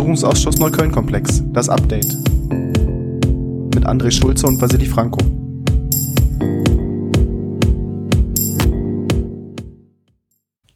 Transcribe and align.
Untersuchungsausschuss 0.00 0.56
Neukölln-Komplex, 0.56 1.42
das 1.52 1.68
Update. 1.68 2.16
Mit 3.74 3.84
André 3.84 4.10
Schulze 4.10 4.46
und 4.46 4.58
Vasili 4.58 4.86
Franco. 4.86 5.18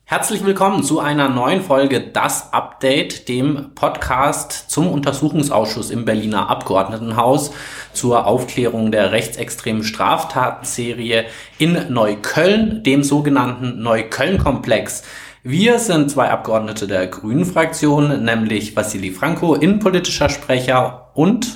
Herzlich 0.04 0.44
willkommen 0.44 0.82
zu 0.82 1.00
einer 1.00 1.30
neuen 1.30 1.62
Folge 1.62 2.02
Das 2.02 2.52
Update, 2.52 3.30
dem 3.30 3.70
Podcast 3.74 4.70
zum 4.70 4.88
Untersuchungsausschuss 4.88 5.90
im 5.90 6.04
Berliner 6.04 6.50
Abgeordnetenhaus 6.50 7.52
zur 7.94 8.26
Aufklärung 8.26 8.92
der 8.92 9.12
rechtsextremen 9.12 9.84
Straftatenserie 9.84 11.24
in 11.56 11.86
Neukölln, 11.88 12.82
dem 12.82 13.02
sogenannten 13.02 13.82
Neukölln-Komplex. 13.82 15.02
Wir 15.46 15.78
sind 15.78 16.10
zwei 16.10 16.30
Abgeordnete 16.30 16.86
der 16.86 17.06
Grünen 17.06 17.44
Fraktion, 17.44 18.24
nämlich 18.24 18.74
Vassili 18.74 19.10
Franco, 19.10 19.54
innenpolitischer 19.54 20.30
Sprecher 20.30 21.10
und 21.12 21.52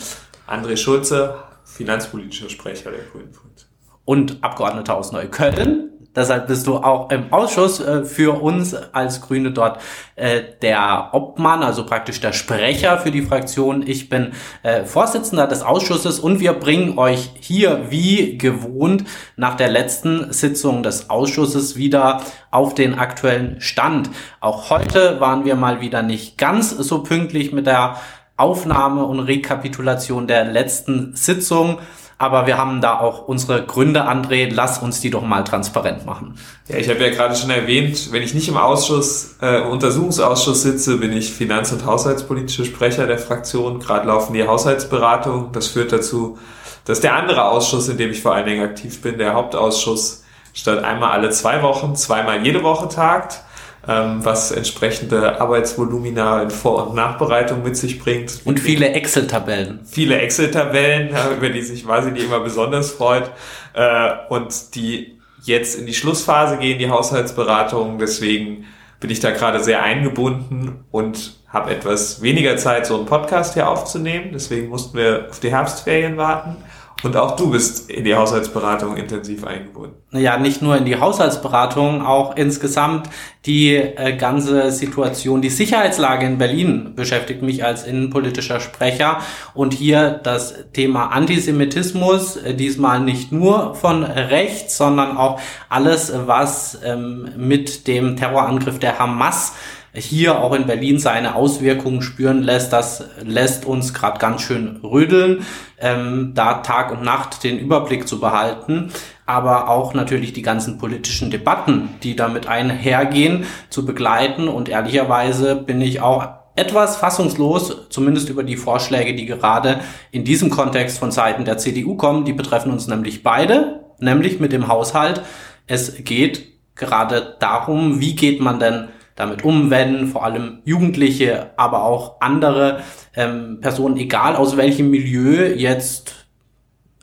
André 0.46 0.76
Schulze, 0.76 1.38
finanzpolitischer 1.64 2.50
Sprecher 2.50 2.90
der 2.90 3.00
Grünen 3.10 3.32
Fraktion. 3.32 3.70
Und 4.04 4.44
Abgeordneter 4.44 4.94
aus 4.94 5.12
Neukölln. 5.12 5.87
Deshalb 6.18 6.48
bist 6.48 6.66
du 6.66 6.78
auch 6.78 7.10
im 7.10 7.32
Ausschuss 7.32 7.78
äh, 7.78 8.04
für 8.04 8.42
uns 8.42 8.74
als 8.74 9.20
Grüne 9.20 9.52
dort 9.52 9.80
äh, 10.16 10.42
der 10.60 11.10
Obmann, 11.12 11.62
also 11.62 11.86
praktisch 11.86 12.20
der 12.20 12.32
Sprecher 12.32 12.98
für 12.98 13.12
die 13.12 13.22
Fraktion. 13.22 13.86
Ich 13.86 14.08
bin 14.08 14.32
äh, 14.64 14.84
Vorsitzender 14.84 15.46
des 15.46 15.62
Ausschusses 15.62 16.18
und 16.18 16.40
wir 16.40 16.54
bringen 16.54 16.98
euch 16.98 17.30
hier 17.38 17.86
wie 17.90 18.36
gewohnt 18.36 19.04
nach 19.36 19.54
der 19.54 19.68
letzten 19.68 20.32
Sitzung 20.32 20.82
des 20.82 21.08
Ausschusses 21.08 21.76
wieder 21.76 22.20
auf 22.50 22.74
den 22.74 22.98
aktuellen 22.98 23.60
Stand. 23.60 24.10
Auch 24.40 24.70
heute 24.70 25.20
waren 25.20 25.44
wir 25.44 25.54
mal 25.54 25.80
wieder 25.80 26.02
nicht 26.02 26.36
ganz 26.36 26.70
so 26.70 27.04
pünktlich 27.04 27.52
mit 27.52 27.68
der 27.68 27.96
Aufnahme 28.36 29.04
und 29.04 29.20
Rekapitulation 29.20 30.26
der 30.26 30.44
letzten 30.44 31.14
Sitzung. 31.14 31.78
Aber 32.20 32.48
wir 32.48 32.58
haben 32.58 32.80
da 32.80 32.98
auch 32.98 33.28
unsere 33.28 33.64
Gründe, 33.64 34.08
André. 34.08 34.48
Lass 34.52 34.80
uns 34.80 35.00
die 35.00 35.10
doch 35.10 35.22
mal 35.22 35.44
transparent 35.44 36.04
machen. 36.04 36.34
Ja, 36.66 36.76
ich 36.76 36.88
habe 36.88 36.98
ja 36.98 37.10
gerade 37.10 37.36
schon 37.36 37.50
erwähnt, 37.50 38.10
wenn 38.10 38.24
ich 38.24 38.34
nicht 38.34 38.48
im 38.48 38.56
Ausschuss, 38.56 39.36
äh, 39.40 39.62
im 39.62 39.68
Untersuchungsausschuss 39.68 40.62
sitze, 40.62 40.96
bin 40.96 41.12
ich 41.12 41.32
Finanz- 41.32 41.70
und 41.70 41.86
Haushaltspolitischer 41.86 42.64
Sprecher 42.64 43.06
der 43.06 43.18
Fraktion. 43.18 43.78
Gerade 43.78 44.08
laufen 44.08 44.32
die 44.32 44.44
Haushaltsberatungen. 44.44 45.52
Das 45.52 45.68
führt 45.68 45.92
dazu, 45.92 46.38
dass 46.84 47.00
der 47.00 47.14
andere 47.14 47.44
Ausschuss, 47.44 47.88
in 47.88 47.98
dem 47.98 48.10
ich 48.10 48.20
vor 48.20 48.34
allen 48.34 48.46
Dingen 48.46 48.64
aktiv 48.64 49.00
bin, 49.00 49.18
der 49.18 49.34
Hauptausschuss, 49.34 50.24
statt 50.54 50.82
einmal 50.82 51.12
alle 51.12 51.30
zwei 51.30 51.62
Wochen, 51.62 51.94
zweimal 51.94 52.44
jede 52.44 52.64
Woche 52.64 52.88
tagt 52.88 53.42
ähm, 53.88 54.22
was 54.22 54.50
entsprechende 54.50 55.40
Arbeitsvolumina 55.40 56.42
in 56.42 56.50
Vor- 56.50 56.88
und 56.88 56.94
Nachbereitung 56.94 57.62
mit 57.62 57.76
sich 57.76 57.98
bringt. 57.98 58.42
Und 58.44 58.60
viele 58.60 58.90
Excel-Tabellen. 58.90 59.80
Viele 59.84 60.18
Excel-Tabellen, 60.20 61.16
über 61.36 61.48
die 61.48 61.62
sich 61.62 61.86
Vasili 61.86 62.24
immer 62.24 62.40
besonders 62.40 62.92
freut. 62.92 63.30
Äh, 63.72 64.10
und 64.28 64.74
die 64.74 65.18
jetzt 65.42 65.78
in 65.78 65.86
die 65.86 65.94
Schlussphase 65.94 66.58
gehen, 66.58 66.78
die 66.78 66.90
Haushaltsberatungen. 66.90 67.98
Deswegen 67.98 68.66
bin 69.00 69.10
ich 69.10 69.20
da 69.20 69.30
gerade 69.30 69.64
sehr 69.64 69.82
eingebunden 69.82 70.84
und 70.90 71.38
habe 71.48 71.70
etwas 71.70 72.20
weniger 72.20 72.58
Zeit, 72.58 72.86
so 72.86 72.96
einen 72.96 73.06
Podcast 73.06 73.54
hier 73.54 73.68
aufzunehmen. 73.68 74.30
Deswegen 74.34 74.68
mussten 74.68 74.98
wir 74.98 75.28
auf 75.30 75.40
die 75.40 75.50
Herbstferien 75.50 76.18
warten. 76.18 76.56
Und 77.04 77.16
auch 77.16 77.36
du 77.36 77.50
bist 77.50 77.88
in 77.90 78.04
die 78.04 78.14
Haushaltsberatung 78.16 78.96
intensiv 78.96 79.44
eingebunden. 79.44 79.94
Ja, 80.10 80.36
nicht 80.36 80.62
nur 80.62 80.76
in 80.76 80.84
die 80.84 80.98
Haushaltsberatung, 80.98 82.04
auch 82.04 82.36
insgesamt 82.36 83.08
die 83.46 83.76
äh, 83.76 84.16
ganze 84.16 84.72
Situation, 84.72 85.40
die 85.40 85.48
Sicherheitslage 85.48 86.26
in 86.26 86.38
Berlin 86.38 86.94
beschäftigt 86.96 87.42
mich 87.42 87.64
als 87.64 87.84
innenpolitischer 87.84 88.58
Sprecher. 88.58 89.18
Und 89.54 89.74
hier 89.74 90.10
das 90.10 90.54
Thema 90.72 91.12
Antisemitismus, 91.12 92.36
äh, 92.36 92.54
diesmal 92.54 92.98
nicht 92.98 93.30
nur 93.30 93.76
von 93.76 94.02
rechts, 94.02 94.76
sondern 94.76 95.16
auch 95.16 95.40
alles, 95.68 96.12
was 96.26 96.80
ähm, 96.84 97.30
mit 97.36 97.86
dem 97.86 98.16
Terrorangriff 98.16 98.80
der 98.80 98.98
Hamas 98.98 99.52
hier 99.94 100.40
auch 100.40 100.54
in 100.54 100.66
Berlin 100.66 100.98
seine 100.98 101.34
Auswirkungen 101.34 102.02
spüren 102.02 102.42
lässt, 102.42 102.72
das 102.72 103.04
lässt 103.22 103.64
uns 103.64 103.94
gerade 103.94 104.18
ganz 104.18 104.42
schön 104.42 104.80
rödeln, 104.82 105.46
ähm, 105.80 106.32
da 106.34 106.54
Tag 106.54 106.92
und 106.92 107.02
Nacht 107.02 107.44
den 107.44 107.58
Überblick 107.58 108.06
zu 108.06 108.20
behalten, 108.20 108.92
aber 109.26 109.68
auch 109.68 109.94
natürlich 109.94 110.32
die 110.32 110.42
ganzen 110.42 110.78
politischen 110.78 111.30
Debatten, 111.30 111.90
die 112.02 112.16
damit 112.16 112.46
einhergehen, 112.46 113.44
zu 113.70 113.84
begleiten. 113.84 114.48
Und 114.48 114.68
ehrlicherweise 114.68 115.56
bin 115.56 115.80
ich 115.80 116.00
auch 116.00 116.28
etwas 116.56 116.96
fassungslos, 116.96 117.88
zumindest 117.88 118.28
über 118.28 118.42
die 118.42 118.56
Vorschläge, 118.56 119.14
die 119.14 119.26
gerade 119.26 119.80
in 120.10 120.24
diesem 120.24 120.50
Kontext 120.50 120.98
von 120.98 121.12
Seiten 121.12 121.44
der 121.44 121.58
CDU 121.58 121.96
kommen. 121.96 122.24
Die 122.24 122.32
betreffen 122.32 122.72
uns 122.72 122.88
nämlich 122.88 123.22
beide, 123.22 123.84
nämlich 124.00 124.40
mit 124.40 124.52
dem 124.52 124.66
Haushalt. 124.66 125.22
Es 125.66 126.02
geht 126.04 126.48
gerade 126.74 127.36
darum, 127.38 128.00
wie 128.00 128.16
geht 128.16 128.40
man 128.40 128.58
denn 128.58 128.88
damit 129.18 129.44
um, 129.44 129.70
wenn 129.70 130.06
vor 130.06 130.24
allem 130.24 130.60
Jugendliche, 130.64 131.50
aber 131.56 131.82
auch 131.82 132.20
andere 132.20 132.82
ähm, 133.16 133.58
Personen, 133.60 133.96
egal 133.96 134.36
aus 134.36 134.56
welchem 134.56 134.90
Milieu, 134.90 135.54
jetzt 135.54 136.26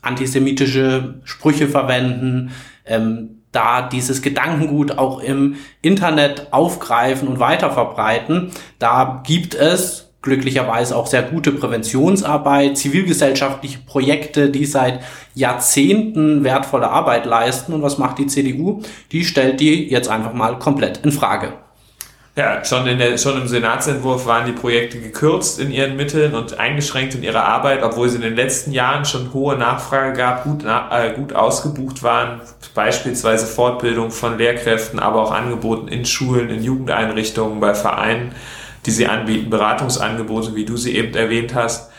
antisemitische 0.02 1.16
Sprüche 1.26 1.68
verwenden, 1.68 2.52
ähm, 2.86 3.42
da 3.52 3.82
dieses 3.82 4.22
Gedankengut 4.22 4.98
auch 4.98 5.20
im 5.20 5.56
Internet 5.82 6.48
aufgreifen 6.52 7.28
und 7.28 7.40
weiterverbreiten. 7.40 8.52
Da 8.80 9.22
gibt 9.26 9.56
es 9.56 10.14
glücklicherweise 10.22 10.96
auch 10.96 11.08
sehr 11.08 11.22
gute 11.22 11.52
Präventionsarbeit, 11.52 12.78
zivilgesellschaftliche 12.78 13.80
Projekte, 13.80 14.50
die 14.50 14.66
seit 14.66 15.02
Jahrzehnten 15.36 16.44
wertvolle 16.44 16.90
Arbeit 16.90 17.26
leisten. 17.26 17.74
Und 17.74 17.82
was 17.82 17.98
macht 17.98 18.20
die 18.20 18.28
CDU? 18.28 18.82
Die 19.12 19.24
stellt 19.24 19.60
die 19.60 19.90
jetzt 19.90 20.10
einfach 20.10 20.34
mal 20.34 20.60
komplett 20.60 20.98
in 21.06 21.12
Frage. 21.12 21.65
Ja, 22.38 22.66
schon, 22.66 22.86
in 22.86 22.98
der, 22.98 23.18
schon 23.18 23.40
im 23.40 23.48
Senatsentwurf 23.48 24.26
waren 24.26 24.46
die 24.46 24.52
Projekte 24.52 25.00
gekürzt 25.00 25.58
in 25.58 25.72
ihren 25.72 25.96
Mitteln 25.96 26.36
und 26.36 26.60
eingeschränkt 26.60 27.16
in 27.16 27.24
ihrer 27.24 27.46
Arbeit, 27.46 27.82
obwohl 27.82 28.10
sie 28.10 28.18
in 28.18 28.24
den 28.24 28.36
letzten 28.36 28.74
Jahren 28.74 29.06
schon 29.06 29.34
hohe 29.34 29.56
Nachfrage 29.56 30.18
gab, 30.18 30.44
gut, 30.44 30.66
äh, 30.66 31.14
gut 31.14 31.32
ausgebucht 31.32 32.04
waren, 32.04 32.42
beispielsweise 32.74 33.46
Fortbildung 33.46 34.12
von 34.12 34.38
Lehrkräften, 34.38 35.00
aber 35.00 35.22
auch 35.22 35.32
Angeboten 35.32 35.88
in 35.88 36.04
Schulen, 36.04 36.50
in 36.50 36.62
Jugendeinrichtungen, 36.62 37.62
bei 37.62 37.74
Vereinen, 37.74 38.36
die 38.86 38.92
sie 38.92 39.08
anbieten, 39.08 39.50
Beratungsangebote, 39.50 40.56
wie 40.56 40.66
du 40.66 40.76
sie 40.76 40.94
eben 40.94 41.16
erwähnt 41.16 41.56
hast. 41.56 41.90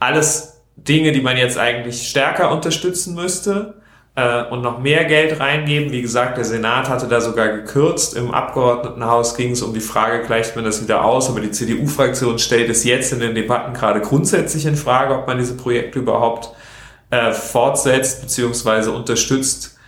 Alles 0.00 0.60
Dinge, 0.74 1.12
die 1.12 1.20
man 1.20 1.36
jetzt 1.36 1.56
eigentlich 1.56 2.08
stärker 2.08 2.50
unterstützen 2.50 3.14
müsste 3.14 3.77
äh, 4.18 4.42
und 4.50 4.62
noch 4.62 4.80
mehr 4.80 5.04
Geld 5.04 5.38
reingeben. 5.38 5.92
Wie 5.92 6.02
gesagt, 6.02 6.38
der 6.38 6.44
Senat 6.44 6.88
hatte 6.88 7.06
da 7.06 7.20
sogar 7.20 7.48
gekürzt. 7.50 8.16
Im 8.16 8.32
Abgeordnetenhaus 8.32 9.36
ging 9.36 9.52
es 9.52 9.62
um 9.62 9.72
die 9.72 9.80
Frage, 9.80 10.26
gleicht 10.26 10.56
man 10.56 10.64
das 10.64 10.82
wieder 10.82 11.04
aus? 11.04 11.30
Aber 11.30 11.40
die 11.40 11.52
CDU-Fraktion 11.52 12.40
stellt 12.40 12.68
es 12.68 12.82
jetzt 12.82 13.12
in 13.12 13.20
den 13.20 13.36
Debatten 13.36 13.74
gerade 13.74 14.00
grundsätzlich 14.00 14.66
in 14.66 14.74
Frage, 14.74 15.14
ob 15.14 15.28
man 15.28 15.38
diese 15.38 15.56
Projekte 15.56 16.00
überhaupt 16.00 16.50
äh, 17.10 17.30
fortsetzt 17.30 18.22
bzw. 18.22 18.90
unterstützt, 18.90 19.78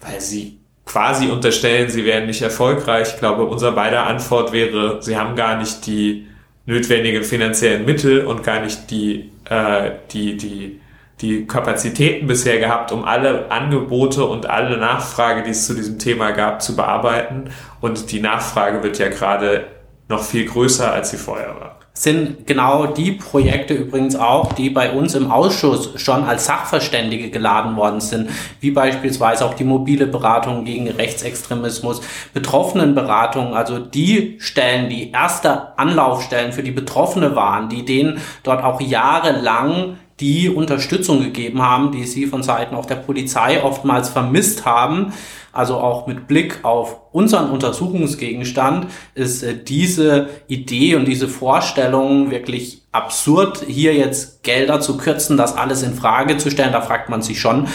weil 0.00 0.20
sie 0.22 0.60
quasi 0.86 1.28
unterstellen, 1.28 1.90
sie 1.90 2.06
wären 2.06 2.24
nicht 2.24 2.40
erfolgreich. 2.40 3.12
Ich 3.14 3.18
glaube, 3.18 3.44
unser 3.44 3.72
beider 3.72 4.06
Antwort 4.06 4.52
wäre, 4.52 5.02
sie 5.02 5.18
haben 5.18 5.36
gar 5.36 5.58
nicht 5.58 5.86
die 5.86 6.26
notwendigen 6.64 7.22
finanziellen 7.22 7.84
Mittel 7.84 8.24
und 8.24 8.42
gar 8.42 8.60
nicht 8.60 8.90
die, 8.90 9.30
äh, 9.50 9.90
die, 10.10 10.38
die 10.38 10.80
die 11.20 11.46
Kapazitäten 11.46 12.26
bisher 12.26 12.58
gehabt, 12.58 12.90
um 12.92 13.04
alle 13.04 13.50
Angebote 13.50 14.24
und 14.24 14.46
alle 14.46 14.76
Nachfrage, 14.78 15.42
die 15.42 15.50
es 15.50 15.66
zu 15.66 15.74
diesem 15.74 15.98
Thema 15.98 16.32
gab, 16.32 16.60
zu 16.60 16.74
bearbeiten. 16.74 17.50
Und 17.80 18.10
die 18.10 18.20
Nachfrage 18.20 18.82
wird 18.82 18.98
ja 18.98 19.08
gerade 19.08 19.66
noch 20.08 20.22
viel 20.22 20.44
größer, 20.44 20.92
als 20.92 21.10
sie 21.10 21.16
vorher 21.16 21.54
war. 21.60 21.78
Sind 21.96 22.48
genau 22.48 22.86
die 22.86 23.12
Projekte 23.12 23.74
übrigens 23.74 24.16
auch, 24.16 24.52
die 24.52 24.68
bei 24.68 24.90
uns 24.90 25.14
im 25.14 25.30
Ausschuss 25.30 25.92
schon 25.94 26.24
als 26.24 26.46
Sachverständige 26.46 27.30
geladen 27.30 27.76
worden 27.76 28.00
sind, 28.00 28.30
wie 28.58 28.72
beispielsweise 28.72 29.46
auch 29.46 29.54
die 29.54 29.62
mobile 29.62 30.08
Beratung 30.08 30.64
gegen 30.64 30.88
Rechtsextremismus, 30.88 32.00
Betroffenenberatung, 32.32 33.54
also 33.54 33.78
die 33.78 34.38
Stellen, 34.40 34.88
die 34.88 35.12
erste 35.12 35.78
Anlaufstellen 35.78 36.52
für 36.52 36.64
die 36.64 36.72
Betroffene 36.72 37.36
waren, 37.36 37.68
die 37.68 37.84
denen 37.84 38.18
dort 38.42 38.64
auch 38.64 38.80
jahrelang 38.80 39.96
die 40.20 40.48
Unterstützung 40.48 41.20
gegeben 41.20 41.60
haben, 41.62 41.90
die 41.90 42.04
sie 42.04 42.26
von 42.26 42.42
Seiten 42.42 42.74
auch 42.74 42.86
der 42.86 42.96
Polizei 42.96 43.62
oftmals 43.62 44.08
vermisst 44.08 44.64
haben. 44.64 45.12
Also 45.52 45.76
auch 45.76 46.06
mit 46.06 46.26
Blick 46.26 46.64
auf 46.64 47.00
unseren 47.12 47.50
Untersuchungsgegenstand 47.50 48.88
ist 49.14 49.42
äh, 49.42 49.56
diese 49.62 50.28
Idee 50.48 50.96
und 50.96 51.06
diese 51.06 51.28
Vorstellung 51.28 52.30
wirklich 52.30 52.82
absurd, 52.92 53.64
hier 53.66 53.94
jetzt 53.94 54.42
Gelder 54.42 54.80
zu 54.80 54.96
kürzen, 54.96 55.36
das 55.36 55.56
alles 55.56 55.82
in 55.82 55.94
Frage 55.94 56.38
zu 56.38 56.50
stellen. 56.50 56.72
Da 56.72 56.80
fragt 56.80 57.08
man 57.08 57.22
sich 57.22 57.40
schon, 57.40 57.68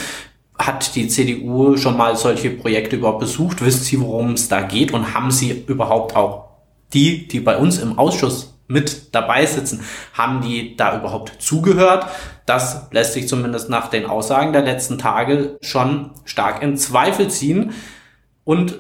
hat 0.58 0.96
die 0.96 1.08
CDU 1.08 1.78
schon 1.78 1.98
mal 1.98 2.18
solche 2.18 2.50
Projekte 2.50 2.98
überhaupt 2.98 3.20
besucht? 3.20 3.64
Wissen 3.64 3.84
Sie, 3.84 4.00
worum 4.02 4.34
es 4.34 4.50
da 4.50 4.62
geht? 4.62 4.94
Und 4.94 5.14
haben 5.14 5.32
Sie 5.32 5.64
überhaupt 5.68 6.16
auch 6.16 6.50
die, 6.94 7.28
die 7.28 7.40
bei 7.40 7.58
uns 7.58 7.78
im 7.78 7.98
Ausschuss 7.98 8.59
mit 8.70 9.14
dabei 9.14 9.46
sitzen. 9.46 9.84
Haben 10.14 10.42
die 10.42 10.78
da 10.78 10.98
überhaupt 10.98 11.42
zugehört? 11.42 12.06
Das 12.46 12.88
lässt 12.92 13.14
sich 13.14 13.28
zumindest 13.28 13.70
nach 13.70 13.90
den 13.90 14.06
Aussagen 14.06 14.54
der 14.54 14.62
letzten 14.62 14.98
Tage 14.98 15.58
schon 15.62 16.12
stark 16.24 16.62
in 16.64 16.78
Zweifel 16.78 17.28
ziehen. 17.30 17.74
Und 18.46 18.80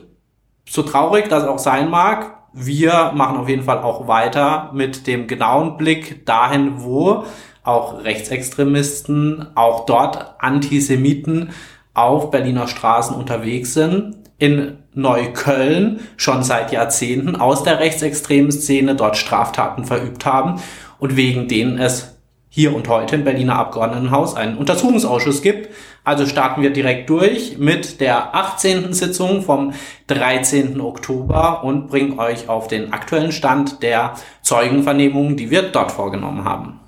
so 0.67 0.83
traurig 0.83 1.27
das 1.27 1.43
auch 1.43 1.59
sein 1.59 1.89
mag, 1.89 2.37
wir 2.53 3.11
machen 3.13 3.37
auf 3.37 3.49
jeden 3.49 3.63
Fall 3.63 3.79
auch 3.79 4.07
weiter 4.07 4.71
mit 4.73 5.07
dem 5.07 5.27
genauen 5.27 5.77
Blick 5.77 6.25
dahin, 6.25 6.81
wo 6.81 7.25
auch 7.63 8.03
Rechtsextremisten, 8.03 9.55
auch 9.55 9.85
dort 9.85 10.35
Antisemiten 10.39 11.51
auf 11.93 12.31
Berliner 12.31 12.67
Straßen 12.67 13.15
unterwegs 13.15 13.73
sind. 13.73 14.18
In 14.39 14.77
Neukölln 14.93 15.99
schon 16.17 16.43
seit 16.43 16.71
Jahrzehnten 16.71 17.35
aus 17.35 17.63
der 17.63 17.79
rechtsextremen 17.79 18.51
Szene 18.51 18.95
dort 18.95 19.17
Straftaten 19.17 19.85
verübt 19.85 20.25
haben 20.25 20.61
und 20.97 21.15
wegen 21.15 21.47
denen 21.47 21.77
es 21.77 22.15
hier 22.51 22.75
und 22.75 22.87
heute 22.87 23.15
im 23.15 23.23
Berliner 23.23 23.55
Abgeordnetenhaus 23.57 24.35
einen 24.35 24.57
Untersuchungsausschuss 24.57 25.41
gibt. 25.43 25.69
Also 26.03 26.25
starten 26.25 26.63
wir 26.63 26.71
direkt 26.71 27.09
durch 27.09 27.57
mit 27.59 28.01
der 28.01 28.33
18. 28.35 28.91
Sitzung 28.93 29.43
vom 29.43 29.73
13. 30.07 30.81
Oktober 30.81 31.63
und 31.63 31.89
bringen 31.89 32.19
euch 32.19 32.49
auf 32.49 32.67
den 32.67 32.91
aktuellen 32.91 33.31
Stand 33.31 33.83
der 33.83 34.15
Zeugenvernehmungen, 34.41 35.37
die 35.37 35.51
wir 35.51 35.61
dort 35.61 35.91
vorgenommen 35.91 36.43
haben. 36.43 36.79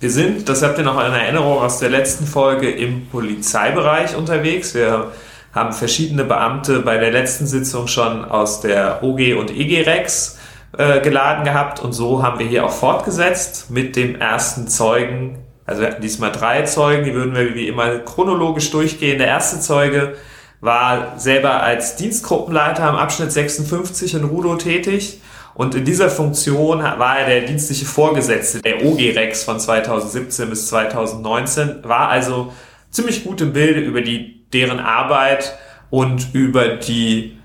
Wir 0.00 0.10
sind, 0.10 0.48
das 0.48 0.62
habt 0.62 0.78
ihr 0.78 0.84
noch 0.84 0.98
in 0.98 1.12
Erinnerung 1.12 1.58
aus 1.58 1.78
der 1.78 1.90
letzten 1.90 2.26
Folge, 2.26 2.70
im 2.70 3.06
Polizeibereich 3.06 4.16
unterwegs. 4.16 4.74
Wir 4.74 5.12
haben 5.52 5.72
verschiedene 5.72 6.24
Beamte 6.24 6.80
bei 6.80 6.98
der 6.98 7.10
letzten 7.10 7.46
Sitzung 7.46 7.86
schon 7.86 8.24
aus 8.24 8.60
der 8.60 9.02
OG 9.02 9.36
und 9.38 9.50
EG 9.50 9.82
Rex 9.82 10.38
äh, 10.76 11.00
geladen 11.00 11.44
gehabt 11.44 11.80
und 11.80 11.92
so 11.92 12.22
haben 12.22 12.38
wir 12.38 12.46
hier 12.46 12.64
auch 12.64 12.72
fortgesetzt 12.72 13.70
mit 13.70 13.96
dem 13.96 14.20
ersten 14.20 14.68
Zeugen. 14.68 15.38
Also 15.66 15.82
wir 15.82 15.88
hatten 15.88 16.02
diesmal 16.02 16.32
drei 16.32 16.62
Zeugen, 16.62 17.04
die 17.04 17.14
würden 17.14 17.34
wir 17.34 17.54
wie 17.54 17.68
immer 17.68 17.98
chronologisch 17.98 18.70
durchgehen. 18.70 19.18
Der 19.18 19.28
erste 19.28 19.60
Zeuge 19.60 20.14
war 20.60 21.18
selber 21.18 21.62
als 21.62 21.96
Dienstgruppenleiter 21.96 22.84
am 22.84 22.96
Abschnitt 22.96 23.32
56 23.32 24.14
in 24.14 24.24
Rudo 24.24 24.56
tätig 24.56 25.20
und 25.54 25.74
in 25.74 25.84
dieser 25.84 26.08
Funktion 26.08 26.82
war 26.82 27.18
er 27.18 27.26
der 27.26 27.40
dienstliche 27.42 27.84
Vorgesetzte 27.84 28.62
der 28.62 28.84
OG 28.84 28.98
Rex 29.14 29.44
von 29.44 29.60
2017 29.60 30.48
bis 30.48 30.68
2019, 30.68 31.80
war 31.82 32.08
also 32.08 32.52
ziemlich 32.90 33.24
gut 33.24 33.40
im 33.40 33.52
Bilde 33.52 33.80
über 33.80 34.00
die, 34.00 34.41
deren 34.52 34.80
Arbeit 34.80 35.56
und 35.90 36.34
über 36.34 36.76
die 36.76 37.38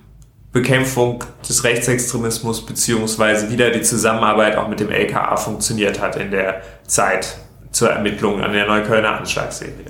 Bekämpfung 0.51 1.24
des 1.48 1.63
Rechtsextremismus 1.63 2.65
beziehungsweise 2.65 3.51
wieder 3.51 3.69
die 3.69 3.81
Zusammenarbeit 3.81 4.57
auch 4.57 4.68
mit 4.68 4.80
dem 4.80 4.89
LKA 4.89 5.36
funktioniert 5.36 6.01
hat 6.01 6.15
in 6.15 6.31
der 6.31 6.62
Zeit 6.88 7.38
zur 7.71 7.92
Ermittlung 7.92 8.42
an 8.42 8.54
der 8.54 8.65
Neuköllner 8.65 9.18
Anschlagsserie. 9.18 9.86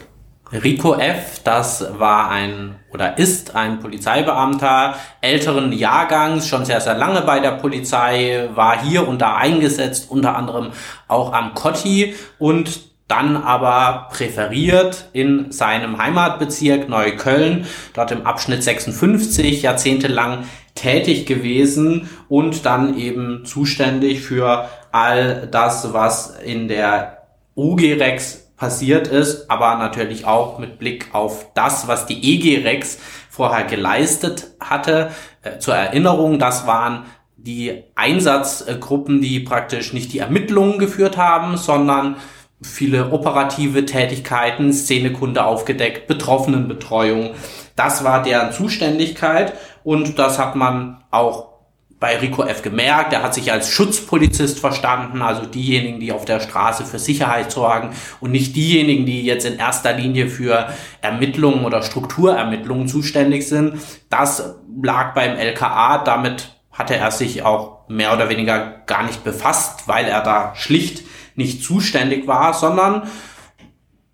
Rico 0.52 0.96
F., 0.96 1.42
das 1.44 1.86
war 2.00 2.30
ein 2.30 2.76
oder 2.94 3.18
ist 3.18 3.56
ein 3.56 3.80
Polizeibeamter 3.80 4.96
älteren 5.22 5.74
Jahrgangs, 5.74 6.48
schon 6.48 6.66
sehr, 6.66 6.80
sehr 6.80 6.96
lange 6.96 7.22
bei 7.22 7.40
der 7.40 7.52
Polizei, 7.52 8.50
war 8.54 8.82
hier 8.82 9.08
und 9.08 9.22
da 9.22 9.36
eingesetzt, 9.36 10.10
unter 10.10 10.36
anderem 10.36 10.72
auch 11.08 11.34
am 11.34 11.54
Kotti 11.54 12.16
und 12.40 12.88
dann 13.08 13.38
aber 13.38 14.10
präferiert 14.12 15.10
in 15.14 15.52
seinem 15.52 15.98
Heimatbezirk 15.98 16.90
Neukölln, 16.90 17.66
dort 17.94 18.12
im 18.12 18.26
Abschnitt 18.26 18.64
56, 18.64 19.62
jahrzehntelang 19.62 20.44
tätig 20.76 21.26
gewesen 21.26 22.10
und 22.28 22.66
dann 22.66 22.98
eben 22.98 23.46
zuständig 23.46 24.22
für 24.22 24.70
all 24.92 25.48
das, 25.50 25.94
was 25.94 26.38
in 26.40 26.68
der 26.68 27.28
UG-Rex 27.56 28.52
passiert 28.58 29.08
ist, 29.08 29.50
aber 29.50 29.76
natürlich 29.76 30.26
auch 30.26 30.60
mit 30.60 30.80
Blick 30.80 31.10
auf 31.14 31.48
das, 31.54 31.88
was 31.88 32.08
die 32.08 32.36
EG-Rex 32.36 33.00
vorher 33.30 33.66
geleistet 33.66 34.48
hatte. 34.60 35.12
Äh, 35.44 35.60
zur 35.60 35.76
Erinnerung, 35.76 36.40
das 36.40 36.66
waren 36.66 37.06
die 37.38 37.84
Einsatzgruppen, 37.96 39.22
die 39.22 39.40
praktisch 39.40 39.94
nicht 39.94 40.12
die 40.12 40.20
Ermittlungen 40.20 40.80
geführt 40.80 41.18
haben, 41.18 41.56
sondern 41.56 42.18
viele 42.62 43.12
operative 43.12 43.86
Tätigkeiten, 43.86 44.74
Szenekunde 44.74 45.46
aufgedeckt, 45.46 46.08
Betroffenenbetreuung. 46.08 47.32
Das 47.76 48.04
war 48.04 48.24
deren 48.24 48.52
Zuständigkeit 48.52 49.54
und 49.84 50.18
das 50.18 50.40
hat 50.40 50.56
man 50.56 51.04
auch 51.12 51.58
bei 52.00 52.18
Rico 52.18 52.44
F. 52.44 52.62
gemerkt. 52.62 53.14
Er 53.14 53.24
hat 53.24 53.34
sich 53.34 53.52
als 53.52 53.70
Schutzpolizist 53.70 54.60
verstanden, 54.60 55.22
also 55.22 55.46
diejenigen, 55.46 56.00
die 56.00 56.12
auf 56.12 56.26
der 56.26 56.40
Straße 56.40 56.86
für 56.86 57.00
Sicherheit 57.00 57.52
sorgen 57.52 57.90
und 58.20 58.32
nicht 58.32 58.56
diejenigen, 58.56 59.06
die 59.06 59.24
jetzt 59.24 59.46
in 59.46 59.58
erster 59.58 59.94
Linie 59.94 60.28
für 60.28 60.70
Ermittlungen 61.02 61.66
oder 61.66 61.82
Strukturermittlungen 61.82 62.88
zuständig 62.88 63.48
sind. 63.48 63.80
Das 64.10 64.58
lag 64.82 65.16
beim 65.16 65.38
LKA. 65.38 66.00
Damit 66.04 66.50
hatte 66.72 66.96
er 66.96 67.10
sich 67.10 67.42
auch 67.42 67.88
mehr 67.88 68.14
oder 68.14 68.30
weniger 68.30 68.84
gar 68.86 69.04
nicht 69.04 69.24
befasst, 69.24 69.88
weil 69.88 70.06
er 70.06 70.22
da 70.22 70.54
schlicht 70.56 71.04
nicht 71.38 71.64
zuständig 71.64 72.28
war, 72.28 72.54
sondern 72.54 73.04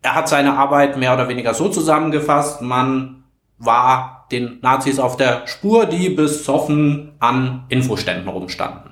er 0.02 0.16
hat 0.16 0.30
seine 0.30 0.58
Arbeit 0.58 0.98
mehr 0.98 1.14
oder 1.14 1.30
weniger 1.30 1.54
so 1.54 1.70
zusammengefasst, 1.70 2.62
man 2.62 3.24
war 3.58 4.28
den 4.32 4.60
Nazis 4.62 5.00
auf 5.00 5.16
der 5.16 5.48
Spur, 5.48 5.86
die 5.86 6.10
besoffen 6.10 7.14
an 7.20 7.64
Infoständen 7.70 8.28
rumstanden. 8.28 8.92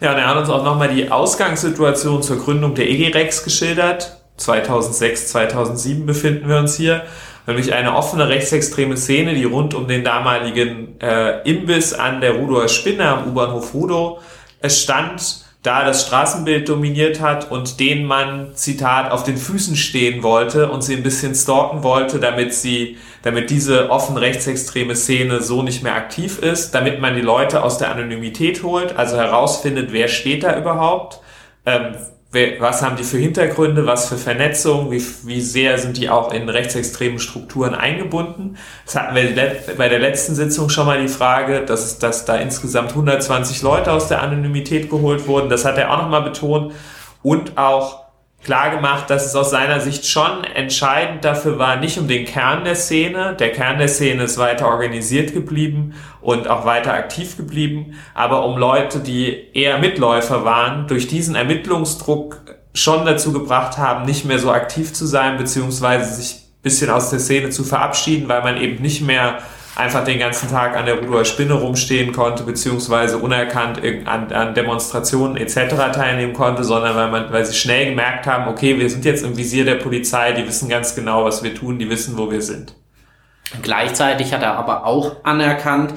Ja, 0.00 0.12
und 0.12 0.18
er 0.18 0.28
hat 0.28 0.36
uns 0.36 0.48
auch 0.48 0.64
nochmal 0.64 0.88
die 0.88 1.10
Ausgangssituation 1.10 2.22
zur 2.22 2.38
Gründung 2.38 2.74
der 2.74 2.88
EG-Rex 2.88 3.44
geschildert. 3.44 4.22
2006, 4.36 5.28
2007 5.28 6.06
befinden 6.06 6.48
wir 6.48 6.58
uns 6.58 6.76
hier. 6.76 7.02
Nämlich 7.46 7.72
eine 7.72 7.96
offene 7.96 8.28
rechtsextreme 8.28 8.96
Szene, 8.96 9.34
die 9.34 9.44
rund 9.44 9.74
um 9.74 9.88
den 9.88 10.04
damaligen 10.04 11.00
äh, 11.00 11.42
Imbiss 11.42 11.92
an 11.92 12.20
der 12.20 12.36
Rudower 12.36 12.68
Spinne 12.68 13.08
am 13.08 13.28
U-Bahnhof 13.28 13.74
Rudow 13.74 14.20
es 14.60 14.82
stand 14.82 15.44
da 15.68 15.84
das 15.84 16.06
Straßenbild 16.06 16.66
dominiert 16.66 17.20
hat 17.20 17.50
und 17.50 17.78
denen 17.78 18.06
man, 18.06 18.54
Zitat, 18.54 19.10
auf 19.10 19.22
den 19.22 19.36
Füßen 19.36 19.76
stehen 19.76 20.22
wollte 20.22 20.70
und 20.70 20.80
sie 20.82 20.96
ein 20.96 21.02
bisschen 21.02 21.34
stalken 21.34 21.82
wollte, 21.82 22.18
damit 22.18 22.54
sie, 22.54 22.96
damit 23.22 23.50
diese 23.50 23.90
offen 23.90 24.16
rechtsextreme 24.16 24.96
Szene 24.96 25.42
so 25.42 25.62
nicht 25.62 25.82
mehr 25.82 25.94
aktiv 25.94 26.38
ist, 26.38 26.74
damit 26.74 27.02
man 27.02 27.16
die 27.16 27.20
Leute 27.20 27.62
aus 27.62 27.76
der 27.76 27.90
Anonymität 27.90 28.62
holt, 28.62 28.96
also 28.96 29.18
herausfindet, 29.18 29.92
wer 29.92 30.08
steht 30.08 30.42
da 30.42 30.56
überhaupt, 30.58 31.20
ähm, 31.66 31.96
was 32.30 32.82
haben 32.82 32.96
die 32.96 33.04
für 33.04 33.16
Hintergründe, 33.16 33.86
was 33.86 34.08
für 34.08 34.18
Vernetzung, 34.18 34.90
wie, 34.90 35.02
wie 35.24 35.40
sehr 35.40 35.78
sind 35.78 35.96
die 35.96 36.10
auch 36.10 36.32
in 36.32 36.48
rechtsextremen 36.50 37.18
Strukturen 37.18 37.74
eingebunden. 37.74 38.58
Das 38.84 38.96
hatten 38.96 39.14
wir 39.14 39.56
bei 39.78 39.88
der 39.88 39.98
letzten 39.98 40.34
Sitzung 40.34 40.68
schon 40.68 40.86
mal 40.86 41.00
die 41.00 41.08
Frage, 41.08 41.64
dass, 41.64 41.98
dass 41.98 42.26
da 42.26 42.36
insgesamt 42.36 42.90
120 42.90 43.62
Leute 43.62 43.92
aus 43.92 44.08
der 44.08 44.22
Anonymität 44.22 44.90
geholt 44.90 45.26
wurden. 45.26 45.48
Das 45.48 45.64
hat 45.64 45.78
er 45.78 45.90
auch 45.90 46.02
nochmal 46.02 46.22
betont. 46.22 46.74
Und 47.22 47.56
auch 47.56 48.07
klar 48.48 48.70
gemacht, 48.70 49.10
dass 49.10 49.26
es 49.26 49.36
aus 49.36 49.50
seiner 49.50 49.78
Sicht 49.78 50.06
schon 50.06 50.42
entscheidend 50.42 51.22
dafür 51.22 51.58
war, 51.58 51.76
nicht 51.76 51.98
um 51.98 52.08
den 52.08 52.24
Kern 52.24 52.64
der 52.64 52.76
Szene. 52.76 53.36
Der 53.38 53.52
Kern 53.52 53.76
der 53.76 53.88
Szene 53.88 54.22
ist 54.22 54.38
weiter 54.38 54.68
organisiert 54.68 55.34
geblieben 55.34 55.92
und 56.22 56.48
auch 56.48 56.64
weiter 56.64 56.94
aktiv 56.94 57.36
geblieben, 57.36 57.98
aber 58.14 58.46
um 58.46 58.56
Leute, 58.56 59.00
die 59.00 59.52
eher 59.52 59.76
Mitläufer 59.76 60.46
waren, 60.46 60.86
durch 60.86 61.08
diesen 61.08 61.34
Ermittlungsdruck 61.34 62.40
schon 62.72 63.04
dazu 63.04 63.34
gebracht 63.34 63.76
haben, 63.76 64.06
nicht 64.06 64.24
mehr 64.24 64.38
so 64.38 64.50
aktiv 64.50 64.94
zu 64.94 65.04
sein, 65.04 65.36
beziehungsweise 65.36 66.14
sich 66.14 66.46
bisschen 66.62 66.88
aus 66.88 67.10
der 67.10 67.18
Szene 67.18 67.50
zu 67.50 67.64
verabschieden, 67.64 68.30
weil 68.30 68.40
man 68.42 68.56
eben 68.56 68.80
nicht 68.80 69.02
mehr 69.02 69.40
einfach 69.78 70.04
den 70.04 70.18
ganzen 70.18 70.50
Tag 70.50 70.76
an 70.76 70.86
der 70.86 71.00
Ruder 71.00 71.24
Spinne 71.24 71.54
rumstehen 71.54 72.12
konnte, 72.12 72.42
beziehungsweise 72.42 73.18
unerkannt 73.18 73.80
an, 74.06 74.32
an 74.32 74.54
Demonstrationen 74.54 75.36
etc. 75.36 75.92
teilnehmen 75.94 76.32
konnte, 76.32 76.64
sondern 76.64 76.96
weil, 76.96 77.10
man, 77.10 77.32
weil 77.32 77.44
sie 77.46 77.54
schnell 77.54 77.90
gemerkt 77.90 78.26
haben, 78.26 78.48
okay, 78.48 78.78
wir 78.78 78.90
sind 78.90 79.04
jetzt 79.04 79.24
im 79.24 79.36
Visier 79.36 79.64
der 79.64 79.76
Polizei, 79.76 80.32
die 80.32 80.46
wissen 80.46 80.68
ganz 80.68 80.96
genau, 80.96 81.24
was 81.24 81.44
wir 81.44 81.54
tun, 81.54 81.78
die 81.78 81.88
wissen, 81.88 82.18
wo 82.18 82.30
wir 82.30 82.42
sind. 82.42 82.74
Gleichzeitig 83.62 84.34
hat 84.34 84.42
er 84.42 84.56
aber 84.56 84.84
auch 84.84 85.24
anerkannt, 85.24 85.94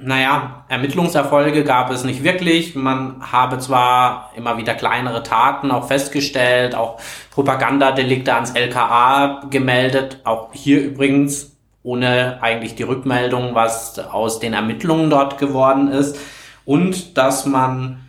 naja, 0.00 0.64
Ermittlungserfolge 0.68 1.64
gab 1.64 1.90
es 1.90 2.04
nicht 2.04 2.22
wirklich. 2.22 2.76
Man 2.76 3.20
habe 3.32 3.58
zwar 3.58 4.30
immer 4.36 4.56
wieder 4.56 4.74
kleinere 4.74 5.24
Taten 5.24 5.72
auch 5.72 5.88
festgestellt, 5.88 6.76
auch 6.76 7.00
Propagandadelikte 7.32 8.32
ans 8.32 8.52
LKA 8.52 9.46
gemeldet, 9.50 10.20
auch 10.22 10.50
hier 10.52 10.80
übrigens 10.82 11.57
ohne 11.88 12.42
eigentlich 12.42 12.74
die 12.74 12.82
Rückmeldung, 12.82 13.54
was 13.54 13.98
aus 13.98 14.40
den 14.40 14.52
Ermittlungen 14.52 15.08
dort 15.08 15.38
geworden 15.38 15.88
ist. 15.88 16.18
Und 16.66 17.16
dass 17.16 17.46
man 17.46 18.00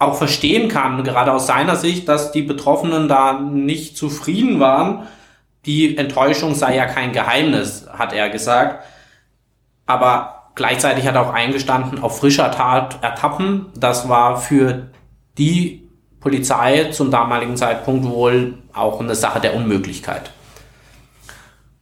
auch 0.00 0.16
verstehen 0.16 0.68
kann, 0.68 1.04
gerade 1.04 1.32
aus 1.32 1.46
seiner 1.46 1.76
Sicht, 1.76 2.08
dass 2.08 2.32
die 2.32 2.42
Betroffenen 2.42 3.06
da 3.06 3.34
nicht 3.34 3.96
zufrieden 3.96 4.58
waren. 4.58 5.06
Die 5.64 5.96
Enttäuschung 5.96 6.56
sei 6.56 6.74
ja 6.74 6.86
kein 6.86 7.12
Geheimnis, 7.12 7.86
hat 7.96 8.12
er 8.12 8.30
gesagt. 8.30 8.84
Aber 9.86 10.50
gleichzeitig 10.56 11.06
hat 11.06 11.14
er 11.14 11.28
auch 11.28 11.32
eingestanden, 11.32 12.02
auf 12.02 12.18
frischer 12.18 12.50
Tat 12.50 12.98
ertappen. 13.00 13.66
Das 13.76 14.08
war 14.08 14.38
für 14.38 14.88
die 15.38 15.88
Polizei 16.18 16.86
zum 16.90 17.12
damaligen 17.12 17.56
Zeitpunkt 17.56 18.06
wohl 18.06 18.58
auch 18.72 18.98
eine 18.98 19.14
Sache 19.14 19.38
der 19.38 19.54
Unmöglichkeit. 19.54 20.32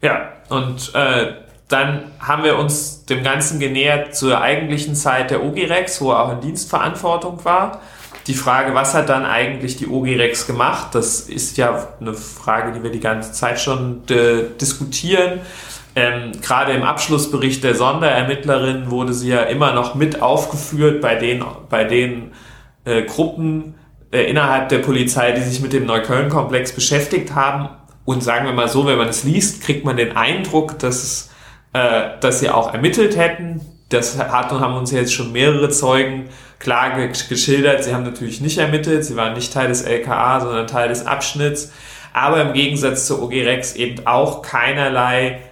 Ja, 0.02 0.32
und 0.48 0.94
äh, 0.94 1.34
dann 1.68 2.10
haben 2.18 2.42
wir 2.42 2.58
uns 2.58 3.04
dem 3.06 3.22
Ganzen 3.22 3.60
genähert 3.60 4.14
zur 4.14 4.40
eigentlichen 4.40 4.94
Zeit 4.94 5.30
der 5.30 5.44
OGIREX, 5.44 6.00
wo 6.00 6.10
er 6.10 6.24
auch 6.24 6.32
in 6.32 6.40
Dienstverantwortung 6.40 7.44
war. 7.44 7.80
Die 8.26 8.34
Frage, 8.34 8.74
was 8.74 8.94
hat 8.94 9.08
dann 9.08 9.24
eigentlich 9.24 9.76
die 9.76 9.86
OGIREX 9.86 10.46
gemacht? 10.46 10.88
Das 10.94 11.20
ist 11.20 11.56
ja 11.56 11.88
eine 12.00 12.14
Frage, 12.14 12.72
die 12.72 12.82
wir 12.82 12.90
die 12.90 13.00
ganze 13.00 13.32
Zeit 13.32 13.60
schon 13.60 14.02
äh, 14.10 14.44
diskutieren. 14.60 15.40
Ähm, 15.96 16.32
Gerade 16.40 16.72
im 16.72 16.82
Abschlussbericht 16.82 17.64
der 17.64 17.74
Sonderermittlerin 17.74 18.90
wurde 18.90 19.12
sie 19.12 19.30
ja 19.30 19.42
immer 19.42 19.72
noch 19.72 19.94
mit 19.94 20.22
aufgeführt 20.22 21.00
bei 21.00 21.14
den, 21.16 21.44
bei 21.68 21.84
den 21.84 22.32
äh, 22.84 23.02
Gruppen 23.02 23.74
äh, 24.12 24.22
innerhalb 24.22 24.68
der 24.68 24.78
Polizei, 24.78 25.32
die 25.32 25.40
sich 25.40 25.60
mit 25.60 25.72
dem 25.72 25.86
Neukölln-Komplex 25.86 26.72
beschäftigt 26.72 27.34
haben. 27.34 27.68
Und 28.10 28.24
sagen 28.24 28.44
wir 28.44 28.52
mal 28.52 28.68
so, 28.68 28.88
wenn 28.88 28.98
man 28.98 29.06
es 29.06 29.22
liest, 29.22 29.62
kriegt 29.62 29.84
man 29.84 29.96
den 29.96 30.16
Eindruck, 30.16 30.80
dass, 30.80 31.30
äh, 31.72 32.18
dass 32.20 32.40
sie 32.40 32.50
auch 32.50 32.74
ermittelt 32.74 33.16
hätten. 33.16 33.60
Das 33.88 34.18
hat, 34.18 34.50
haben 34.50 34.74
uns 34.74 34.90
jetzt 34.90 35.14
schon 35.14 35.30
mehrere 35.30 35.68
Zeugen 35.68 36.28
klar 36.58 37.06
geschildert. 37.06 37.84
Sie 37.84 37.94
haben 37.94 38.02
natürlich 38.02 38.40
nicht 38.40 38.58
ermittelt, 38.58 39.04
sie 39.04 39.14
waren 39.14 39.34
nicht 39.34 39.52
Teil 39.52 39.68
des 39.68 39.82
LKA, 39.82 40.40
sondern 40.40 40.66
Teil 40.66 40.88
des 40.88 41.06
Abschnitts. 41.06 41.70
Aber 42.12 42.42
im 42.42 42.52
Gegensatz 42.52 43.06
zur 43.06 43.22
OG 43.22 43.30
Rex 43.30 43.76
eben 43.76 44.04
auch 44.08 44.42
keinerlei 44.42 45.42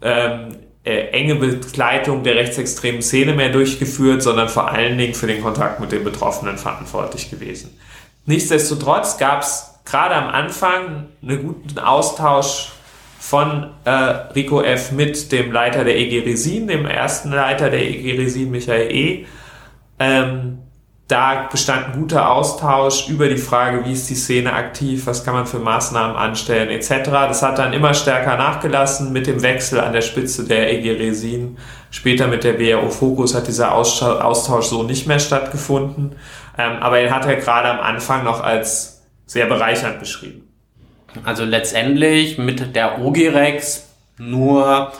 ähm, 0.00 0.56
äh, 0.84 1.08
enge 1.08 1.34
Begleitung 1.34 2.22
der 2.22 2.36
rechtsextremen 2.36 3.02
Szene 3.02 3.34
mehr 3.34 3.50
durchgeführt, 3.50 4.22
sondern 4.22 4.48
vor 4.48 4.70
allen 4.70 4.96
Dingen 4.96 5.12
für 5.12 5.26
den 5.26 5.42
Kontakt 5.42 5.78
mit 5.78 5.92
den 5.92 6.04
Betroffenen 6.04 6.56
verantwortlich 6.56 7.30
gewesen. 7.30 7.78
Nichtsdestotrotz 8.24 9.18
gab 9.18 9.42
es 9.42 9.77
gerade 9.88 10.14
am 10.14 10.28
Anfang 10.28 11.06
einen 11.22 11.42
guten 11.42 11.78
Austausch 11.78 12.72
von 13.18 13.70
äh, 13.84 13.90
Rico 13.90 14.62
F. 14.62 14.92
mit 14.92 15.32
dem 15.32 15.50
Leiter 15.52 15.84
der 15.84 15.96
EG 15.96 16.20
Resin, 16.20 16.68
dem 16.68 16.86
ersten 16.86 17.30
Leiter 17.30 17.70
der 17.70 17.82
EG 17.82 18.16
Resin, 18.18 18.50
Michael 18.50 18.90
E. 18.90 19.26
Ähm, 19.98 20.58
da 21.08 21.48
bestand 21.50 21.86
ein 21.86 21.92
guter 22.00 22.30
Austausch 22.30 23.08
über 23.08 23.28
die 23.28 23.38
Frage, 23.38 23.84
wie 23.86 23.92
ist 23.92 24.10
die 24.10 24.14
Szene 24.14 24.52
aktiv, 24.52 25.06
was 25.06 25.24
kann 25.24 25.32
man 25.32 25.46
für 25.46 25.58
Maßnahmen 25.58 26.16
anstellen 26.16 26.68
etc. 26.68 27.10
Das 27.10 27.42
hat 27.42 27.58
dann 27.58 27.72
immer 27.72 27.94
stärker 27.94 28.36
nachgelassen 28.36 29.10
mit 29.10 29.26
dem 29.26 29.42
Wechsel 29.42 29.80
an 29.80 29.94
der 29.94 30.02
Spitze 30.02 30.44
der 30.44 30.70
EG 30.70 30.92
Resin. 30.92 31.56
Später 31.90 32.28
mit 32.28 32.44
der 32.44 32.52
BRO 32.52 32.90
Focus 32.90 33.34
hat 33.34 33.48
dieser 33.48 33.74
Austausch 33.74 34.66
so 34.66 34.82
nicht 34.82 35.06
mehr 35.06 35.18
stattgefunden. 35.18 36.14
Ähm, 36.58 36.76
aber 36.80 36.98
er 36.98 37.14
hat 37.14 37.24
er 37.24 37.36
gerade 37.36 37.70
am 37.70 37.80
Anfang 37.80 38.24
noch 38.24 38.42
als 38.44 38.97
sehr 39.28 39.46
bereichernd 39.46 40.00
beschrieben. 40.00 40.48
Also 41.24 41.44
letztendlich 41.44 42.36
mit 42.36 42.74
der 42.74 43.00
OGREX 43.00 43.88
nur 44.18 44.92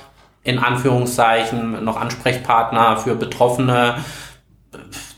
in 0.45 0.61
Anführungszeichen 0.61 1.85
noch 1.85 1.97
Ansprechpartner 1.97 2.99
für 2.99 3.17
Betroffene 3.17 3.97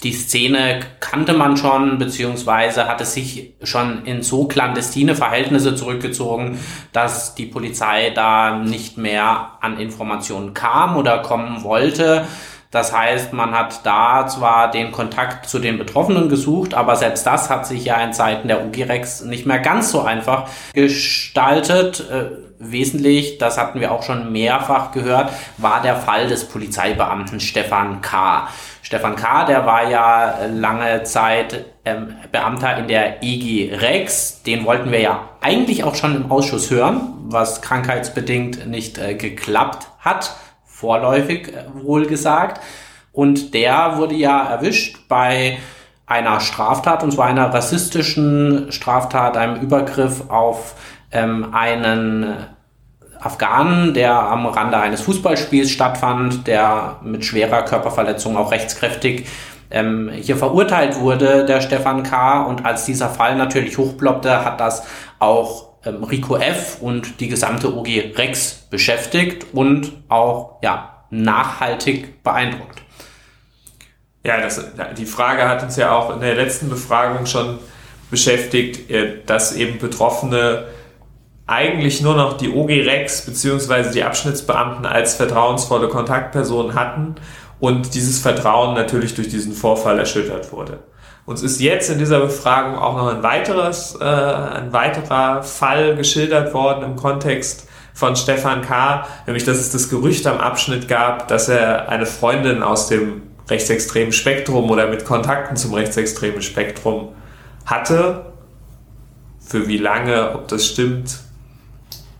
die 0.02 0.12
Szene 0.12 0.80
kannte 1.00 1.34
man 1.34 1.56
schon, 1.56 1.98
beziehungsweise 1.98 2.88
hatte 2.88 3.04
sich 3.04 3.54
schon 3.62 4.04
in 4.04 4.22
so 4.22 4.46
clandestine 4.46 5.14
Verhältnisse 5.14 5.74
zurückgezogen, 5.74 6.58
dass 6.92 7.34
die 7.34 7.46
Polizei 7.46 8.10
da 8.10 8.58
nicht 8.58 8.96
mehr 8.96 9.58
an 9.60 9.78
Informationen 9.78 10.54
kam 10.54 10.96
oder 10.96 11.18
kommen 11.18 11.62
wollte. 11.64 12.26
Das 12.70 12.96
heißt, 12.96 13.32
man 13.32 13.52
hat 13.52 13.84
da 13.84 14.28
zwar 14.28 14.70
den 14.70 14.92
Kontakt 14.92 15.48
zu 15.48 15.58
den 15.58 15.76
Betroffenen 15.76 16.28
gesucht, 16.28 16.72
aber 16.74 16.94
selbst 16.94 17.26
das 17.26 17.50
hat 17.50 17.66
sich 17.66 17.84
ja 17.84 17.96
in 17.96 18.12
Zeiten 18.12 18.46
der 18.46 18.64
UGIREX 18.64 19.22
nicht 19.22 19.44
mehr 19.44 19.58
ganz 19.58 19.90
so 19.90 20.02
einfach 20.02 20.48
gestaltet. 20.72 22.08
Äh, 22.10 22.50
wesentlich, 22.60 23.38
das 23.38 23.58
hatten 23.58 23.80
wir 23.80 23.90
auch 23.90 24.02
schon 24.02 24.30
mehrfach 24.30 24.92
gehört, 24.92 25.32
war 25.56 25.82
der 25.82 25.96
Fall 25.96 26.28
des 26.28 26.46
Polizeibeamten 26.46 27.40
Stefan 27.40 28.02
K. 28.02 28.48
Stefan 28.82 29.16
K., 29.16 29.46
der 29.46 29.66
war 29.66 29.88
ja 29.88 30.44
lange 30.46 31.02
Zeit 31.04 31.64
ähm, 31.84 32.16
Beamter 32.30 32.76
in 32.76 32.88
der 32.88 33.22
EG 33.22 33.74
Rex. 33.74 34.42
Den 34.42 34.64
wollten 34.64 34.92
wir 34.92 35.00
ja 35.00 35.28
eigentlich 35.40 35.84
auch 35.84 35.94
schon 35.94 36.14
im 36.14 36.30
Ausschuss 36.30 36.70
hören, 36.70 37.14
was 37.24 37.62
krankheitsbedingt 37.62 38.66
nicht 38.66 38.98
äh, 38.98 39.14
geklappt 39.14 39.88
hat, 40.00 40.36
vorläufig 40.80 41.48
äh, 41.48 41.64
wohl 41.74 42.06
gesagt. 42.06 42.60
Und 43.12 43.54
der 43.54 43.98
wurde 43.98 44.14
ja 44.14 44.44
erwischt 44.44 45.08
bei 45.08 45.58
einer 46.06 46.40
Straftat, 46.40 47.02
und 47.02 47.12
zwar 47.12 47.26
einer 47.26 47.52
rassistischen 47.52 48.72
Straftat, 48.72 49.36
einem 49.36 49.60
Übergriff 49.60 50.28
auf 50.28 50.74
ähm, 51.12 51.52
einen 51.52 52.34
Afghanen, 53.20 53.94
der 53.94 54.14
am 54.14 54.46
Rande 54.46 54.78
eines 54.78 55.02
Fußballspiels 55.02 55.70
stattfand, 55.70 56.46
der 56.46 56.96
mit 57.02 57.24
schwerer 57.24 57.62
Körperverletzung 57.62 58.36
auch 58.36 58.50
rechtskräftig 58.50 59.26
ähm, 59.70 60.10
hier 60.12 60.36
verurteilt 60.36 60.98
wurde, 60.98 61.44
der 61.44 61.60
Stefan 61.60 62.02
K. 62.02 62.42
Und 62.42 62.64
als 62.64 62.86
dieser 62.86 63.08
Fall 63.08 63.36
natürlich 63.36 63.76
hochploppte, 63.76 64.44
hat 64.44 64.58
das 64.58 64.84
auch 65.18 65.69
Rico 65.84 66.36
F. 66.36 66.78
und 66.80 67.20
die 67.20 67.28
gesamte 67.28 67.74
OG 67.74 68.16
Rex 68.16 68.66
beschäftigt 68.70 69.46
und 69.52 69.92
auch 70.08 70.58
ja, 70.62 71.04
nachhaltig 71.10 72.22
beeindruckt. 72.22 72.82
Ja, 74.24 74.40
das, 74.40 74.62
die 74.98 75.06
Frage 75.06 75.48
hat 75.48 75.62
uns 75.62 75.76
ja 75.76 75.92
auch 75.92 76.12
in 76.14 76.20
der 76.20 76.34
letzten 76.34 76.68
Befragung 76.68 77.24
schon 77.24 77.58
beschäftigt, 78.10 78.90
äh, 78.90 79.22
dass 79.24 79.54
eben 79.54 79.78
Betroffene 79.78 80.66
eigentlich 81.46 82.00
nur 82.00 82.14
noch 82.14 82.36
die 82.36 82.50
OG 82.50 82.68
Rex 82.68 83.22
bzw. 83.26 83.90
die 83.92 84.04
Abschnittsbeamten 84.04 84.86
als 84.86 85.14
vertrauensvolle 85.14 85.88
Kontaktpersonen 85.88 86.74
hatten 86.74 87.16
und 87.58 87.94
dieses 87.94 88.20
Vertrauen 88.20 88.74
natürlich 88.74 89.14
durch 89.14 89.28
diesen 89.28 89.52
Vorfall 89.52 89.98
erschüttert 89.98 90.52
wurde. 90.52 90.80
Uns 91.26 91.42
ist 91.42 91.60
jetzt 91.60 91.90
in 91.90 91.98
dieser 91.98 92.20
Befragung 92.20 92.76
auch 92.78 92.96
noch 92.96 93.14
ein 93.14 93.22
weiteres, 93.22 93.96
äh, 94.00 94.04
ein 94.04 94.72
weiterer 94.72 95.42
Fall 95.42 95.96
geschildert 95.96 96.54
worden 96.54 96.84
im 96.84 96.96
Kontext 96.96 97.68
von 97.94 98.16
Stefan 98.16 98.62
K., 98.62 99.06
nämlich 99.26 99.44
dass 99.44 99.58
es 99.58 99.70
das 99.70 99.90
Gerücht 99.90 100.26
am 100.26 100.38
Abschnitt 100.38 100.88
gab, 100.88 101.28
dass 101.28 101.48
er 101.48 101.88
eine 101.88 102.06
Freundin 102.06 102.62
aus 102.62 102.88
dem 102.88 103.22
rechtsextremen 103.48 104.12
Spektrum 104.12 104.70
oder 104.70 104.86
mit 104.88 105.04
Kontakten 105.04 105.56
zum 105.56 105.74
rechtsextremen 105.74 106.40
Spektrum 106.40 107.08
hatte. 107.66 108.26
Für 109.40 109.66
wie 109.68 109.78
lange, 109.78 110.32
ob 110.34 110.48
das 110.48 110.66
stimmt, 110.66 111.18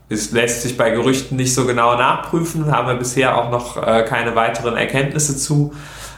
es 0.09 0.33
lässt 0.33 0.63
sich 0.63 0.77
bei 0.77 0.91
Gerüchten 0.91 1.37
nicht 1.37 1.55
so 1.55 1.67
genau 1.67 1.95
nachprüfen, 1.95 2.73
haben 2.73 2.89
wir 2.89 2.95
bisher 2.95 3.39
auch 3.39 3.51
noch 3.51 3.77
äh, 3.77 4.03
keine 4.03 4.35
weiteren 4.35 4.77
Erkenntnisse 4.77 5.37
zu. 5.37 5.73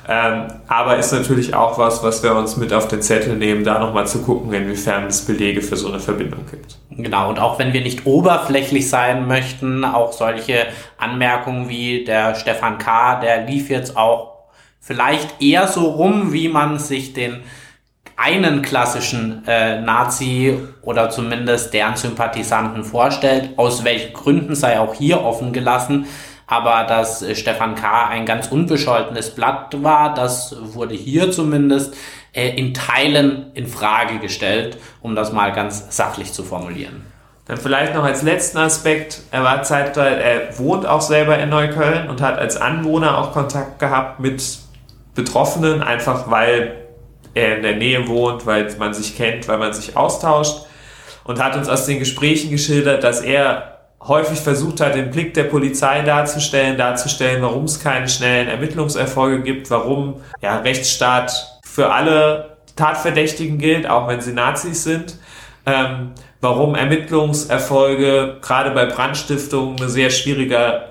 Ähm, 0.09 0.49
aber 0.67 0.97
ist 0.97 1.13
natürlich 1.13 1.55
auch 1.55 1.79
was, 1.79 2.03
was 2.03 2.23
wir 2.23 2.35
uns 2.35 2.57
mit 2.57 2.73
auf 2.73 2.89
den 2.89 3.03
Zettel 3.03 3.37
nehmen, 3.37 3.65
da 3.65 3.79
nochmal 3.79 4.07
zu 4.07 4.23
gucken, 4.23 4.53
inwiefern 4.53 5.07
es 5.07 5.25
Belege 5.25 5.63
für 5.63 5.77
so 5.77 5.89
eine 5.89 6.01
Verbindung 6.01 6.45
gibt. 6.51 6.79
Genau, 6.91 7.29
und 7.29 7.39
auch 7.39 7.59
wenn 7.59 7.73
wir 7.73 7.83
nicht 7.83 8.05
oberflächlich 8.05 8.89
sein 8.89 9.27
möchten, 9.27 9.85
auch 9.85 10.13
solche 10.13 10.67
Anmerkungen 10.99 11.69
wie 11.69 12.05
der 12.05 12.35
Stefan 12.35 12.79
K., 12.79 13.21
der 13.21 13.47
lief 13.47 13.71
jetzt 13.71 13.97
auch 13.97 14.33
vielleicht 14.81 15.41
eher 15.41 15.69
so 15.69 15.89
rum, 15.89 16.33
wie 16.33 16.49
man 16.49 16.79
sich 16.79 17.13
den 17.13 17.43
einen 18.17 18.63
klassischen 18.63 19.43
äh, 19.47 19.81
Nazi 19.81 20.59
oder 20.83 21.11
zumindest 21.11 21.73
deren 21.73 21.97
Sympathisanten 21.97 22.85
vorstellt. 22.85 23.51
Aus 23.57 23.85
welchen 23.85 24.13
Gründen 24.13 24.55
sei 24.55 24.79
auch 24.79 24.95
hier 24.95 25.23
offen 25.25 25.53
gelassen. 25.53 26.07
Aber 26.47 26.85
dass 26.85 27.23
äh, 27.23 27.35
Stefan 27.35 27.75
K. 27.75 28.09
ein 28.09 28.27
ganz 28.27 28.49
unbescholtenes 28.49 29.35
Blatt 29.35 29.83
war, 29.83 30.15
das 30.15 30.57
wurde 30.61 30.95
hier 30.95 31.31
zumindest 31.31 31.95
äh, 32.33 32.51
in 32.51 32.75
Teilen 32.75 33.53
in 33.55 33.67
Frage 33.67 34.19
gestellt, 34.19 34.79
um 35.01 35.15
das 35.15 35.33
mal 35.33 35.53
ganz 35.53 35.97
sachlich 35.97 36.33
zu 36.33 36.43
formulieren. 36.43 37.07
Dann 37.47 37.57
vielleicht 37.57 37.95
noch 37.95 38.05
als 38.05 38.23
letzten 38.23 38.59
Aspekt, 38.59 39.21
er 39.31 39.43
war 39.43 39.63
zeitweise, 39.63 40.21
er 40.21 40.59
wohnt 40.59 40.87
auch 40.87 41.01
selber 41.01 41.39
in 41.39 41.49
Neukölln 41.49 42.09
und 42.09 42.21
hat 42.21 42.39
als 42.39 42.57
Anwohner 42.57 43.19
auch 43.19 43.33
Kontakt 43.33 43.79
gehabt 43.79 44.21
mit 44.21 44.43
Betroffenen, 45.15 45.83
einfach 45.83 46.31
weil 46.31 46.77
er 47.35 47.57
in 47.57 47.63
der 47.63 47.77
Nähe 47.77 48.07
wohnt, 48.09 48.47
weil 48.47 48.73
man 48.79 48.95
sich 48.95 49.17
kennt, 49.17 49.49
weil 49.49 49.59
man 49.59 49.73
sich 49.73 49.97
austauscht 49.97 50.67
und 51.25 51.43
hat 51.43 51.57
uns 51.57 51.69
aus 51.69 51.87
den 51.87 51.99
Gesprächen 51.99 52.51
geschildert, 52.51 53.03
dass 53.05 53.21
er 53.21 53.72
häufig 54.07 54.41
versucht 54.41 54.81
hat, 54.81 54.95
den 54.95 55.11
Blick 55.11 55.35
der 55.35 55.45
Polizei 55.45 56.03
darzustellen, 56.03 56.77
darzustellen, 56.77 57.43
warum 57.43 57.65
es 57.65 57.81
keine 57.81 58.09
schnellen 58.09 58.49
Ermittlungserfolge 58.49 59.43
gibt, 59.43 59.71
warum 59.71 60.21
ja, 60.41 60.59
Rechtsstaat 60.59 61.61
für 61.65 61.93
alle 61.93 62.57
Tatverdächtigen 62.77 63.59
gilt, 63.59 63.89
auch 63.89 64.09
wenn 64.09 64.21
sie 64.21 64.33
Nazis 64.33 64.85
sind, 64.85 65.17
ähm, 65.67 66.13
warum 66.41 66.75
Ermittlungserfolge 66.75 68.39
gerade 68.43 68.71
bei 68.73 68.87
Brandstiftungen 68.87 69.79
eine 69.79 69.89
sehr 69.89 70.11
schwierige 70.11 70.83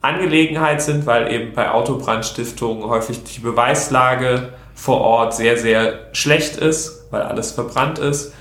Angelegenheit 0.00 0.80
sind, 0.80 1.04
weil 1.06 1.32
eben 1.32 1.52
bei 1.52 1.70
Autobrandstiftungen 1.70 2.88
häufig 2.88 3.24
die 3.24 3.40
Beweislage 3.40 4.50
vor 4.74 5.00
Ort 5.00 5.34
sehr, 5.34 5.58
sehr 5.58 5.98
schlecht 6.12 6.56
ist 6.56 6.96
weil 7.10 7.22
alles 7.22 7.52
verbrannt 7.52 7.98
ist. 7.98 8.32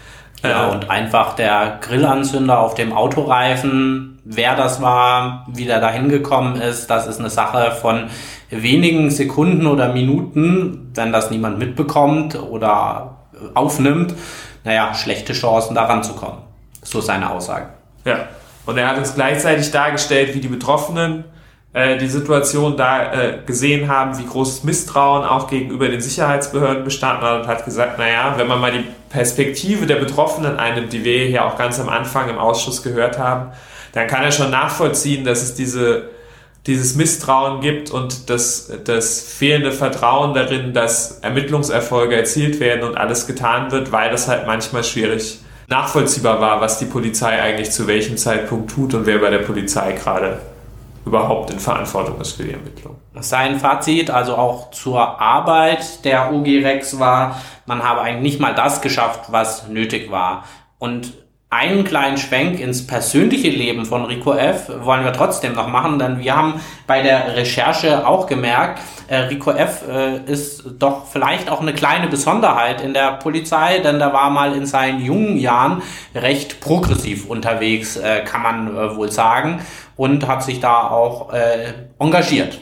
Ja, 0.50 0.68
und 0.70 0.90
einfach 0.90 1.36
der 1.36 1.80
Grillanzünder 1.82 2.60
auf 2.60 2.74
dem 2.76 2.94
Autoreifen, 2.94 4.20
wer 4.24 4.56
das 4.56 4.82
war, 4.82 5.46
wie 5.48 5.66
der 5.66 5.80
da 5.80 5.90
hingekommen 5.92 6.56
ist, 6.60 6.88
das 6.88 7.08
ist 7.08 7.20
eine 7.20 7.30
Sache 7.30 7.72
von 7.72 8.06
wenigen 8.50 9.12
Sekunden 9.12 9.68
oder 9.68 9.94
Minuten, 9.94 10.92
wenn 10.94 11.12
das 11.12 11.32
niemand 11.32 11.60
mitbekommt 11.60 12.36
oder 12.36 13.18
aufnimmt. 13.54 14.14
Naja, 14.64 14.94
schlechte 14.94 15.34
Chancen 15.34 15.76
daran 15.76 16.04
zu 16.04 16.14
kommen. 16.14 16.40
So 16.82 17.02
seine 17.02 17.30
Aussage. 17.32 17.68
Ja, 18.04 18.28
und 18.66 18.78
er 18.78 18.88
hat 18.88 18.98
uns 18.98 19.14
gleichzeitig 19.16 19.72
dargestellt, 19.72 20.34
wie 20.34 20.40
die 20.40 20.48
Betroffenen 20.48 21.26
äh, 21.76 21.98
die 21.98 22.08
Situation 22.08 22.78
da 22.78 23.12
äh, 23.12 23.40
gesehen 23.46 23.90
haben, 23.90 24.18
wie 24.18 24.26
großes 24.26 24.64
Misstrauen 24.64 25.26
auch 25.26 25.50
gegenüber 25.50 25.90
den 25.90 26.00
Sicherheitsbehörden 26.00 26.86
bestanden 26.86 27.26
hat 27.26 27.42
und 27.42 27.48
hat 27.48 27.66
gesagt, 27.66 28.00
naja, 28.00 28.36
wenn 28.38 28.48
man 28.48 28.62
mal 28.62 28.72
die 28.72 28.86
Perspektive 29.10 29.86
der 29.86 29.98
Betroffenen 29.98 30.58
einnimmt, 30.58 30.94
die 30.94 31.04
wir 31.04 31.26
hier 31.26 31.44
auch 31.44 31.58
ganz 31.58 31.78
am 31.82 31.90
Anfang 31.90 32.30
im 32.30 32.38
Ausschuss 32.38 32.82
gehört 32.82 33.20
haben, 33.20 33.52
dann 33.92 34.08
kann 34.08 34.24
er 34.24 34.32
schon 34.32 34.52
nachvollziehen, 34.52 35.26
dass 35.26 35.44
es 35.44 35.54
diese, 35.54 36.12
dieses 36.66 36.96
Misstrauen 36.96 37.60
gibt 37.60 37.92
und 37.92 38.30
das, 38.30 38.72
das 38.86 39.20
fehlende 39.22 39.74
Vertrauen 39.74 40.34
darin, 40.34 40.72
dass 40.72 41.20
Ermittlungserfolge 41.20 42.16
erzielt 42.16 42.62
werden 42.62 42.88
und 42.88 42.96
alles 42.96 43.28
getan 43.28 43.70
wird, 43.74 43.92
weil 43.92 44.12
das 44.12 44.30
halt 44.30 44.48
manchmal 44.48 44.86
schwierig 44.86 45.40
nachvollziehbar 45.68 46.40
war, 46.40 46.62
was 46.62 46.80
die 46.80 46.86
Polizei 46.86 47.42
eigentlich 47.42 47.72
zu 47.72 47.86
welchem 47.86 48.16
Zeitpunkt 48.16 48.72
tut 48.72 48.94
und 48.94 49.06
wer 49.06 49.18
bei 49.18 49.30
der 49.30 49.40
Polizei 49.40 49.92
gerade 49.92 50.40
überhaupt 51.06 51.52
in 51.52 51.60
Verantwortung 51.60 52.20
ist 52.20 52.34
für 52.34 52.44
die 52.44 52.52
Ermittlung. 52.52 52.96
Sein 53.20 53.60
Fazit, 53.60 54.10
also 54.10 54.36
auch 54.36 54.72
zur 54.72 55.22
Arbeit 55.22 56.04
der 56.04 56.34
OG 56.34 56.46
Rex 56.64 57.00
war, 57.00 57.40
man 57.66 57.84
habe 57.84 58.02
eigentlich 58.02 58.34
nicht 58.34 58.40
mal 58.40 58.56
das 58.56 58.82
geschafft, 58.82 59.32
was 59.32 59.68
nötig 59.68 60.12
war. 60.12 60.46
Und 60.80 61.14
einen 61.56 61.84
kleinen 61.86 62.18
Schwenk 62.18 62.60
ins 62.60 62.86
persönliche 62.86 63.50
Leben 63.50 63.86
von 63.86 64.06
Rico 64.06 64.34
F. 64.34 64.70
wollen 64.82 65.06
wir 65.06 65.14
trotzdem 65.14 65.54
noch 65.54 65.68
machen, 65.68 65.98
denn 66.00 66.20
wir 66.20 66.36
haben 66.36 66.60
bei 66.86 67.02
der 67.02 67.36
Recherche 67.36 68.06
auch 68.06 68.28
gemerkt, 68.28 68.82
äh, 69.08 69.18
Rico 69.18 69.52
F. 69.52 69.84
Äh, 69.88 70.32
ist 70.32 70.64
doch 70.80 71.08
vielleicht 71.08 71.50
auch 71.50 71.62
eine 71.62 71.74
kleine 71.74 72.08
Besonderheit 72.08 72.82
in 72.82 72.94
der 72.94 73.14
Polizei, 73.14 73.80
denn 73.80 74.00
da 74.00 74.12
war 74.12 74.30
mal 74.30 74.56
in 74.56 74.66
seinen 74.66 75.02
jungen 75.02 75.38
Jahren 75.38 75.82
recht 76.14 76.60
progressiv 76.60 77.28
unterwegs, 77.28 77.96
äh, 77.96 78.22
kann 78.24 78.42
man 78.42 78.76
äh, 78.76 78.96
wohl 78.96 79.12
sagen, 79.12 79.62
und 79.96 80.28
hat 80.28 80.44
sich 80.44 80.60
da 80.60 80.90
auch 80.90 81.32
äh, 81.32 81.74
engagiert. 82.00 82.60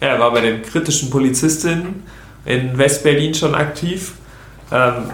Er 0.00 0.18
war 0.18 0.30
bei 0.30 0.40
den 0.40 0.62
kritischen 0.62 1.10
Polizistinnen 1.10 2.04
in 2.46 2.78
Westberlin 2.78 3.34
schon 3.34 3.54
aktiv. 3.54 4.14
Ähm, 4.72 5.10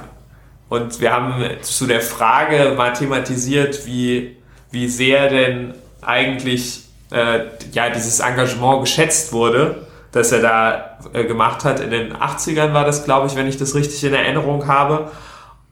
und 0.75 1.01
wir 1.01 1.13
haben 1.13 1.45
zu 1.63 1.87
der 1.87 2.01
Frage 2.01 2.75
mal 2.77 2.93
thematisiert, 2.93 3.87
wie, 3.87 4.37
wie 4.73 4.89
sehr 4.89 5.29
denn 5.29 5.75
eigentlich 6.03 6.85
äh, 7.13 7.45
ja, 7.73 7.91
dieses 7.91 8.19
Engagement 8.19 8.81
geschätzt 8.81 9.33
wurde, 9.33 9.87
das 10.11 10.33
er 10.33 10.43
da 10.43 10.99
äh, 11.13 11.25
gemacht 11.25 11.65
hat. 11.65 11.79
In 11.79 11.91
den 11.91 12.13
80ern 12.13 12.73
war 12.73 12.85
das, 12.85 13.05
glaube 13.05 13.29
ich, 13.29 13.37
wenn 13.37 13.47
ich 13.47 13.57
das 13.57 13.77
richtig 13.77 14.03
in 14.03 14.15
Erinnerung 14.15 14.67
habe. 14.67 15.13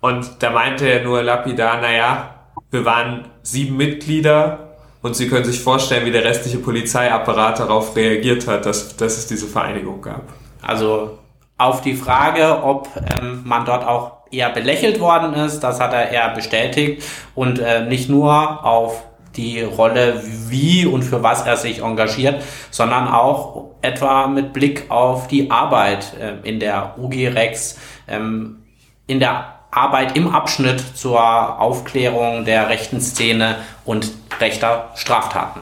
Und 0.00 0.30
da 0.38 0.50
meinte 0.50 0.86
er 0.86 1.02
nur 1.02 1.22
lapidar, 1.22 1.80
naja, 1.80 2.34
wir 2.70 2.84
waren 2.84 3.26
sieben 3.42 3.76
Mitglieder 3.76 4.76
und 5.02 5.16
Sie 5.16 5.28
können 5.28 5.44
sich 5.44 5.60
vorstellen, 5.60 6.06
wie 6.06 6.12
der 6.12 6.24
restliche 6.24 6.58
Polizeiapparat 6.58 7.58
darauf 7.58 7.96
reagiert 7.96 8.46
hat, 8.46 8.66
dass, 8.66 8.96
dass 8.96 9.18
es 9.18 9.26
diese 9.26 9.46
Vereinigung 9.46 10.00
gab. 10.00 10.22
Also 10.60 11.18
auf 11.58 11.80
die 11.80 11.94
Frage, 11.94 12.62
ob 12.62 12.88
ähm, 13.20 13.42
man 13.44 13.64
dort 13.64 13.84
auch 13.84 14.21
eher 14.32 14.50
belächelt 14.50 15.00
worden 15.00 15.34
ist, 15.34 15.60
das 15.60 15.80
hat 15.80 15.92
er 15.92 16.10
eher 16.10 16.30
bestätigt 16.30 17.02
und 17.34 17.58
äh, 17.58 17.84
nicht 17.84 18.08
nur 18.08 18.64
auf 18.64 19.04
die 19.36 19.62
Rolle, 19.62 20.22
wie 20.48 20.84
und 20.86 21.02
für 21.02 21.22
was 21.22 21.46
er 21.46 21.56
sich 21.56 21.82
engagiert, 21.82 22.42
sondern 22.70 23.08
auch 23.08 23.70
etwa 23.80 24.26
mit 24.26 24.52
Blick 24.52 24.90
auf 24.90 25.28
die 25.28 25.50
Arbeit 25.50 26.12
äh, 26.20 26.46
in 26.48 26.60
der 26.60 26.94
UG 26.98 27.28
Rex, 27.28 27.78
ähm, 28.08 28.62
in 29.06 29.20
der 29.20 29.54
Arbeit 29.70 30.16
im 30.16 30.34
Abschnitt 30.34 30.96
zur 30.96 31.20
Aufklärung 31.60 32.44
der 32.44 32.68
rechten 32.68 33.00
Szene 33.00 33.56
und 33.84 34.10
rechter 34.38 34.90
Straftaten. 34.94 35.60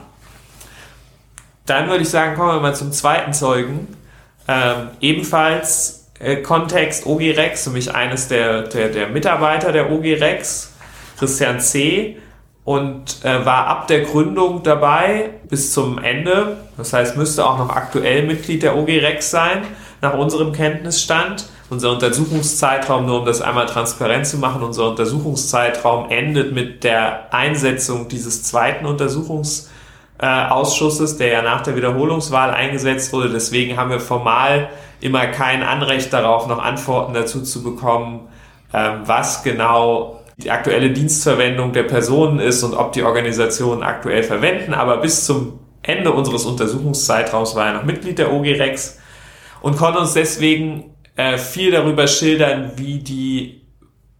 Dann 1.67 1.89
würde 1.89 2.03
ich 2.03 2.11
sagen, 2.11 2.35
kommen 2.35 2.57
wir 2.57 2.61
mal 2.61 2.75
zum 2.75 2.91
zweiten 2.91 3.33
Zeugen. 3.33 3.97
Ähm, 4.49 4.89
ebenfalls 5.01 6.00
Kontext 6.43 7.07
OG 7.07 7.21
Rex, 7.37 7.67
nämlich 7.67 7.95
eines 7.95 8.29
der, 8.29 8.63
der, 8.63 8.89
der 8.89 9.09
Mitarbeiter 9.09 9.73
der 9.73 9.91
OG 9.91 10.05
Rex, 10.21 10.73
Christian 11.19 11.61
C., 11.61 12.17
und 12.65 13.25
äh, 13.25 13.45
war 13.45 13.67
ab 13.67 13.89
der 13.89 14.03
Gründung 14.03 14.63
dabei 14.63 15.31
bis 15.49 15.73
zum 15.73 15.99
Ende. 15.99 16.59
Das 16.77 16.93
heißt, 16.93 17.17
müsste 17.17 17.45
auch 17.47 17.59
noch 17.59 17.71
aktuell 17.71 18.25
Mitglied 18.27 18.63
der 18.63 18.77
OG 18.77 18.89
Rex 18.89 19.31
sein, 19.31 19.63
nach 20.01 20.15
unserem 20.15 20.53
Kenntnisstand. 20.53 21.49
Unser 21.71 21.91
Untersuchungszeitraum, 21.93 23.07
nur 23.07 23.21
um 23.21 23.27
das 23.27 23.41
einmal 23.41 23.65
transparent 23.67 24.27
zu 24.27 24.37
machen, 24.39 24.63
unser 24.63 24.91
Untersuchungszeitraum 24.91 26.11
endet 26.11 26.53
mit 26.53 26.85
der 26.85 27.33
Einsetzung 27.33 28.09
dieses 28.09 28.43
zweiten 28.43 28.85
Untersuchungsausschusses, 28.87 31.17
der 31.17 31.29
ja 31.29 31.43
nach 31.43 31.61
der 31.63 31.77
Wiederholungswahl 31.77 32.51
eingesetzt 32.51 33.13
wurde. 33.13 33.31
Deswegen 33.31 33.77
haben 33.77 33.91
wir 33.91 34.01
formal 34.01 34.69
immer 35.01 35.27
kein 35.27 35.63
Anrecht 35.63 36.13
darauf, 36.13 36.47
noch 36.47 36.63
Antworten 36.63 37.15
dazu 37.15 37.43
zu 37.43 37.63
bekommen, 37.63 38.29
ähm, 38.73 39.03
was 39.05 39.43
genau 39.43 40.21
die 40.37 40.51
aktuelle 40.51 40.91
Dienstverwendung 40.91 41.73
der 41.73 41.83
Personen 41.85 42.39
ist 42.39 42.63
und 42.63 42.75
ob 42.75 42.93
die 42.93 43.03
Organisationen 43.03 43.83
aktuell 43.83 44.23
verwenden. 44.23 44.75
Aber 44.75 44.99
bis 44.99 45.27
zum 45.27 45.61
Ende 45.83 46.13
unseres 46.13 46.45
Untersuchungszeitraums 46.45 47.55
war 47.55 47.67
er 47.67 47.73
noch 47.75 47.85
Mitglied 47.85 48.19
der 48.19 48.33
OG 48.33 48.45
Rex 48.59 48.99
und 49.61 49.77
konnte 49.77 49.99
uns 49.99 50.15
deswegen 50.15 50.95
äh, 51.17 51.37
viel 51.39 51.71
darüber 51.71 52.07
schildern, 52.07 52.73
wie 52.77 52.99
die 52.99 53.61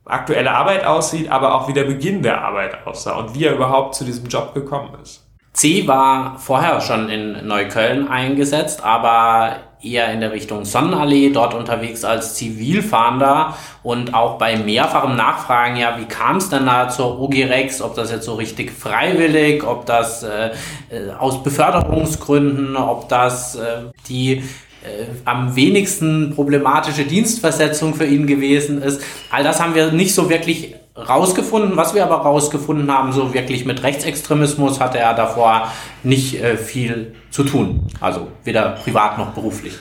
aktuelle 0.05 0.51
Arbeit 0.51 0.85
aussieht, 0.85 1.31
aber 1.31 1.55
auch 1.55 1.69
wie 1.69 1.73
der 1.73 1.85
Beginn 1.85 2.23
der 2.23 2.43
Arbeit 2.43 2.87
aussah 2.87 3.19
und 3.19 3.35
wie 3.35 3.45
er 3.45 3.55
überhaupt 3.55 3.95
zu 3.95 4.05
diesem 4.05 4.27
Job 4.27 4.55
gekommen 4.55 4.91
ist. 5.03 5.27
C 5.53 5.87
war 5.87 6.39
vorher 6.39 6.81
schon 6.81 7.09
in 7.09 7.47
Neukölln 7.47 8.09
eingesetzt, 8.09 8.85
aber 8.85 9.57
eher 9.83 10.13
in 10.13 10.21
der 10.21 10.33
Richtung 10.33 10.65
Sonnenallee, 10.65 11.31
dort 11.31 11.55
unterwegs 11.55 12.05
als 12.05 12.35
Zivilfahnder 12.35 13.57
und 13.83 14.15
auch 14.15 14.39
bei 14.39 14.57
mehrfachem 14.57 15.17
Nachfragen, 15.17 15.77
ja, 15.77 15.99
wie 15.99 16.05
kam 16.05 16.37
es 16.37 16.51
denn 16.51 16.67
da 16.67 16.89
zur 16.89 17.21
OG 17.21 17.35
Rex, 17.49 17.81
ob 17.81 17.95
das 17.95 18.11
jetzt 18.11 18.25
so 18.25 18.35
richtig 18.35 18.71
freiwillig, 18.71 19.65
ob 19.65 19.87
das 19.87 20.23
äh, 20.23 20.51
äh 20.91 21.13
aus 21.19 21.43
Beförderungsgründen, 21.43 22.77
ob 22.77 23.09
das 23.09 23.57
äh, 23.57 23.83
die 24.09 24.43
äh, 24.83 25.07
am 25.25 25.57
wenigsten 25.57 26.35
problematische 26.35 27.05
Dienstversetzung 27.05 27.95
für 27.95 28.07
ihn 28.07 28.27
gewesen 28.27 28.81
ist. 28.83 29.03
All 29.31 29.45
das 29.45 29.61
haben 29.61 29.75
wir 29.75 29.93
nicht 29.93 30.15
so 30.15 30.31
wirklich 30.31 30.75
rausgefunden. 30.97 31.77
Was 31.77 31.95
wir 31.95 32.05
aber 32.05 32.17
rausgefunden 32.17 32.91
haben, 32.91 33.13
so 33.13 33.33
wirklich 33.35 33.65
mit 33.65 33.83
Rechtsextremismus 33.83 34.81
hatte 34.81 34.99
er 34.99 35.15
davor 35.15 35.71
nicht 36.03 36.41
äh, 36.41 36.57
viel 36.57 37.15
zu 37.31 37.45
tun. 37.45 37.87
Also 38.01 38.29
weder 38.45 38.71
privat 38.83 39.19
noch 39.19 39.31
beruflich. 39.31 39.79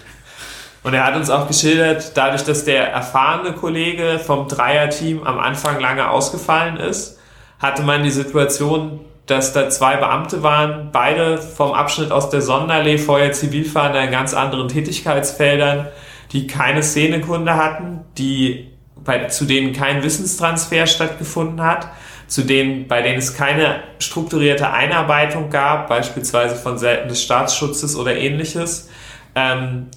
Und 0.83 0.93
er 0.93 1.05
hat 1.05 1.15
uns 1.15 1.29
auch 1.29 1.47
geschildert, 1.47 2.13
dadurch, 2.15 2.43
dass 2.43 2.63
der 2.63 2.89
erfahrene 2.91 3.53
Kollege 3.53 4.19
vom 4.19 4.47
Dreierteam 4.47 5.23
am 5.23 5.37
Anfang 5.37 5.79
lange 5.79 6.09
ausgefallen 6.09 6.77
ist, 6.77 7.19
hatte 7.59 7.83
man 7.83 8.03
die 8.03 8.11
Situation, 8.11 9.01
dass 9.25 9.51
da 9.51 9.69
zwei 9.69 9.97
Beamte 9.97 10.41
waren, 10.41 10.89
beide 10.91 11.37
vom 11.37 11.73
Abschnitt 11.73 12.11
aus 12.11 12.29
der 12.29 12.41
Sonderallee, 12.41 12.97
vorher 12.97 13.33
Zivilfahnder 13.33 14.01
in 14.01 14.11
ganz 14.11 14.33
anderen 14.33 14.69
Tätigkeitsfeldern, 14.69 15.87
die 16.31 16.47
keine 16.47 16.81
Szenekunde 16.81 17.55
hatten, 17.55 18.05
die 18.17 18.71
bei, 19.03 19.25
zu 19.25 19.45
denen 19.45 19.73
kein 19.73 20.03
Wissenstransfer 20.03 20.87
stattgefunden 20.87 21.61
hat, 21.61 21.89
zu 22.27 22.43
denen, 22.43 22.87
bei 22.87 23.01
denen 23.01 23.17
es 23.17 23.33
keine 23.33 23.83
strukturierte 23.99 24.71
Einarbeitung 24.71 25.49
gab, 25.49 25.89
beispielsweise 25.89 26.55
von 26.55 26.77
Seiten 26.77 27.09
des 27.09 27.23
Staatsschutzes 27.23 27.95
oder 27.95 28.15
ähnliches, 28.15 28.89
ähm, 29.35 29.87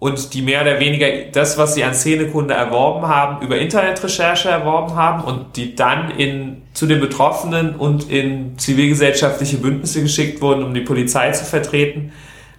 und 0.00 0.32
die 0.32 0.40
mehr 0.40 0.62
oder 0.62 0.80
weniger 0.80 1.06
das, 1.30 1.58
was 1.58 1.74
sie 1.74 1.84
an 1.84 1.92
Szenekunde 1.92 2.54
erworben 2.54 3.06
haben, 3.06 3.44
über 3.44 3.58
Internetrecherche 3.58 4.48
erworben 4.48 4.96
haben 4.96 5.22
und 5.22 5.56
die 5.56 5.76
dann 5.76 6.10
in, 6.10 6.62
zu 6.72 6.86
den 6.86 7.00
Betroffenen 7.00 7.76
und 7.76 8.10
in 8.10 8.58
zivilgesellschaftliche 8.58 9.58
Bündnisse 9.58 10.00
geschickt 10.00 10.40
wurden, 10.40 10.64
um 10.64 10.72
die 10.72 10.80
Polizei 10.80 11.30
zu 11.32 11.44
vertreten, 11.44 12.12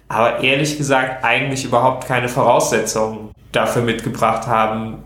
aber 0.08 0.44
ehrlich 0.44 0.78
gesagt 0.78 1.24
eigentlich 1.24 1.64
überhaupt 1.64 2.06
keine 2.06 2.28
Voraussetzungen 2.28 3.32
dafür 3.50 3.82
mitgebracht 3.82 4.46
haben, 4.46 5.02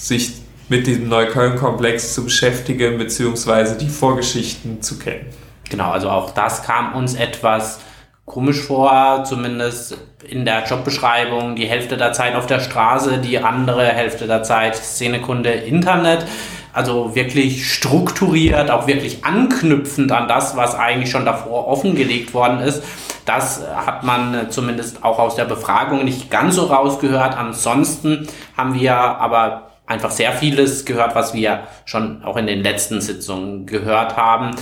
sich 0.00 0.32
mit 0.68 0.86
diesem 0.86 1.08
Neukölln-Komplex 1.08 2.14
zu 2.14 2.24
beschäftigen, 2.24 2.96
beziehungsweise 2.96 3.76
die 3.76 3.88
Vorgeschichten 3.88 4.82
zu 4.82 4.98
kennen. 4.98 5.26
Genau, 5.68 5.90
also 5.90 6.08
auch 6.10 6.30
das 6.30 6.62
kam 6.62 6.94
uns 6.94 7.14
etwas 7.14 7.80
komisch 8.24 8.62
vor, 8.62 9.24
zumindest 9.24 9.98
in 10.28 10.44
der 10.44 10.64
Jobbeschreibung 10.64 11.56
die 11.56 11.66
Hälfte 11.66 11.96
der 11.96 12.12
Zeit 12.12 12.36
auf 12.36 12.46
der 12.46 12.60
Straße, 12.60 13.18
die 13.18 13.38
andere 13.38 13.86
Hälfte 13.86 14.26
der 14.26 14.42
Zeit 14.42 14.76
Szenekunde 14.76 15.50
Internet. 15.50 16.26
Also 16.72 17.16
wirklich 17.16 17.72
strukturiert, 17.72 18.70
auch 18.70 18.86
wirklich 18.86 19.24
anknüpfend 19.24 20.12
an 20.12 20.28
das, 20.28 20.56
was 20.56 20.76
eigentlich 20.76 21.10
schon 21.10 21.24
davor 21.24 21.66
offengelegt 21.66 22.32
worden 22.32 22.60
ist. 22.60 22.84
Das 23.24 23.62
hat 23.74 24.04
man 24.04 24.50
zumindest 24.50 25.02
auch 25.02 25.18
aus 25.18 25.34
der 25.34 25.46
Befragung 25.46 26.04
nicht 26.04 26.30
ganz 26.30 26.54
so 26.54 26.66
rausgehört. 26.66 27.36
Ansonsten 27.36 28.28
haben 28.56 28.74
wir 28.74 28.94
aber 28.94 29.69
einfach 29.90 30.12
sehr 30.12 30.32
vieles 30.32 30.84
gehört, 30.84 31.16
was 31.16 31.34
wir 31.34 31.64
schon 31.84 32.22
auch 32.22 32.36
in 32.36 32.46
den 32.46 32.62
letzten 32.62 33.00
Sitzungen 33.00 33.66
gehört 33.66 34.16
haben. 34.16 34.52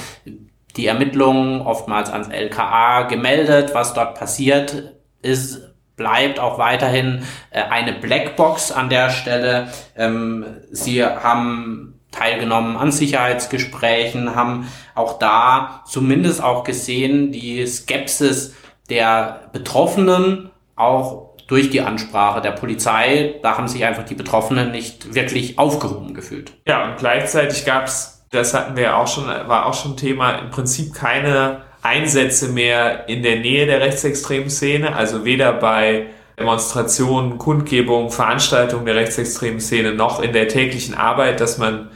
Die 0.76 0.86
Ermittlungen 0.86 1.60
oftmals 1.60 2.10
ans 2.10 2.28
LKA 2.28 3.02
gemeldet, 3.02 3.74
was 3.74 3.92
dort 3.92 4.18
passiert 4.18 4.94
ist, 5.20 5.60
bleibt 5.96 6.40
auch 6.40 6.58
weiterhin 6.58 7.24
äh, 7.50 7.62
eine 7.62 7.92
Blackbox 7.92 8.72
an 8.72 8.88
der 8.88 9.10
Stelle. 9.10 9.68
Ähm, 9.96 10.46
sie 10.70 11.04
haben 11.04 12.00
teilgenommen 12.10 12.78
an 12.78 12.90
Sicherheitsgesprächen, 12.90 14.34
haben 14.34 14.66
auch 14.94 15.18
da 15.18 15.82
zumindest 15.86 16.42
auch 16.42 16.64
gesehen, 16.64 17.32
die 17.32 17.66
Skepsis 17.66 18.54
der 18.88 19.50
Betroffenen 19.52 20.50
auch 20.74 21.27
durch 21.48 21.70
die 21.70 21.80
Ansprache 21.80 22.40
der 22.40 22.52
Polizei, 22.52 23.34
da 23.42 23.56
haben 23.56 23.66
sich 23.68 23.84
einfach 23.84 24.04
die 24.04 24.14
Betroffenen 24.14 24.70
nicht 24.70 25.14
wirklich 25.14 25.58
aufgehoben 25.58 26.14
gefühlt. 26.14 26.52
Ja, 26.66 26.90
und 26.90 26.98
gleichzeitig 26.98 27.64
gab 27.64 27.86
es, 27.86 28.22
das 28.30 28.54
hatten 28.54 28.76
wir 28.76 28.96
auch 28.96 29.08
schon, 29.08 29.24
war 29.26 29.66
auch 29.66 29.74
schon 29.74 29.96
Thema, 29.96 30.32
im 30.38 30.50
Prinzip 30.50 30.94
keine 30.94 31.62
Einsätze 31.82 32.48
mehr 32.48 33.08
in 33.08 33.22
der 33.22 33.40
Nähe 33.40 33.66
der 33.66 33.80
rechtsextremen 33.80 34.50
Szene, 34.50 34.94
also 34.94 35.24
weder 35.24 35.54
bei 35.54 36.06
Demonstrationen, 36.38 37.38
Kundgebungen, 37.38 38.10
Veranstaltungen 38.10 38.84
der 38.84 38.96
rechtsextremen 38.96 39.60
Szene 39.60 39.94
noch 39.94 40.20
in 40.20 40.34
der 40.34 40.48
täglichen 40.48 40.94
Arbeit, 40.94 41.40
dass 41.40 41.56
man, 41.56 41.90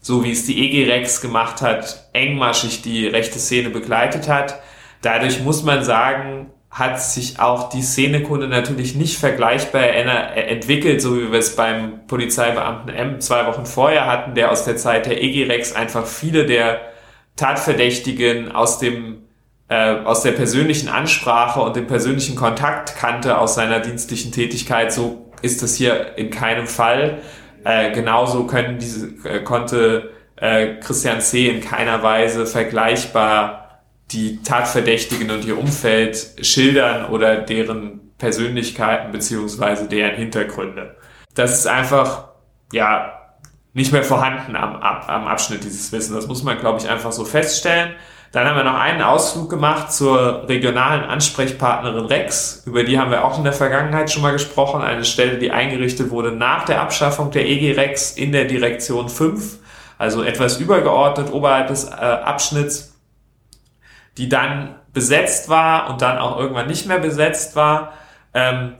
so 0.00 0.24
wie 0.24 0.32
es 0.32 0.46
die 0.46 0.58
EG 0.64 0.90
Rex 0.90 1.20
gemacht 1.20 1.60
hat, 1.60 2.08
engmaschig 2.14 2.80
die 2.80 3.06
rechte 3.06 3.38
Szene 3.38 3.68
begleitet 3.68 4.28
hat. 4.28 4.60
Dadurch 5.02 5.40
muss 5.40 5.62
man 5.62 5.84
sagen, 5.84 6.50
hat 6.74 7.00
sich 7.00 7.38
auch 7.38 7.68
die 7.68 7.82
Szenekunde 7.82 8.48
natürlich 8.48 8.96
nicht 8.96 9.16
vergleichbar 9.16 9.90
entwickelt, 9.90 11.00
so 11.00 11.16
wie 11.16 11.30
wir 11.30 11.38
es 11.38 11.54
beim 11.54 12.04
Polizeibeamten 12.08 12.92
M 12.92 13.20
zwei 13.20 13.46
Wochen 13.46 13.64
vorher 13.64 14.06
hatten, 14.06 14.34
der 14.34 14.50
aus 14.50 14.64
der 14.64 14.76
Zeit 14.76 15.06
der 15.06 15.22
EG 15.22 15.44
Rex 15.44 15.72
einfach 15.72 16.04
viele 16.04 16.46
der 16.46 16.80
Tatverdächtigen 17.36 18.50
aus 18.50 18.80
dem 18.80 19.22
äh, 19.68 19.98
aus 20.04 20.22
der 20.22 20.32
persönlichen 20.32 20.88
Ansprache 20.88 21.60
und 21.60 21.76
dem 21.76 21.86
persönlichen 21.86 22.34
Kontakt 22.34 22.96
kannte 22.96 23.38
aus 23.38 23.54
seiner 23.54 23.78
dienstlichen 23.78 24.32
Tätigkeit. 24.32 24.92
So 24.92 25.32
ist 25.42 25.62
das 25.62 25.76
hier 25.76 26.18
in 26.18 26.30
keinem 26.30 26.66
Fall. 26.66 27.20
Äh, 27.64 27.92
genauso 27.92 28.46
können 28.46 28.78
diese, 28.78 29.06
äh, 29.24 29.44
konnte 29.44 30.10
äh, 30.36 30.74
Christian 30.80 31.20
C. 31.20 31.48
in 31.48 31.60
keiner 31.60 32.02
Weise 32.02 32.46
vergleichbar 32.46 33.63
die 34.10 34.42
Tatverdächtigen 34.42 35.30
und 35.30 35.44
ihr 35.44 35.58
Umfeld 35.58 36.34
schildern 36.42 37.06
oder 37.06 37.36
deren 37.36 38.12
Persönlichkeiten 38.18 39.12
beziehungsweise 39.12 39.88
deren 39.88 40.14
Hintergründe. 40.14 40.96
Das 41.34 41.58
ist 41.58 41.66
einfach, 41.66 42.28
ja, 42.72 43.14
nicht 43.72 43.92
mehr 43.92 44.04
vorhanden 44.04 44.54
am, 44.54 44.76
am 44.76 45.26
Abschnitt 45.26 45.64
dieses 45.64 45.90
Wissen. 45.90 46.14
Das 46.14 46.28
muss 46.28 46.44
man, 46.44 46.58
glaube 46.58 46.78
ich, 46.78 46.88
einfach 46.88 47.10
so 47.10 47.24
feststellen. 47.24 47.94
Dann 48.30 48.48
haben 48.48 48.56
wir 48.56 48.64
noch 48.64 48.78
einen 48.78 49.02
Ausflug 49.02 49.50
gemacht 49.50 49.92
zur 49.92 50.48
regionalen 50.48 51.04
Ansprechpartnerin 51.04 52.06
Rex. 52.06 52.62
Über 52.66 52.82
die 52.82 52.98
haben 52.98 53.10
wir 53.10 53.24
auch 53.24 53.38
in 53.38 53.44
der 53.44 53.52
Vergangenheit 53.52 54.10
schon 54.10 54.22
mal 54.22 54.32
gesprochen. 54.32 54.82
Eine 54.82 55.04
Stelle, 55.04 55.38
die 55.38 55.50
eingerichtet 55.50 56.10
wurde 56.10 56.32
nach 56.32 56.64
der 56.64 56.80
Abschaffung 56.80 57.30
der 57.30 57.46
EG 57.46 57.72
Rex 57.72 58.12
in 58.12 58.32
der 58.32 58.44
Direktion 58.44 59.08
5, 59.08 59.58
also 59.98 60.22
etwas 60.22 60.58
übergeordnet 60.58 61.32
oberhalb 61.32 61.68
des 61.68 61.84
äh, 61.84 61.90
Abschnitts, 61.90 62.93
die 64.18 64.28
dann 64.28 64.76
besetzt 64.92 65.48
war 65.48 65.90
und 65.90 66.02
dann 66.02 66.18
auch 66.18 66.38
irgendwann 66.38 66.66
nicht 66.66 66.86
mehr 66.86 66.98
besetzt 66.98 67.56
war. 67.56 67.92
Ähm, 68.32 68.74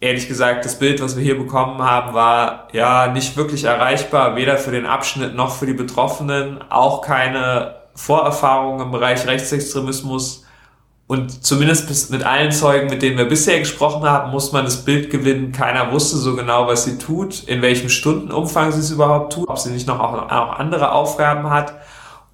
ehrlich 0.00 0.28
gesagt, 0.28 0.64
das 0.64 0.78
Bild, 0.78 1.02
was 1.02 1.16
wir 1.16 1.24
hier 1.24 1.38
bekommen 1.38 1.82
haben, 1.82 2.14
war 2.14 2.68
ja 2.72 3.08
nicht 3.08 3.36
wirklich 3.36 3.64
erreichbar, 3.64 4.36
weder 4.36 4.58
für 4.58 4.70
den 4.70 4.86
Abschnitt 4.86 5.34
noch 5.34 5.56
für 5.56 5.66
die 5.66 5.72
Betroffenen, 5.72 6.62
auch 6.70 7.00
keine 7.00 7.76
Vorerfahrungen 7.94 8.86
im 8.86 8.92
Bereich 8.92 9.26
Rechtsextremismus 9.26 10.46
und 11.08 11.44
zumindest 11.44 12.10
mit 12.10 12.24
allen 12.24 12.50
Zeugen, 12.50 12.88
mit 12.88 13.00
denen 13.00 13.16
wir 13.16 13.26
bisher 13.26 13.60
gesprochen 13.60 14.02
haben, 14.02 14.32
muss 14.32 14.50
man 14.50 14.64
das 14.64 14.84
Bild 14.84 15.08
gewinnen. 15.08 15.52
Keiner 15.52 15.92
wusste 15.92 16.16
so 16.16 16.34
genau, 16.34 16.66
was 16.66 16.84
sie 16.84 16.98
tut, 16.98 17.44
in 17.44 17.62
welchem 17.62 17.88
Stundenumfang 17.88 18.72
sie 18.72 18.80
es 18.80 18.90
überhaupt 18.90 19.32
tut, 19.32 19.48
ob 19.48 19.58
sie 19.58 19.70
nicht 19.70 19.86
noch 19.86 20.00
auch, 20.00 20.58
andere 20.58 20.90
Aufgaben 20.90 21.48
hat. 21.48 21.74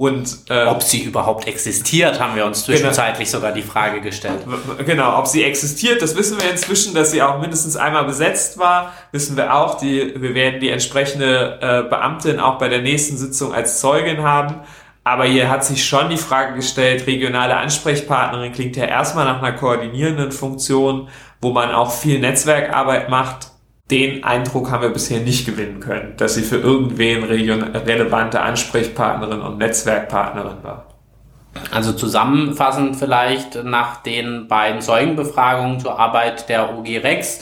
Und, 0.02 0.50
äh, 0.50 0.64
ob 0.64 0.82
sie 0.82 1.04
überhaupt 1.04 1.46
existiert, 1.46 2.18
haben 2.18 2.34
wir 2.34 2.44
uns 2.44 2.64
zwischenzeitlich 2.64 3.28
genau, 3.28 3.38
sogar 3.38 3.52
die 3.52 3.62
Frage 3.62 4.00
gestellt. 4.00 4.40
Genau, 4.84 5.16
ob 5.16 5.28
sie 5.28 5.44
existiert, 5.44 6.02
das 6.02 6.16
wissen 6.16 6.42
wir 6.42 6.50
inzwischen, 6.50 6.92
dass 6.92 7.12
sie 7.12 7.22
auch 7.22 7.38
mindestens 7.38 7.76
einmal 7.76 8.04
besetzt 8.04 8.58
war, 8.58 8.92
wissen 9.12 9.36
wir 9.36 9.54
auch. 9.54 9.78
Die, 9.78 10.12
wir 10.20 10.34
werden 10.34 10.58
die 10.58 10.70
entsprechende 10.70 11.56
äh, 11.60 11.88
Beamtin 11.88 12.40
auch 12.40 12.58
bei 12.58 12.68
der 12.68 12.82
nächsten 12.82 13.16
Sitzung 13.16 13.54
als 13.54 13.78
Zeugin 13.78 14.24
haben. 14.24 14.62
Aber 15.04 15.24
hier 15.24 15.48
hat 15.48 15.64
sich 15.64 15.86
schon 15.86 16.10
die 16.10 16.16
Frage 16.16 16.56
gestellt, 16.56 17.06
regionale 17.06 17.56
Ansprechpartnerin 17.56 18.50
klingt 18.50 18.74
ja 18.74 18.86
erstmal 18.86 19.24
nach 19.24 19.40
einer 19.40 19.52
koordinierenden 19.52 20.32
Funktion, 20.32 21.10
wo 21.40 21.52
man 21.52 21.70
auch 21.70 21.92
viel 21.92 22.18
Netzwerkarbeit 22.18 23.08
macht. 23.08 23.51
Den 23.90 24.24
Eindruck 24.24 24.70
haben 24.70 24.82
wir 24.82 24.90
bisher 24.90 25.20
nicht 25.20 25.44
gewinnen 25.44 25.80
können, 25.80 26.14
dass 26.16 26.34
sie 26.34 26.42
für 26.42 26.56
irgendwen 26.56 27.24
relevante 27.24 28.40
Ansprechpartnerin 28.40 29.40
und 29.40 29.58
Netzwerkpartnerin 29.58 30.62
war. 30.62 30.86
Also 31.70 31.92
zusammenfassend 31.92 32.96
vielleicht 32.96 33.62
nach 33.64 34.02
den 34.02 34.48
beiden 34.48 34.80
Zeugenbefragungen 34.80 35.80
zur 35.80 35.98
Arbeit 35.98 36.48
der 36.48 36.76
OG 36.76 36.86
Rex. 37.02 37.40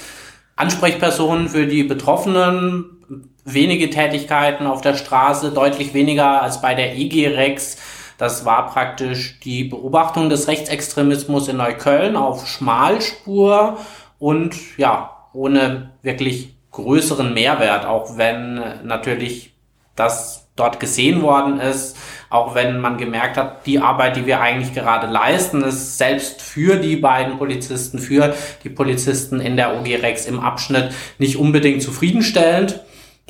Ansprechpersonen 0.56 1.48
für 1.48 1.66
die 1.66 1.84
Betroffenen 1.84 3.00
wenige 3.44 3.90
Tätigkeiten 3.90 4.66
auf 4.66 4.80
der 4.80 4.94
Straße, 4.94 5.52
deutlich 5.52 5.94
weniger 5.94 6.42
als 6.42 6.60
bei 6.60 6.74
der 6.74 6.96
IG 6.96 7.28
Rex. 7.28 7.78
Das 8.18 8.44
war 8.44 8.66
praktisch 8.66 9.40
die 9.40 9.64
Beobachtung 9.64 10.28
des 10.28 10.48
Rechtsextremismus 10.48 11.48
in 11.48 11.56
Neukölln 11.56 12.16
auf 12.16 12.46
Schmalspur 12.46 13.78
und 14.18 14.56
ja, 14.76 15.19
ohne 15.32 15.92
wirklich 16.02 16.56
größeren 16.70 17.34
Mehrwert, 17.34 17.84
auch 17.84 18.16
wenn 18.16 18.62
natürlich 18.84 19.54
das 19.96 20.48
dort 20.56 20.78
gesehen 20.80 21.22
worden 21.22 21.58
ist, 21.58 21.96
auch 22.28 22.54
wenn 22.54 22.80
man 22.80 22.96
gemerkt 22.96 23.36
hat, 23.36 23.66
die 23.66 23.80
Arbeit, 23.80 24.16
die 24.16 24.26
wir 24.26 24.40
eigentlich 24.40 24.72
gerade 24.72 25.06
leisten, 25.06 25.62
ist 25.62 25.98
selbst 25.98 26.42
für 26.42 26.76
die 26.76 26.96
beiden 26.96 27.38
Polizisten, 27.38 27.98
für 27.98 28.34
die 28.62 28.70
Polizisten 28.70 29.40
in 29.40 29.56
der 29.56 29.76
OG 29.76 29.86
Rex 30.02 30.26
im 30.26 30.38
Abschnitt 30.38 30.92
nicht 31.18 31.36
unbedingt 31.36 31.82
zufriedenstellend 31.82 32.80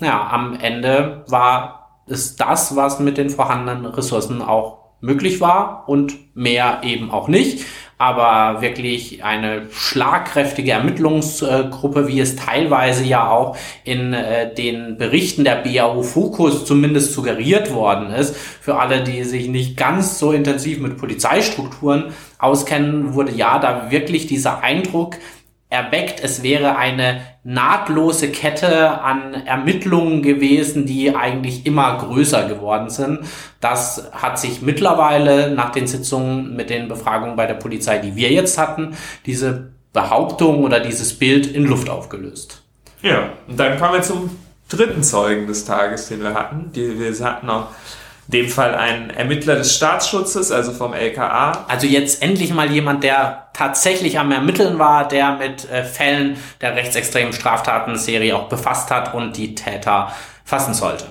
ja, 0.00 0.28
am 0.30 0.58
Ende 0.58 1.24
war 1.28 2.02
es 2.06 2.36
das, 2.36 2.76
was 2.76 2.98
mit 3.00 3.18
den 3.18 3.30
vorhandenen 3.30 3.86
Ressourcen 3.86 4.42
auch 4.42 4.78
möglich 5.00 5.40
war 5.40 5.88
und 5.88 6.14
mehr 6.34 6.80
eben 6.82 7.10
auch 7.10 7.28
nicht. 7.28 7.64
Aber 8.00 8.62
wirklich 8.62 9.22
eine 9.24 9.66
schlagkräftige 9.72 10.72
Ermittlungsgruppe, 10.72 12.08
wie 12.08 12.18
es 12.20 12.34
teilweise 12.34 13.04
ja 13.04 13.28
auch 13.28 13.58
in 13.84 14.14
äh, 14.14 14.54
den 14.54 14.96
Berichten 14.96 15.44
der 15.44 15.56
BAU 15.56 16.02
Fokus 16.02 16.64
zumindest 16.64 17.12
suggeriert 17.12 17.74
worden 17.74 18.10
ist. 18.10 18.34
Für 18.34 18.78
alle, 18.78 19.04
die 19.04 19.22
sich 19.24 19.48
nicht 19.48 19.76
ganz 19.76 20.18
so 20.18 20.32
intensiv 20.32 20.80
mit 20.80 20.96
Polizeistrukturen 20.96 22.14
auskennen, 22.38 23.12
wurde 23.12 23.32
ja 23.32 23.58
da 23.58 23.90
wirklich 23.90 24.26
dieser 24.26 24.62
Eindruck 24.62 25.16
erweckt, 25.68 26.20
es 26.24 26.42
wäre 26.42 26.76
eine 26.76 27.20
nahtlose 27.42 28.30
Kette 28.30 29.00
an 29.00 29.34
Ermittlungen 29.34 30.22
gewesen, 30.22 30.84
die 30.84 31.14
eigentlich 31.14 31.64
immer 31.64 31.96
größer 31.98 32.46
geworden 32.46 32.90
sind. 32.90 33.20
Das 33.60 34.10
hat 34.12 34.38
sich 34.38 34.60
mittlerweile 34.60 35.54
nach 35.54 35.70
den 35.70 35.86
Sitzungen 35.86 36.54
mit 36.54 36.68
den 36.70 36.88
Befragungen 36.88 37.36
bei 37.36 37.46
der 37.46 37.54
Polizei, 37.54 37.98
die 37.98 38.14
wir 38.14 38.30
jetzt 38.30 38.58
hatten, 38.58 38.96
diese 39.24 39.70
Behauptung 39.92 40.62
oder 40.64 40.80
dieses 40.80 41.18
Bild 41.18 41.46
in 41.46 41.64
Luft 41.64 41.88
aufgelöst. 41.88 42.62
Ja, 43.02 43.30
und 43.48 43.58
dann 43.58 43.78
kommen 43.78 43.94
wir 43.94 44.02
zum 44.02 44.30
dritten 44.68 45.02
Zeugen 45.02 45.46
des 45.46 45.64
Tages, 45.64 46.08
den 46.08 46.22
wir 46.22 46.34
hatten. 46.34 46.70
Die, 46.74 46.98
wir 46.98 47.24
hatten 47.24 47.48
in 47.48 47.68
dem 48.30 48.48
Fall 48.48 48.74
ein 48.74 49.10
Ermittler 49.10 49.56
des 49.56 49.74
Staatsschutzes, 49.74 50.50
also 50.52 50.72
vom 50.72 50.94
LKA. 50.94 51.66
Also 51.68 51.86
jetzt 51.86 52.22
endlich 52.22 52.52
mal 52.52 52.70
jemand, 52.70 53.04
der 53.04 53.48
tatsächlich 53.52 54.18
am 54.18 54.30
Ermitteln 54.32 54.78
war, 54.78 55.06
der 55.06 55.32
mit 55.32 55.70
äh, 55.70 55.84
Fällen 55.84 56.36
der 56.60 56.76
rechtsextremen 56.76 57.32
Straftatenserie 57.32 58.34
auch 58.36 58.48
befasst 58.48 58.90
hat 58.90 59.14
und 59.14 59.36
die 59.36 59.54
Täter 59.54 60.12
fassen 60.44 60.74
sollte. 60.74 61.04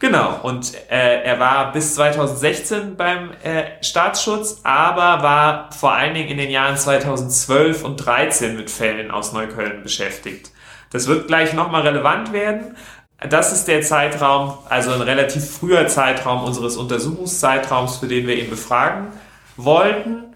Genau, 0.00 0.38
und 0.44 0.74
äh, 0.90 1.24
er 1.24 1.40
war 1.40 1.72
bis 1.72 1.96
2016 1.96 2.96
beim 2.96 3.30
äh, 3.42 3.64
Staatsschutz, 3.82 4.60
aber 4.62 5.24
war 5.24 5.70
vor 5.72 5.92
allen 5.92 6.14
Dingen 6.14 6.28
in 6.28 6.38
den 6.38 6.50
Jahren 6.50 6.76
2012 6.76 7.84
und 7.84 7.96
13 7.96 8.56
mit 8.56 8.70
Fällen 8.70 9.10
aus 9.10 9.32
Neukölln 9.32 9.82
beschäftigt. 9.82 10.52
Das 10.90 11.08
wird 11.08 11.26
gleich 11.26 11.52
nochmal 11.52 11.82
relevant 11.82 12.32
werden. 12.32 12.76
Das 13.20 13.52
ist 13.52 13.66
der 13.66 13.82
Zeitraum, 13.82 14.58
also 14.68 14.92
ein 14.92 15.00
relativ 15.00 15.50
früher 15.50 15.88
Zeitraum 15.88 16.44
unseres 16.44 16.76
Untersuchungszeitraums, 16.76 17.96
für 17.96 18.06
den 18.06 18.28
wir 18.28 18.36
ihn 18.36 18.48
befragen 18.48 19.08
wollten. 19.56 20.34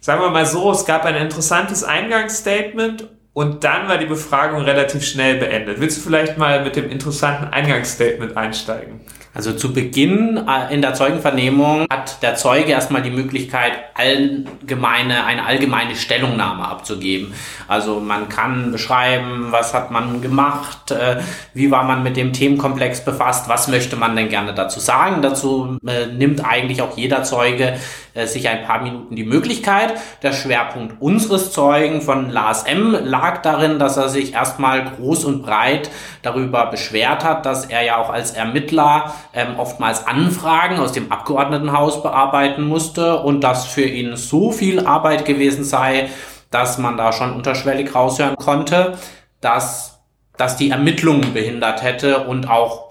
Sagen 0.00 0.20
wir 0.20 0.28
mal 0.28 0.44
so, 0.44 0.70
es 0.70 0.84
gab 0.84 1.06
ein 1.06 1.14
interessantes 1.14 1.82
Eingangsstatement 1.82 3.08
und 3.32 3.64
dann 3.64 3.88
war 3.88 3.96
die 3.96 4.04
Befragung 4.04 4.60
relativ 4.60 5.02
schnell 5.02 5.36
beendet. 5.38 5.80
Willst 5.80 5.96
du 5.96 6.02
vielleicht 6.02 6.36
mal 6.36 6.62
mit 6.62 6.76
dem 6.76 6.90
interessanten 6.90 7.46
Eingangsstatement 7.46 8.36
einsteigen? 8.36 9.00
Also 9.34 9.52
zu 9.52 9.72
Beginn 9.72 10.40
äh, 10.48 10.72
in 10.72 10.80
der 10.80 10.94
Zeugenvernehmung 10.94 11.86
hat 11.90 12.22
der 12.22 12.36
Zeuge 12.36 12.70
erstmal 12.70 13.02
die 13.02 13.10
Möglichkeit, 13.10 13.72
allgemeine, 13.94 15.24
eine 15.24 15.44
allgemeine 15.44 15.96
Stellungnahme 15.96 16.66
abzugeben. 16.66 17.34
Also 17.66 17.98
man 17.98 18.28
kann 18.28 18.70
beschreiben, 18.70 19.48
was 19.50 19.74
hat 19.74 19.90
man 19.90 20.22
gemacht, 20.22 20.92
äh, 20.92 21.16
wie 21.52 21.72
war 21.72 21.82
man 21.82 22.04
mit 22.04 22.16
dem 22.16 22.32
Themenkomplex 22.32 23.04
befasst, 23.04 23.48
was 23.48 23.66
möchte 23.66 23.96
man 23.96 24.14
denn 24.14 24.28
gerne 24.28 24.54
dazu 24.54 24.78
sagen. 24.78 25.20
Dazu 25.20 25.78
äh, 25.84 26.06
nimmt 26.06 26.44
eigentlich 26.44 26.80
auch 26.80 26.96
jeder 26.96 27.24
Zeuge 27.24 27.74
sich 28.26 28.48
ein 28.48 28.62
paar 28.62 28.80
Minuten 28.80 29.16
die 29.16 29.24
Möglichkeit. 29.24 29.94
Der 30.22 30.32
Schwerpunkt 30.32 31.02
unseres 31.02 31.50
Zeugen 31.50 32.00
von 32.00 32.30
Lars 32.30 32.62
M. 32.62 32.96
lag 33.02 33.42
darin, 33.42 33.80
dass 33.80 33.96
er 33.96 34.08
sich 34.08 34.34
erstmal 34.34 34.84
groß 34.84 35.24
und 35.24 35.42
breit 35.42 35.90
darüber 36.22 36.66
beschwert 36.66 37.24
hat, 37.24 37.44
dass 37.44 37.66
er 37.66 37.82
ja 37.82 37.96
auch 37.96 38.10
als 38.10 38.30
Ermittler 38.30 39.12
ähm, 39.32 39.58
oftmals 39.58 40.06
Anfragen 40.06 40.78
aus 40.78 40.92
dem 40.92 41.10
Abgeordnetenhaus 41.10 42.02
bearbeiten 42.02 42.64
musste 42.64 43.20
und 43.20 43.40
das 43.42 43.66
für 43.66 43.84
ihn 43.84 44.16
so 44.16 44.52
viel 44.52 44.86
Arbeit 44.86 45.24
gewesen 45.24 45.64
sei, 45.64 46.10
dass 46.50 46.78
man 46.78 46.96
da 46.96 47.12
schon 47.12 47.32
unterschwellig 47.32 47.94
raushören 47.94 48.36
konnte, 48.36 48.98
dass 49.40 49.94
dass 50.36 50.56
die 50.56 50.70
Ermittlungen 50.70 51.32
behindert 51.32 51.82
hätte 51.82 52.26
und 52.26 52.48
auch 52.48 52.90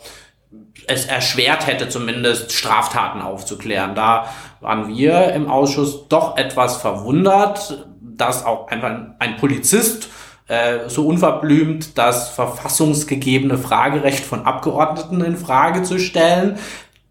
es 0.88 1.06
erschwert 1.06 1.68
hätte, 1.68 1.90
zumindest 1.90 2.52
Straftaten 2.52 3.22
aufzuklären. 3.22 3.96
Da 3.96 4.28
waren 4.60 4.88
wir 4.88 5.34
im 5.34 5.50
Ausschuss 5.50 6.08
doch 6.10 6.38
etwas 6.38 6.78
verwundert, 6.78 7.86
dass 8.02 8.46
auch 8.46 8.68
einfach 8.68 8.92
ein 9.20 9.38
Polizist 9.38 10.10
äh, 10.48 10.90
so 10.90 11.08
unverblümt 11.08 11.98
das 11.98 12.30
verfassungsgegebene 12.30 13.58
Fragerecht 13.58 14.26
von 14.26 14.46
Abgeordneten 14.46 15.24
in 15.24 15.38
Frage 15.38 15.84
zu 15.84 16.00
stellen, 16.00 16.58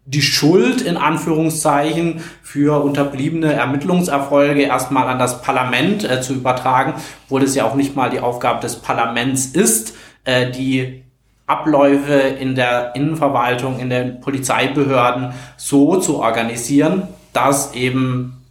die 0.05 0.21
Schuld 0.21 0.81
in 0.81 0.97
Anführungszeichen 0.97 2.21
für 2.41 2.83
unterbliebene 2.83 3.53
Ermittlungserfolge 3.53 4.63
erstmal 4.63 5.07
an 5.07 5.17
das 5.17 5.41
Parlament 5.41 6.03
äh, 6.03 6.21
zu 6.21 6.33
übertragen, 6.33 6.95
wo 7.29 7.39
das 7.39 7.55
ja 7.55 7.65
auch 7.65 7.75
nicht 7.75 7.95
mal 7.95 8.09
die 8.09 8.19
Aufgabe 8.19 8.59
des 8.59 8.75
Parlaments 8.75 9.45
ist, 9.47 9.95
äh, 10.25 10.51
die 10.51 11.03
Abläufe 11.47 12.13
in 12.13 12.55
der 12.55 12.95
Innenverwaltung, 12.95 13.79
in 13.79 13.89
den 13.89 14.19
Polizeibehörden 14.21 15.33
so 15.57 15.99
zu 15.99 16.19
organisieren, 16.19 17.07
dass 17.31 17.73
eben 17.73 18.43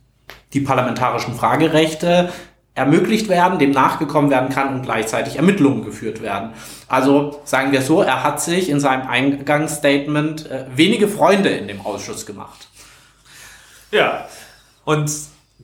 die 0.52 0.60
parlamentarischen 0.60 1.34
Fragerechte 1.34 2.30
ermöglicht 2.74 3.28
werden, 3.28 3.58
dem 3.58 3.70
nachgekommen 3.70 4.30
werden 4.30 4.48
kann 4.48 4.74
und 4.74 4.82
gleichzeitig 4.82 5.36
Ermittlungen 5.36 5.84
geführt 5.84 6.22
werden. 6.22 6.50
Also 6.88 7.40
sagen 7.44 7.72
wir 7.72 7.82
so, 7.82 8.02
er 8.02 8.24
hat 8.24 8.40
sich 8.40 8.70
in 8.70 8.80
seinem 8.80 9.06
Eingangsstatement 9.06 10.50
äh, 10.50 10.64
wenige 10.74 11.08
Freunde 11.08 11.50
in 11.50 11.68
dem 11.68 11.84
Ausschuss 11.84 12.24
gemacht. 12.24 12.68
Ja, 13.90 14.26
und 14.84 15.10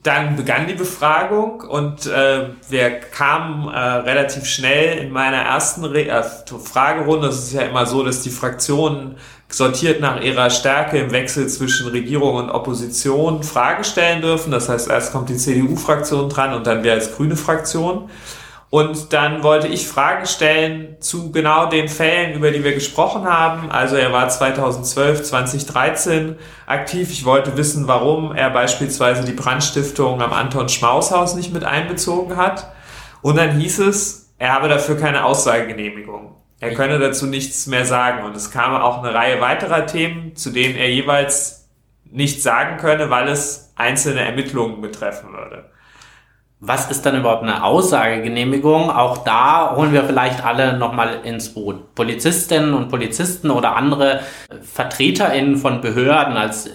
dann 0.03 0.35
begann 0.35 0.67
die 0.67 0.75
Befragung 0.75 1.61
und 1.61 2.05
äh, 2.05 2.49
wir 2.69 2.99
kamen 2.99 3.67
äh, 3.67 3.77
relativ 3.77 4.45
schnell 4.45 4.99
in 4.99 5.11
meiner 5.11 5.41
ersten 5.41 5.83
Re 5.83 6.07
äh, 6.07 6.23
Fragerunde. 6.23 7.27
Es 7.27 7.39
ist 7.39 7.53
ja 7.53 7.63
immer 7.63 7.85
so, 7.85 8.03
dass 8.03 8.21
die 8.21 8.29
Fraktionen 8.29 9.17
sortiert 9.51 9.99
nach 9.99 10.21
ihrer 10.21 10.49
Stärke 10.49 10.99
im 10.99 11.11
Wechsel 11.11 11.47
zwischen 11.47 11.87
Regierung 11.87 12.35
und 12.35 12.49
Opposition 12.49 13.43
Frage 13.43 13.83
stellen 13.83 14.21
dürfen. 14.21 14.51
Das 14.51 14.69
heißt, 14.69 14.89
erst 14.89 15.11
kommt 15.11 15.29
die 15.29 15.37
CDU-Fraktion 15.37 16.29
dran 16.29 16.53
und 16.53 16.67
dann 16.67 16.83
wir 16.83 16.93
als 16.93 17.15
grüne 17.15 17.35
Fraktion. 17.35 18.09
Und 18.71 19.13
dann 19.13 19.41
wollte 19.41 19.67
ich 19.67 19.87
Fragen 19.87 20.27
stellen 20.27 20.97
zu 20.99 21.31
genau 21.31 21.65
den 21.65 21.89
Fällen, 21.89 22.35
über 22.35 22.51
die 22.51 22.63
wir 22.63 22.73
gesprochen 22.73 23.25
haben. 23.25 23.71
Also 23.71 23.95
er 23.95 24.13
war 24.13 24.29
2012, 24.29 25.23
2013 25.23 26.35
aktiv. 26.67 27.09
Ich 27.09 27.25
wollte 27.25 27.57
wissen, 27.57 27.87
warum 27.87 28.35
er 28.35 28.51
beispielsweise 28.51 29.23
die 29.25 29.33
Brandstiftung 29.33 30.21
am 30.21 30.33
Anton 30.33 30.69
Schmaus 30.69 31.09
Haus 31.11 31.33
nicht 31.33 31.51
mit 31.51 31.63
einbezogen 31.63 32.37
hat. 32.37 32.71
Und 33.23 33.37
dann 33.37 33.57
hieß 33.57 33.79
es, 33.79 34.29
er 34.37 34.53
habe 34.53 34.69
dafür 34.69 34.97
keine 34.97 35.25
Aussagegenehmigung. 35.25 36.28
Er 36.59 36.73
könne 36.73 36.99
dazu 36.99 37.25
nichts 37.25 37.67
mehr 37.67 37.85
sagen. 37.85 38.25
Und 38.25 38.35
es 38.35 38.51
kam 38.51 38.75
auch 38.75 39.01
eine 39.03 39.13
Reihe 39.13 39.39
weiterer 39.41 39.85
Themen, 39.85 40.35
zu 40.35 40.51
denen 40.51 40.75
er 40.75 40.89
jeweils 40.89 41.69
nichts 42.03 42.43
sagen 42.43 42.77
könne, 42.77 43.09
weil 43.09 43.27
es 43.27 43.73
einzelne 43.75 44.21
Ermittlungen 44.21 44.81
betreffen 44.81 45.31
würde. 45.31 45.69
Was 46.61 46.91
ist 46.91 47.05
dann 47.05 47.17
überhaupt 47.17 47.43
eine 47.43 47.63
Aussagegenehmigung? 47.63 48.91
Auch 48.91 49.19
da 49.19 49.75
holen 49.77 49.93
wir 49.93 50.03
vielleicht 50.03 50.43
alle 50.43 50.77
nochmal 50.77 51.21
ins 51.23 51.53
Boot. 51.53 51.95
Polizistinnen 51.95 52.73
und 52.73 52.89
Polizisten 52.89 53.49
oder 53.49 53.77
andere 53.77 54.21
VertreterInnen 54.61 55.55
von 55.55 55.79
Behörden 55.79 56.35
als 56.35 56.69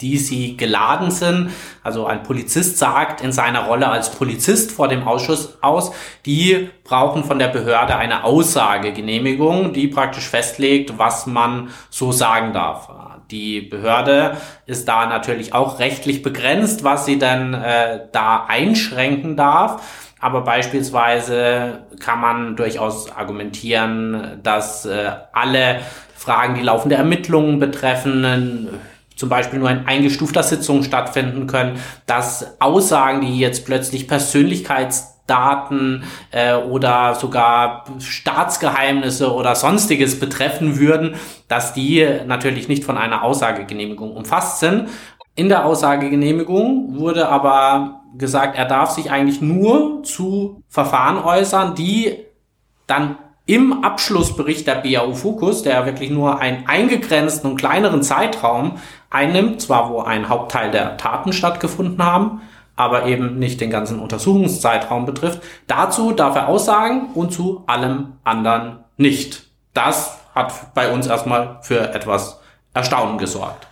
die 0.00 0.18
sie 0.18 0.56
geladen 0.56 1.10
sind. 1.10 1.50
Also 1.82 2.06
ein 2.06 2.22
Polizist 2.22 2.78
sagt 2.78 3.20
in 3.20 3.32
seiner 3.32 3.64
Rolle 3.64 3.88
als 3.88 4.10
Polizist 4.10 4.70
vor 4.72 4.88
dem 4.88 5.06
Ausschuss 5.06 5.58
aus, 5.60 5.92
die 6.24 6.70
brauchen 6.84 7.24
von 7.24 7.38
der 7.38 7.48
Behörde 7.48 7.96
eine 7.96 8.24
Aussagegenehmigung, 8.24 9.72
die 9.72 9.88
praktisch 9.88 10.28
festlegt, 10.28 10.98
was 10.98 11.26
man 11.26 11.70
so 11.90 12.12
sagen 12.12 12.52
darf. 12.52 12.88
Die 13.30 13.60
Behörde 13.60 14.38
ist 14.66 14.88
da 14.88 15.06
natürlich 15.06 15.52
auch 15.52 15.80
rechtlich 15.80 16.22
begrenzt, 16.22 16.82
was 16.82 17.04
sie 17.04 17.18
dann 17.18 17.52
äh, 17.52 18.00
da 18.12 18.46
einschränken 18.48 19.36
darf. 19.36 19.82
Aber 20.20 20.40
beispielsweise 20.42 21.84
kann 22.00 22.20
man 22.20 22.56
durchaus 22.56 23.12
argumentieren, 23.12 24.40
dass 24.42 24.86
äh, 24.86 25.10
alle 25.32 25.80
Fragen, 26.16 26.54
die 26.54 26.62
laufende 26.62 26.96
Ermittlungen 26.96 27.60
betreffen, 27.60 28.68
zum 29.18 29.28
Beispiel 29.28 29.58
nur 29.58 29.68
ein 29.68 29.86
eingestufter 29.86 30.42
Sitzung 30.44 30.82
stattfinden 30.84 31.46
können, 31.46 31.78
dass 32.06 32.60
Aussagen, 32.60 33.20
die 33.20 33.38
jetzt 33.38 33.66
plötzlich 33.66 34.06
Persönlichkeitsdaten 34.06 36.04
äh, 36.30 36.54
oder 36.54 37.16
sogar 37.16 37.84
Staatsgeheimnisse 37.98 39.34
oder 39.34 39.56
sonstiges 39.56 40.20
betreffen 40.20 40.78
würden, 40.78 41.16
dass 41.48 41.74
die 41.74 42.06
natürlich 42.26 42.68
nicht 42.68 42.84
von 42.84 42.96
einer 42.96 43.24
Aussagegenehmigung 43.24 44.12
umfasst 44.12 44.60
sind. 44.60 44.88
In 45.34 45.48
der 45.48 45.66
Aussagegenehmigung 45.66 46.98
wurde 46.98 47.28
aber 47.28 48.02
gesagt, 48.16 48.56
er 48.56 48.66
darf 48.66 48.90
sich 48.90 49.10
eigentlich 49.10 49.40
nur 49.40 50.02
zu 50.04 50.62
Verfahren 50.68 51.18
äußern, 51.18 51.74
die 51.74 52.24
dann 52.86 53.16
im 53.48 53.82
Abschlussbericht 53.82 54.66
der 54.66 54.74
BAU 54.74 55.14
Fokus, 55.14 55.62
der 55.62 55.86
wirklich 55.86 56.10
nur 56.10 56.38
einen 56.38 56.66
eingegrenzten 56.66 57.50
und 57.50 57.56
kleineren 57.56 58.02
Zeitraum 58.02 58.76
einnimmt, 59.10 59.62
zwar 59.62 59.90
wo 59.90 60.00
ein 60.00 60.28
Hauptteil 60.28 60.70
der 60.70 60.96
Taten 60.96 61.32
stattgefunden 61.32 62.04
haben, 62.04 62.42
aber 62.76 63.06
eben 63.06 63.38
nicht 63.38 63.60
den 63.60 63.70
ganzen 63.70 63.98
Untersuchungszeitraum 63.98 65.04
betrifft. 65.04 65.42
Dazu 65.66 66.12
darf 66.12 66.36
er 66.36 66.48
aussagen 66.48 67.08
und 67.14 67.32
zu 67.32 67.64
allem 67.66 68.14
anderen 68.24 68.78
nicht. 68.96 69.48
Das 69.74 70.18
hat 70.34 70.74
bei 70.74 70.92
uns 70.92 71.06
erstmal 71.06 71.58
für 71.62 71.92
etwas 71.92 72.40
Erstaunen 72.74 73.18
gesorgt. 73.18 73.66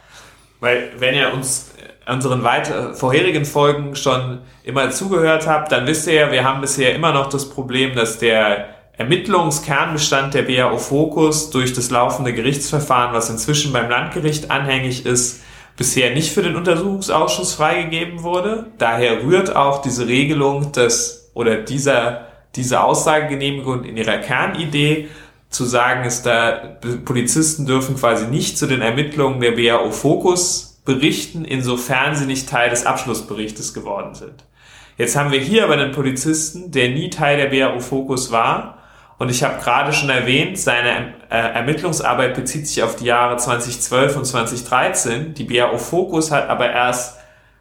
Weil 0.61 0.91
wenn 0.99 1.15
ihr 1.15 1.33
uns 1.33 1.73
unseren 2.09 2.43
weiter, 2.43 2.95
vorherigen 2.95 3.45
Folgen 3.45 3.95
schon 3.97 4.41
immer 4.65 4.91
zugehört 4.91 5.47
habt, 5.47 5.71
dann 5.73 5.87
wisst 5.87 6.07
ihr 6.07 6.15
ja, 6.15 6.33
wir 6.33 6.45
haben 6.45 6.61
bisher 6.61 6.95
immer 6.95 7.13
noch 7.13 7.29
das 7.29 7.51
Problem, 7.51 7.95
dass 7.95 8.19
der 8.19 8.76
Ermittlungskernbestand 8.99 10.33
der 10.33 10.43
BAO 10.43 10.79
Fokus 10.79 11.51
durch 11.51 11.75
das 11.75 11.91
laufende 11.91 12.33
Gerichtsverfahren, 12.33 13.13
was 13.15 13.29
inzwischen 13.29 13.73
beim 13.73 13.91
Landgericht 13.91 14.51
anhängig 14.51 15.05
ist, 15.05 15.43
bisher 15.77 16.15
nicht 16.15 16.33
für 16.33 16.43
den 16.43 16.57
Untersuchungsausschuss 16.57 17.55
freigegeben 17.55 18.23
wurde. 18.23 18.67
Daher 18.79 19.23
rührt 19.23 19.55
auch 19.55 19.83
diese 19.83 20.09
Regelung 20.09 20.73
des 20.73 21.31
oder 21.35 21.57
dieser, 21.57 22.29
diese 22.55 22.83
Aussagegenehmigung 22.83 23.85
in 23.85 23.99
ihrer 23.99 24.17
Kernidee 24.17 25.09
zu 25.51 25.65
sagen, 25.65 26.07
ist 26.07 26.25
da 26.25 26.79
Polizisten 27.05 27.67
dürfen 27.67 27.97
quasi 27.97 28.27
nicht 28.27 28.57
zu 28.57 28.67
den 28.67 28.81
Ermittlungen 28.81 29.41
der 29.41 29.53
BAO 29.53 29.91
Fokus 29.91 30.81
berichten, 30.87 31.45
insofern 31.45 32.17
sie 32.17 32.25
nicht 32.25 32.49
Teil 32.49 32.71
des 32.71 32.87
Abschlussberichtes 32.87 33.75
geworden 33.75 34.15
sind. 34.15 34.45
Jetzt 34.97 35.17
haben 35.17 35.33
wir 35.33 35.41
hier 35.41 35.65
aber 35.65 35.75
einen 35.75 35.93
Polizisten, 35.93 36.71
der 36.71 36.89
nie 36.89 37.11
Teil 37.11 37.37
der 37.37 37.51
BAO 37.51 37.81
Fokus 37.81 38.33
war 38.33 38.77
Und 39.19 39.31
ich 39.31 39.43
habe 39.43 39.63
gerade 39.63 39.93
schon 39.93 40.11
erwähnt, 40.11 40.59
seine 40.59 41.15
äh, 41.31 41.37
Ermittlungsarbeit 41.37 42.35
bezieht 42.35 42.69
sich 42.69 42.83
auf 42.83 42.97
die 42.97 43.07
Jahre 43.07 43.39
2012 43.39 44.17
und 44.17 44.25
2013. 44.27 45.35
Die 45.35 45.45
BAO 45.45 45.79
Focus 45.79 46.31
hat 46.31 46.49
aber 46.51 46.71
erst 46.71 47.19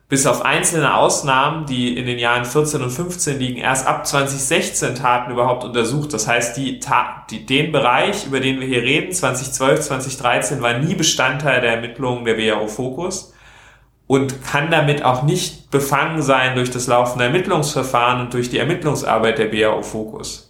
bis 0.07 0.27
auf 0.27 0.45
einzelne 0.45 0.93
Ausnahmen, 0.95 1.65
die 1.65 1.97
in 1.97 2.05
den 2.05 2.19
Jahren 2.19 2.45
14 2.45 2.81
und 2.81 2.91
15 2.91 3.39
liegen, 3.39 3.59
erst 3.59 3.87
ab 3.87 4.05
2016 4.05 4.95
Taten 4.95 5.31
überhaupt 5.31 5.63
untersucht. 5.63 6.13
Das 6.13 6.27
heißt, 6.27 6.57
die, 6.57 6.79
die, 7.31 7.45
den 7.45 7.71
Bereich, 7.71 8.27
über 8.27 8.39
den 8.39 8.59
wir 8.59 8.67
hier 8.67 8.83
reden, 8.83 9.11
2012, 9.11 9.81
2013, 9.81 10.61
war 10.61 10.77
nie 10.77 10.93
Bestandteil 10.93 11.61
der 11.61 11.75
Ermittlungen 11.75 12.23
der 12.25 12.35
BAO 12.35 12.67
Focus 12.67 13.33
und 14.07 14.43
kann 14.45 14.69
damit 14.69 15.03
auch 15.03 15.23
nicht 15.23 15.71
befangen 15.71 16.21
sein 16.21 16.55
durch 16.55 16.69
das 16.69 16.85
laufende 16.85 17.25
Ermittlungsverfahren 17.25 18.21
und 18.21 18.33
durch 18.33 18.49
die 18.51 18.59
Ermittlungsarbeit 18.59 19.39
der 19.39 19.45
BAO 19.45 19.81
Focus. 19.81 20.44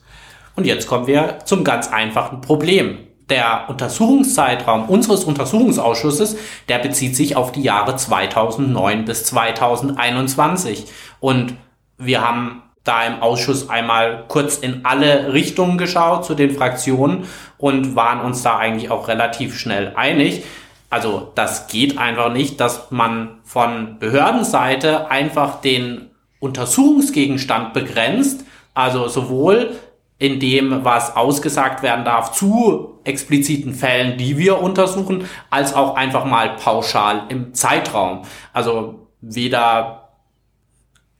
Und 0.55 0.65
jetzt 0.65 0.87
kommen 0.87 1.07
wir 1.07 1.39
zum 1.45 1.63
ganz 1.63 1.91
einfachen 1.91 2.41
Problem 2.41 2.99
der 3.29 3.65
Untersuchungszeitraum 3.69 4.85
unseres 4.87 5.23
Untersuchungsausschusses, 5.23 6.37
der 6.69 6.79
bezieht 6.79 7.15
sich 7.15 7.35
auf 7.35 7.51
die 7.51 7.63
Jahre 7.63 7.95
2009 7.95 9.05
bis 9.05 9.25
2021. 9.25 10.85
Und 11.19 11.55
wir 11.97 12.21
haben 12.21 12.61
da 12.83 13.03
im 13.03 13.21
Ausschuss 13.21 13.69
einmal 13.69 14.25
kurz 14.27 14.57
in 14.57 14.85
alle 14.85 15.33
Richtungen 15.33 15.77
geschaut 15.77 16.23
zu 16.23 16.35
den 16.35 16.51
Fraktionen 16.51 17.25
und 17.57 17.95
waren 17.95 18.21
uns 18.21 18.43
da 18.43 18.57
eigentlich 18.57 18.91
auch 18.91 19.07
relativ 19.07 19.57
schnell 19.57 19.93
einig. 19.95 20.43
Also 20.91 21.31
das 21.33 21.67
geht 21.67 21.97
einfach 21.97 22.31
nicht, 22.31 22.61
dass 22.61 22.91
man 22.91 23.39
von 23.43 23.97
Behördenseite 23.97 25.09
einfach 25.09 25.61
den 25.61 26.11
Untersuchungsgegenstand 26.39 27.73
begrenzt, 27.73 28.45
also 28.75 29.07
sowohl 29.07 29.75
in 30.17 30.39
dem, 30.39 30.85
was 30.85 31.15
ausgesagt 31.15 31.83
werden 31.83 32.05
darf 32.05 32.31
zu 32.31 32.99
expliziten 33.03 33.73
Fällen, 33.73 34.17
die 34.17 34.37
wir 34.37 34.61
untersuchen, 34.61 35.25
als 35.49 35.73
auch 35.73 35.95
einfach 35.95 36.25
mal 36.25 36.55
pauschal 36.55 37.23
im 37.29 37.53
Zeitraum. 37.53 38.21
Also 38.53 39.07
weder 39.21 40.09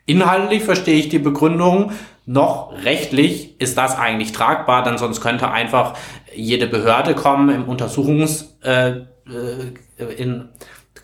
inhaltlich 0.06 0.64
verstehe 0.64 0.98
ich 0.98 1.10
die 1.10 1.20
Begründung, 1.20 1.92
noch 2.28 2.74
rechtlich 2.84 3.60
ist 3.62 3.78
das 3.78 3.98
eigentlich 3.98 4.32
tragbar, 4.32 4.84
denn 4.84 4.98
sonst 4.98 5.22
könnte 5.22 5.52
einfach 5.52 5.94
jede 6.34 6.66
Behörde 6.66 7.14
kommen 7.14 7.50
im 7.50 7.66
Untersuchungs 7.66 8.58
äh, 8.64 9.02
äh 9.28 9.74
in 10.18 10.50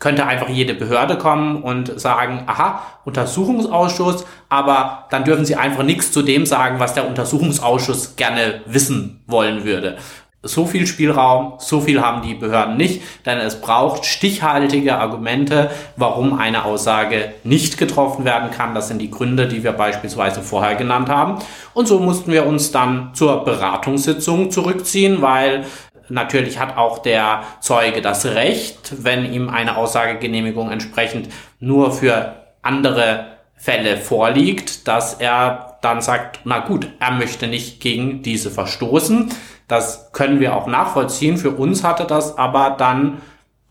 könnte 0.02 0.26
einfach 0.26 0.48
jede 0.48 0.74
Behörde 0.74 1.16
kommen 1.16 1.62
und 1.62 2.00
sagen, 2.00 2.42
aha, 2.48 2.82
Untersuchungsausschuss, 3.04 4.26
aber 4.48 5.06
dann 5.10 5.22
dürfen 5.22 5.44
sie 5.44 5.54
einfach 5.54 5.84
nichts 5.84 6.10
zu 6.10 6.22
dem 6.22 6.44
sagen, 6.44 6.80
was 6.80 6.94
der 6.94 7.06
Untersuchungsausschuss 7.06 8.16
gerne 8.16 8.62
wissen 8.66 9.22
wollen 9.28 9.62
würde. 9.62 9.98
So 10.42 10.66
viel 10.66 10.88
Spielraum, 10.88 11.52
so 11.58 11.80
viel 11.80 12.02
haben 12.02 12.22
die 12.22 12.34
Behörden 12.34 12.76
nicht, 12.76 13.00
denn 13.26 13.38
es 13.38 13.60
braucht 13.60 14.04
stichhaltige 14.04 14.98
Argumente, 14.98 15.70
warum 15.96 16.36
eine 16.36 16.64
Aussage 16.64 17.34
nicht 17.44 17.78
getroffen 17.78 18.24
werden 18.24 18.50
kann. 18.50 18.74
Das 18.74 18.88
sind 18.88 18.98
die 18.98 19.10
Gründe, 19.10 19.46
die 19.46 19.62
wir 19.62 19.70
beispielsweise 19.70 20.42
vorher 20.42 20.74
genannt 20.74 21.10
haben. 21.10 21.38
Und 21.74 21.86
so 21.86 22.00
mussten 22.00 22.32
wir 22.32 22.44
uns 22.44 22.72
dann 22.72 23.10
zur 23.14 23.44
Beratungssitzung 23.44 24.50
zurückziehen, 24.50 25.22
weil 25.22 25.64
Natürlich 26.08 26.58
hat 26.58 26.76
auch 26.76 26.98
der 26.98 27.42
Zeuge 27.60 28.02
das 28.02 28.24
Recht, 28.26 29.04
wenn 29.04 29.32
ihm 29.32 29.48
eine 29.48 29.76
Aussagegenehmigung 29.76 30.70
entsprechend 30.70 31.28
nur 31.60 31.92
für 31.92 32.36
andere 32.62 33.26
Fälle 33.56 33.96
vorliegt, 33.96 34.88
dass 34.88 35.14
er 35.14 35.78
dann 35.82 36.00
sagt, 36.00 36.40
na 36.44 36.60
gut, 36.60 36.88
er 37.00 37.12
möchte 37.12 37.46
nicht 37.46 37.80
gegen 37.80 38.22
diese 38.22 38.50
verstoßen. 38.50 39.30
Das 39.68 40.12
können 40.12 40.40
wir 40.40 40.56
auch 40.56 40.66
nachvollziehen. 40.66 41.36
Für 41.36 41.50
uns 41.50 41.84
hatte 41.84 42.04
das 42.04 42.38
aber 42.38 42.70
dann 42.70 43.20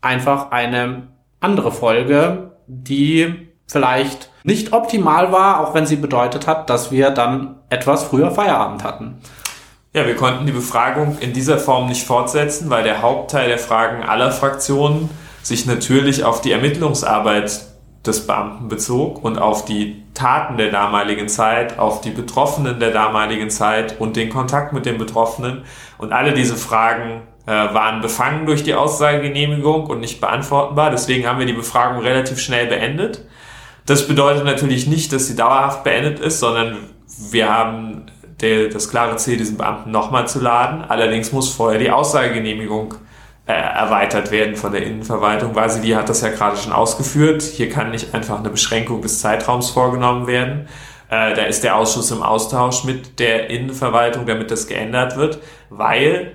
einfach 0.00 0.50
eine 0.50 1.08
andere 1.40 1.72
Folge, 1.72 2.52
die 2.66 3.48
vielleicht 3.66 4.30
nicht 4.44 4.72
optimal 4.72 5.32
war, 5.32 5.60
auch 5.60 5.74
wenn 5.74 5.86
sie 5.86 5.96
bedeutet 5.96 6.46
hat, 6.46 6.68
dass 6.68 6.90
wir 6.90 7.10
dann 7.10 7.56
etwas 7.70 8.04
früher 8.04 8.30
Feierabend 8.30 8.84
hatten. 8.84 9.20
Ja, 9.94 10.06
wir 10.06 10.16
konnten 10.16 10.46
die 10.46 10.52
Befragung 10.52 11.18
in 11.18 11.34
dieser 11.34 11.58
Form 11.58 11.86
nicht 11.86 12.06
fortsetzen, 12.06 12.70
weil 12.70 12.82
der 12.82 13.02
Hauptteil 13.02 13.48
der 13.48 13.58
Fragen 13.58 14.02
aller 14.02 14.32
Fraktionen 14.32 15.10
sich 15.42 15.66
natürlich 15.66 16.24
auf 16.24 16.40
die 16.40 16.50
Ermittlungsarbeit 16.50 17.60
des 18.06 18.26
Beamten 18.26 18.68
bezog 18.68 19.22
und 19.22 19.38
auf 19.38 19.66
die 19.66 20.02
Taten 20.14 20.56
der 20.56 20.70
damaligen 20.70 21.28
Zeit, 21.28 21.78
auf 21.78 22.00
die 22.00 22.10
Betroffenen 22.10 22.80
der 22.80 22.90
damaligen 22.90 23.50
Zeit 23.50 24.00
und 24.00 24.16
den 24.16 24.30
Kontakt 24.30 24.72
mit 24.72 24.86
den 24.86 24.96
Betroffenen. 24.96 25.64
Und 25.98 26.14
alle 26.14 26.32
diese 26.32 26.56
Fragen 26.56 27.24
äh, 27.46 27.50
waren 27.50 28.00
befangen 28.00 28.46
durch 28.46 28.62
die 28.62 28.74
Aussagegenehmigung 28.74 29.88
und 29.88 30.00
nicht 30.00 30.22
beantwortbar. 30.22 30.90
Deswegen 30.90 31.26
haben 31.26 31.38
wir 31.38 31.46
die 31.46 31.52
Befragung 31.52 32.02
relativ 32.02 32.40
schnell 32.40 32.66
beendet. 32.66 33.26
Das 33.84 34.08
bedeutet 34.08 34.44
natürlich 34.44 34.86
nicht, 34.86 35.12
dass 35.12 35.26
sie 35.26 35.36
dauerhaft 35.36 35.84
beendet 35.84 36.18
ist, 36.18 36.40
sondern 36.40 36.78
wir 37.30 37.52
haben 37.52 38.06
der, 38.42 38.68
das 38.68 38.90
klare 38.90 39.16
Ziel, 39.16 39.38
diesen 39.38 39.56
Beamten 39.56 39.90
nochmal 39.90 40.28
zu 40.28 40.40
laden. 40.40 40.84
Allerdings 40.86 41.32
muss 41.32 41.48
vorher 41.48 41.78
die 41.78 41.90
Aussagegenehmigung 41.90 42.94
äh, 43.46 43.52
erweitert 43.52 44.30
werden 44.30 44.56
von 44.56 44.72
der 44.72 44.82
Innenverwaltung. 44.82 45.54
Vasili 45.54 45.90
hat 45.90 46.08
das 46.08 46.20
ja 46.20 46.28
gerade 46.28 46.56
schon 46.56 46.72
ausgeführt. 46.72 47.42
Hier 47.42 47.68
kann 47.68 47.90
nicht 47.90 48.14
einfach 48.14 48.38
eine 48.38 48.50
Beschränkung 48.50 49.00
des 49.00 49.20
Zeitraums 49.20 49.70
vorgenommen 49.70 50.26
werden. 50.26 50.68
Äh, 51.08 51.34
da 51.34 51.42
ist 51.42 51.64
der 51.64 51.76
Ausschuss 51.76 52.10
im 52.10 52.22
Austausch 52.22 52.84
mit 52.84 53.18
der 53.18 53.50
Innenverwaltung, 53.50 54.26
damit 54.26 54.50
das 54.50 54.66
geändert 54.66 55.16
wird, 55.16 55.38
weil 55.70 56.32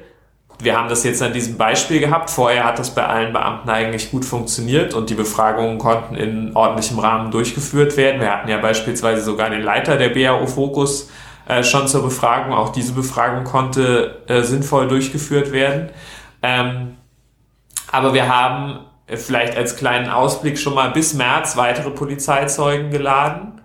wir 0.60 0.76
haben 0.76 0.89
das 0.89 1.04
jetzt 1.04 1.22
an 1.22 1.34
diesem 1.34 1.58
Beispiel 1.58 2.00
gehabt. 2.00 2.30
Vorher 2.30 2.63
hat 2.63 2.80
das 2.80 2.93
bei 2.93 3.06
allen 3.06 3.32
Beamten 3.32 3.70
eigentlich 3.70 4.10
gut 4.10 4.26
funktioniert 4.26 4.93
und 4.93 5.10
die 5.10 5.13
Befragungen 5.13 5.78
konnten 5.78 6.15
in 6.15 6.56
ordentlichem 6.56 6.98
Rahmen 7.00 7.32
durchgeführt 7.32 7.96
werden. 7.96 8.22
Wir 8.22 8.34
hatten 8.34 8.50
ja 8.50 8.58
beispielsweise 8.58 9.22
sogar 9.22 9.50
den 9.50 9.62
Leiter 9.62 9.98
der 9.98 10.10
BAO 10.10 10.48
Fokus 10.48 11.10
äh, 11.48 11.64
schon 11.64 11.88
zur 11.88 12.04
Befragung. 12.04 12.54
Auch 12.54 12.70
diese 12.70 12.94
Befragung 12.94 13.44
konnte 13.44 14.24
äh, 14.28 14.42
sinnvoll 14.42 14.88
durchgeführt 14.88 15.52
werden. 15.52 15.90
Ähm, 16.42 16.98
aber 17.92 18.14
wir 18.14 18.28
haben 18.28 18.80
äh, 19.08 19.18
vielleicht 19.18 19.56
als 19.56 19.76
kleinen 19.76 20.10
Ausblick 20.10 20.60
schon 20.60 20.74
mal 20.74 20.92
bis 20.92 21.14
März 21.14 21.58
weitere 21.58 21.92
Polizeizeugen 21.92 22.92
geladen 22.92 23.62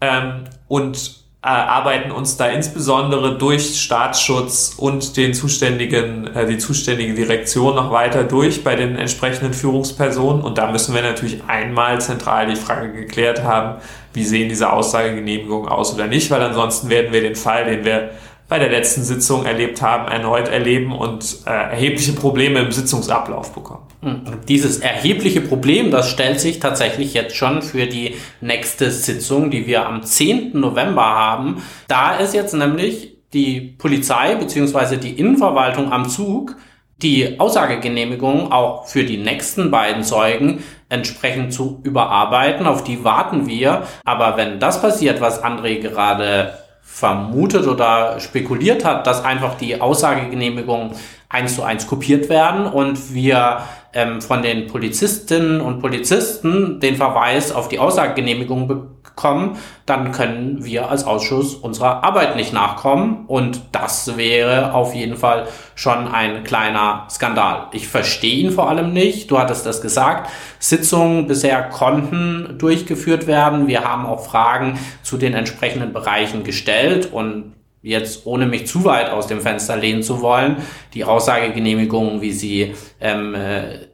ähm, 0.00 0.44
und 0.68 1.19
arbeiten 1.42 2.10
uns 2.10 2.36
da 2.36 2.48
insbesondere 2.48 3.38
durch 3.38 3.80
Staatsschutz 3.80 4.74
und 4.76 5.16
den 5.16 5.32
zuständigen, 5.32 6.26
äh, 6.34 6.46
die 6.46 6.58
zuständige 6.58 7.14
Direktion 7.14 7.76
noch 7.76 7.90
weiter 7.90 8.24
durch 8.24 8.62
bei 8.62 8.76
den 8.76 8.96
entsprechenden 8.96 9.54
Führungspersonen. 9.54 10.42
Und 10.42 10.58
da 10.58 10.70
müssen 10.70 10.94
wir 10.94 11.00
natürlich 11.00 11.42
einmal 11.46 11.98
zentral 12.00 12.46
die 12.46 12.56
Frage 12.56 12.92
geklärt 12.92 13.42
haben, 13.42 13.80
wie 14.12 14.24
sehen 14.24 14.50
diese 14.50 14.70
Aussagegenehmigungen 14.70 15.70
aus 15.70 15.94
oder 15.94 16.06
nicht, 16.06 16.30
weil 16.30 16.42
ansonsten 16.42 16.90
werden 16.90 17.12
wir 17.12 17.22
den 17.22 17.36
Fall, 17.36 17.64
den 17.64 17.84
wir 17.84 18.10
bei 18.50 18.58
der 18.58 18.68
letzten 18.68 19.04
Sitzung 19.04 19.46
erlebt 19.46 19.80
haben, 19.80 20.10
erneut 20.10 20.48
erleben 20.48 20.92
und 20.92 21.38
äh, 21.46 21.50
erhebliche 21.50 22.12
Probleme 22.12 22.58
im 22.58 22.72
Sitzungsablauf 22.72 23.52
bekommen. 23.54 23.86
Hm, 24.02 24.22
dieses 24.48 24.80
erhebliche 24.80 25.40
Problem, 25.40 25.92
das 25.92 26.10
stellt 26.10 26.40
sich 26.40 26.58
tatsächlich 26.58 27.14
jetzt 27.14 27.36
schon 27.36 27.62
für 27.62 27.86
die 27.86 28.16
nächste 28.40 28.90
Sitzung, 28.90 29.52
die 29.52 29.68
wir 29.68 29.86
am 29.86 30.02
10. 30.02 30.58
November 30.58 31.04
haben. 31.04 31.62
Da 31.86 32.16
ist 32.16 32.34
jetzt 32.34 32.52
nämlich 32.52 33.16
die 33.32 33.60
Polizei 33.60 34.34
bzw. 34.34 34.96
die 34.96 35.12
Innenverwaltung 35.12 35.92
am 35.92 36.08
Zug, 36.08 36.56
die 37.02 37.38
Aussagegenehmigung 37.38 38.50
auch 38.50 38.88
für 38.88 39.04
die 39.04 39.16
nächsten 39.16 39.70
beiden 39.70 40.02
Zeugen 40.02 40.64
entsprechend 40.88 41.54
zu 41.54 41.80
überarbeiten. 41.84 42.66
Auf 42.66 42.82
die 42.82 43.04
warten 43.04 43.46
wir. 43.46 43.84
Aber 44.04 44.36
wenn 44.36 44.58
das 44.58 44.82
passiert, 44.82 45.20
was 45.20 45.42
André 45.44 45.78
gerade 45.78 46.52
vermutet 46.92 47.66
oder 47.66 48.20
spekuliert 48.20 48.84
hat, 48.84 49.06
dass 49.06 49.24
einfach 49.24 49.54
die 49.54 49.80
Aussagegenehmigungen 49.80 50.92
eins 51.28 51.54
zu 51.54 51.62
eins 51.62 51.86
kopiert 51.86 52.28
werden 52.28 52.66
und 52.66 53.14
wir 53.14 53.62
ähm, 53.92 54.20
von 54.20 54.42
den 54.42 54.66
Polizistinnen 54.66 55.60
und 55.60 55.80
Polizisten 55.80 56.80
den 56.80 56.96
Verweis 56.96 57.52
auf 57.52 57.68
die 57.68 57.78
Aussagegenehmigung 57.78 58.68
bekommen, 58.68 59.58
dann 59.86 60.12
können 60.12 60.64
wir 60.64 60.90
als 60.90 61.04
Ausschuss 61.04 61.54
unserer 61.54 62.04
Arbeit 62.04 62.36
nicht 62.36 62.52
nachkommen 62.52 63.24
und 63.26 63.62
das 63.72 64.16
wäre 64.16 64.74
auf 64.74 64.94
jeden 64.94 65.16
Fall 65.16 65.48
schon 65.74 66.08
ein 66.08 66.44
kleiner 66.44 67.06
Skandal. 67.10 67.66
Ich 67.72 67.88
verstehe 67.88 68.36
ihn 68.36 68.52
vor 68.52 68.68
allem 68.68 68.92
nicht. 68.92 69.30
Du 69.30 69.38
hattest 69.38 69.66
das 69.66 69.82
gesagt. 69.82 70.30
Sitzungen 70.58 71.26
bisher 71.26 71.62
konnten 71.68 72.56
durchgeführt 72.58 73.26
werden. 73.26 73.66
Wir 73.66 73.84
haben 73.84 74.06
auch 74.06 74.24
Fragen 74.24 74.78
zu 75.02 75.16
den 75.16 75.34
entsprechenden 75.34 75.92
Bereichen 75.92 76.44
gestellt 76.44 77.08
und 77.12 77.52
jetzt 77.82 78.26
ohne 78.26 78.46
mich 78.46 78.66
zu 78.66 78.84
weit 78.84 79.10
aus 79.10 79.26
dem 79.26 79.40
Fenster 79.40 79.76
lehnen 79.76 80.02
zu 80.02 80.20
wollen, 80.20 80.56
die 80.94 81.04
Aussagegenehmigungen, 81.04 82.20
wie 82.20 82.32
sie 82.32 82.74
ähm, 83.00 83.34
äh, 83.34 83.86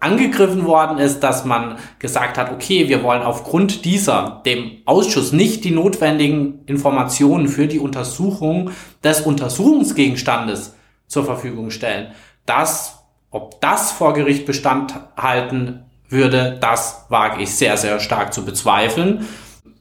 angegriffen 0.00 0.64
worden 0.64 0.98
ist, 0.98 1.20
dass 1.20 1.44
man 1.44 1.78
gesagt 1.98 2.38
hat, 2.38 2.52
okay, 2.52 2.88
wir 2.88 3.02
wollen 3.02 3.22
aufgrund 3.22 3.84
dieser 3.84 4.42
dem 4.44 4.78
Ausschuss 4.84 5.32
nicht 5.32 5.64
die 5.64 5.70
notwendigen 5.70 6.64
Informationen 6.66 7.48
für 7.48 7.66
die 7.66 7.78
Untersuchung 7.78 8.70
des 9.04 9.20
Untersuchungsgegenstandes 9.20 10.74
zur 11.06 11.24
Verfügung 11.24 11.70
stellen. 11.70 12.08
Das, 12.44 12.98
ob 13.30 13.60
das 13.60 13.92
vor 13.92 14.14
Gericht 14.14 14.46
Bestand 14.46 14.94
halten 15.16 15.84
würde, 16.08 16.58
das 16.60 17.04
wage 17.08 17.42
ich 17.42 17.54
sehr, 17.54 17.76
sehr 17.76 18.00
stark 18.00 18.32
zu 18.32 18.44
bezweifeln. 18.44 19.26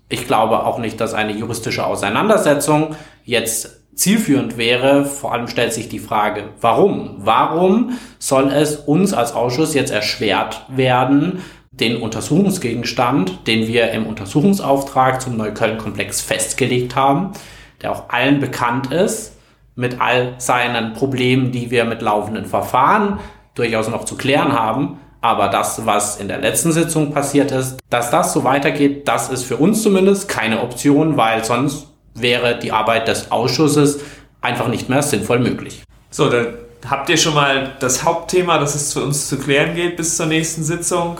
Ich 0.10 0.26
glaube 0.26 0.66
auch 0.66 0.80
nicht, 0.80 1.02
dass 1.02 1.14
eine 1.14 1.34
juristische 1.34 1.86
Auseinandersetzung 1.86 2.96
jetzt 3.26 3.82
zielführend 3.94 4.58
wäre. 4.58 5.06
Vor 5.06 5.34
allem 5.34 5.48
stellt 5.48 5.74
sich 5.74 5.90
die 5.90 6.00
Frage, 6.00 6.50
warum? 6.62 7.16
Warum 7.18 7.98
soll 8.20 8.52
es 8.52 8.76
uns 8.76 9.14
als 9.14 9.34
Ausschuss 9.34 9.74
jetzt 9.74 9.92
erschwert 9.92 10.66
werden, 10.70 11.44
den 11.72 12.02
Untersuchungsgegenstand, 12.02 13.48
den 13.48 13.68
wir 13.68 13.92
im 13.92 14.08
Untersuchungsauftrag 14.08 15.22
zum 15.22 15.36
Neukölln-Komplex 15.38 16.22
festgelegt 16.22 16.96
haben, 16.96 17.34
der 17.82 17.92
auch 17.92 18.10
allen 18.10 18.40
bekannt 18.40 18.92
ist, 18.92 19.34
mit 19.76 20.00
all 20.02 20.36
seinen 20.40 20.94
Problemen, 20.94 21.52
die 21.52 21.70
wir 21.70 21.86
mit 21.86 22.02
laufenden 22.02 22.46
Verfahren 22.46 23.20
durchaus 23.54 23.90
noch 23.90 24.06
zu 24.06 24.16
klären 24.16 24.54
haben, 24.54 25.00
aber 25.22 25.48
das, 25.50 25.86
was 25.86 26.18
in 26.18 26.28
der 26.28 26.40
letzten 26.40 26.72
Sitzung 26.72 27.12
passiert 27.12 27.52
ist, 27.52 27.78
dass 27.90 28.12
das 28.12 28.34
so 28.34 28.44
weitergeht, 28.44 29.08
das 29.08 29.30
ist 29.30 29.44
für 29.44 29.58
uns 29.58 29.82
zumindest 29.82 30.30
keine 30.30 30.62
Option, 30.62 31.18
weil 31.18 31.44
sonst 31.44 31.88
wäre 32.14 32.60
die 32.60 32.72
Arbeit 32.72 33.08
des 33.08 33.32
Ausschusses 33.32 34.00
einfach 34.42 34.68
nicht 34.68 34.90
mehr 34.90 35.02
sinnvoll 35.02 35.40
möglich. 35.40 35.84
So, 36.10 36.30
dann 36.30 36.54
habt 36.90 37.10
ihr 37.10 37.18
schon 37.18 37.34
mal 37.34 37.76
das 37.80 38.04
Hauptthema, 38.04 38.58
das 38.60 38.76
es 38.76 38.94
für 38.94 39.04
uns 39.04 39.28
zu 39.28 39.38
klären 39.38 39.76
geht 39.76 39.98
bis 39.98 40.18
zur 40.18 40.28
nächsten 40.28 40.64
Sitzung 40.64 41.18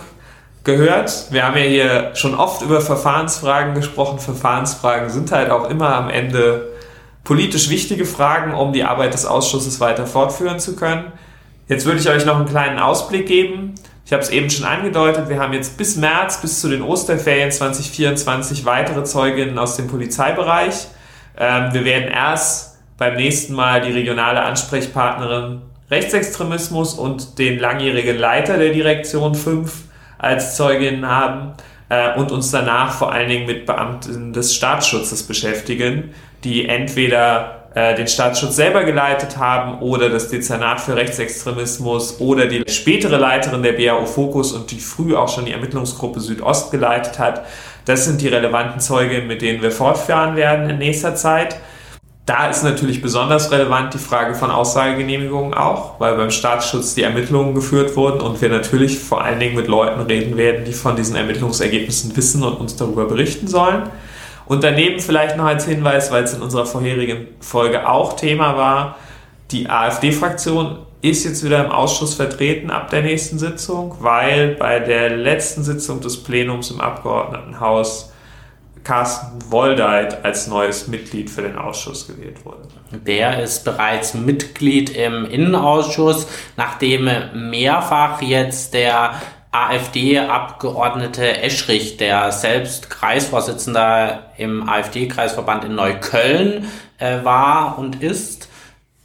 gehört. 0.64 1.28
Wir 1.32 1.46
haben 1.46 1.58
ja 1.58 1.64
hier 1.64 2.12
schon 2.16 2.36
oft 2.36 2.62
über 2.62 2.82
Verfahrensfragen 2.82 3.74
gesprochen. 3.74 4.20
Verfahrensfragen 4.20 5.10
sind 5.10 5.32
halt 5.32 5.50
auch 5.50 5.70
immer 5.70 5.96
am 5.96 6.10
Ende 6.10 6.74
politisch 7.24 7.70
wichtige 7.70 8.06
Fragen, 8.06 8.54
um 8.54 8.74
die 8.74 8.84
Arbeit 8.84 9.14
des 9.14 9.26
Ausschusses 9.26 9.80
weiter 9.80 10.06
fortführen 10.06 10.60
zu 10.60 10.76
können. 10.76 11.12
Jetzt 11.68 11.86
würde 11.86 12.00
ich 12.00 12.10
euch 12.10 12.26
noch 12.26 12.38
einen 12.38 12.48
kleinen 12.48 12.80
Ausblick 12.80 13.28
geben. 13.28 13.76
Ich 14.06 14.14
habe 14.14 14.24
es 14.24 14.30
eben 14.30 14.50
schon 14.50 14.66
angedeutet, 14.66 15.28
wir 15.28 15.40
haben 15.40 15.52
jetzt 15.52 15.78
bis 15.78 15.98
März, 15.98 16.40
bis 16.42 16.62
zu 16.62 16.70
den 16.70 16.82
Osterferien 16.82 17.52
2024 17.52 18.64
weitere 18.64 19.04
Zeuginnen 19.04 19.60
aus 19.60 19.76
dem 19.76 19.88
Polizeibereich. 19.88 20.88
Ähm, 21.38 21.74
wir 21.74 21.84
werden 21.84 22.08
erst 22.08 22.78
beim 22.98 23.16
nächsten 23.16 23.54
Mal 23.54 23.82
die 23.82 23.92
regionale 23.92 24.44
Ansprechpartnerin 24.44 25.62
Rechtsextremismus 25.92 26.94
und 26.94 27.38
den 27.38 27.60
langjährigen 27.60 28.18
Leiter 28.18 28.58
der 28.58 28.72
Direktion 28.72 29.36
5 29.36 29.74
als 30.18 30.56
Zeuginnen 30.56 31.06
haben 31.06 31.54
äh, 31.90 32.18
und 32.18 32.32
uns 32.32 32.50
danach 32.50 32.94
vor 32.94 33.12
allen 33.12 33.28
Dingen 33.28 33.46
mit 33.46 33.66
Beamten 33.66 34.32
des 34.32 34.56
Staatsschutzes 34.56 35.24
beschäftigen, 35.24 36.14
die 36.46 36.68
entweder 36.68 37.57
äh, 37.74 37.96
den 37.96 38.08
Staatsschutz 38.08 38.56
selber 38.56 38.84
geleitet 38.84 39.38
haben 39.38 39.80
oder 39.82 40.10
das 40.10 40.30
Dezernat 40.30 40.82
für 40.82 40.96
Rechtsextremismus 40.96 42.20
oder 42.20 42.48
die 42.48 42.64
spätere 42.68 43.18
Leiterin 43.18 43.64
der 43.64 43.74
BAO 43.74 44.06
Fokus 44.06 44.54
und 44.54 44.72
die 44.72 44.80
früh 44.80 45.16
auch 45.16 45.30
schon 45.30 45.46
die 45.46 45.52
Ermittlungsgruppe 45.52 46.20
Südost 46.20 46.72
geleitet 46.72 47.20
hat. 47.20 47.46
Das 47.86 48.06
sind 48.06 48.22
die 48.22 48.28
relevanten 48.28 48.80
Zeugen, 48.80 49.28
mit 49.28 49.42
denen 49.42 49.62
wir 49.62 49.72
fortfahren 49.72 50.36
werden 50.36 50.70
in 50.70 50.78
nächster 50.78 51.16
Zeit. 51.16 51.58
Da 52.28 52.50
ist 52.50 52.62
natürlich 52.62 53.02
besonders 53.02 53.52
relevant 53.52 53.94
die 53.94 54.00
Frage 54.00 54.36
von 54.36 54.52
Aussagegenehmigungen 54.52 55.54
auch, 55.54 55.98
weil 56.00 56.18
beim 56.18 56.30
Staatsschutz 56.30 56.94
die 56.94 57.04
Ermittlungen 57.04 57.56
geführt 57.56 57.96
wurden 57.96 58.20
und 58.20 58.42
wir 58.42 58.50
natürlich 58.50 59.00
vor 59.00 59.24
allen 59.24 59.40
Dingen 59.40 59.56
mit 59.56 59.68
Leuten 59.68 60.02
reden 60.02 60.36
werden, 60.36 60.66
die 60.66 60.74
von 60.74 60.98
diesen 60.98 61.16
Ermittlungsergebnissen 61.16 62.18
wissen 62.18 62.44
und 62.44 62.56
uns 62.56 62.76
darüber 62.76 63.06
berichten 63.06 63.48
sollen. 63.48 63.84
Und 64.48 64.64
daneben 64.64 65.00
vielleicht 65.00 65.38
noch 65.38 65.46
als 65.46 65.66
Hinweis, 65.66 66.12
weil 66.12 66.24
es 66.24 66.34
in 66.34 66.42
unserer 66.42 66.66
vorherigen 66.66 67.28
Folge 67.40 67.88
auch 67.88 68.14
Thema 68.14 68.58
war, 68.58 68.98
die 69.52 69.70
AfD-Fraktion 69.70 70.80
ist 71.02 71.26
jetzt 71.26 71.44
wieder 71.44 71.64
im 71.64 71.72
Ausschuss 71.72 72.16
vertreten 72.16 72.72
ab 72.72 72.90
der 72.90 73.04
nächsten 73.04 73.40
Sitzung, 73.40 73.96
weil 74.00 74.56
bei 74.56 74.80
der 74.80 75.16
letzten 75.16 75.64
Sitzung 75.64 76.02
des 76.02 76.24
Plenums 76.24 76.72
im 76.72 76.82
Abgeordnetenhaus 76.82 78.12
Carsten 78.84 79.52
Woldeit 79.52 80.24
als 80.24 80.48
neues 80.48 80.88
Mitglied 80.88 81.30
für 81.30 81.42
den 81.42 81.58
Ausschuss 81.58 82.08
gewählt 82.08 82.46
wurde. 82.46 82.68
Der 83.06 83.44
ist 83.44 83.66
bereits 83.66 84.14
Mitglied 84.14 84.90
im 84.92 85.26
Innenausschuss, 85.26 86.28
nachdem 86.56 87.10
mehrfach 87.34 88.22
jetzt 88.22 88.74
der 88.74 89.22
AfD-Abgeordnete 89.66 91.42
Eschrich, 91.42 91.98
der 91.98 92.32
selbst 92.32 92.90
Kreisvorsitzender 92.90 94.32
im 94.38 94.70
AfD-Kreisverband 94.70 95.64
in 95.66 95.76
Neukölln 95.76 96.68
äh, 97.00 97.24
war 97.24 97.80
und 97.80 98.04
ist, 98.04 98.37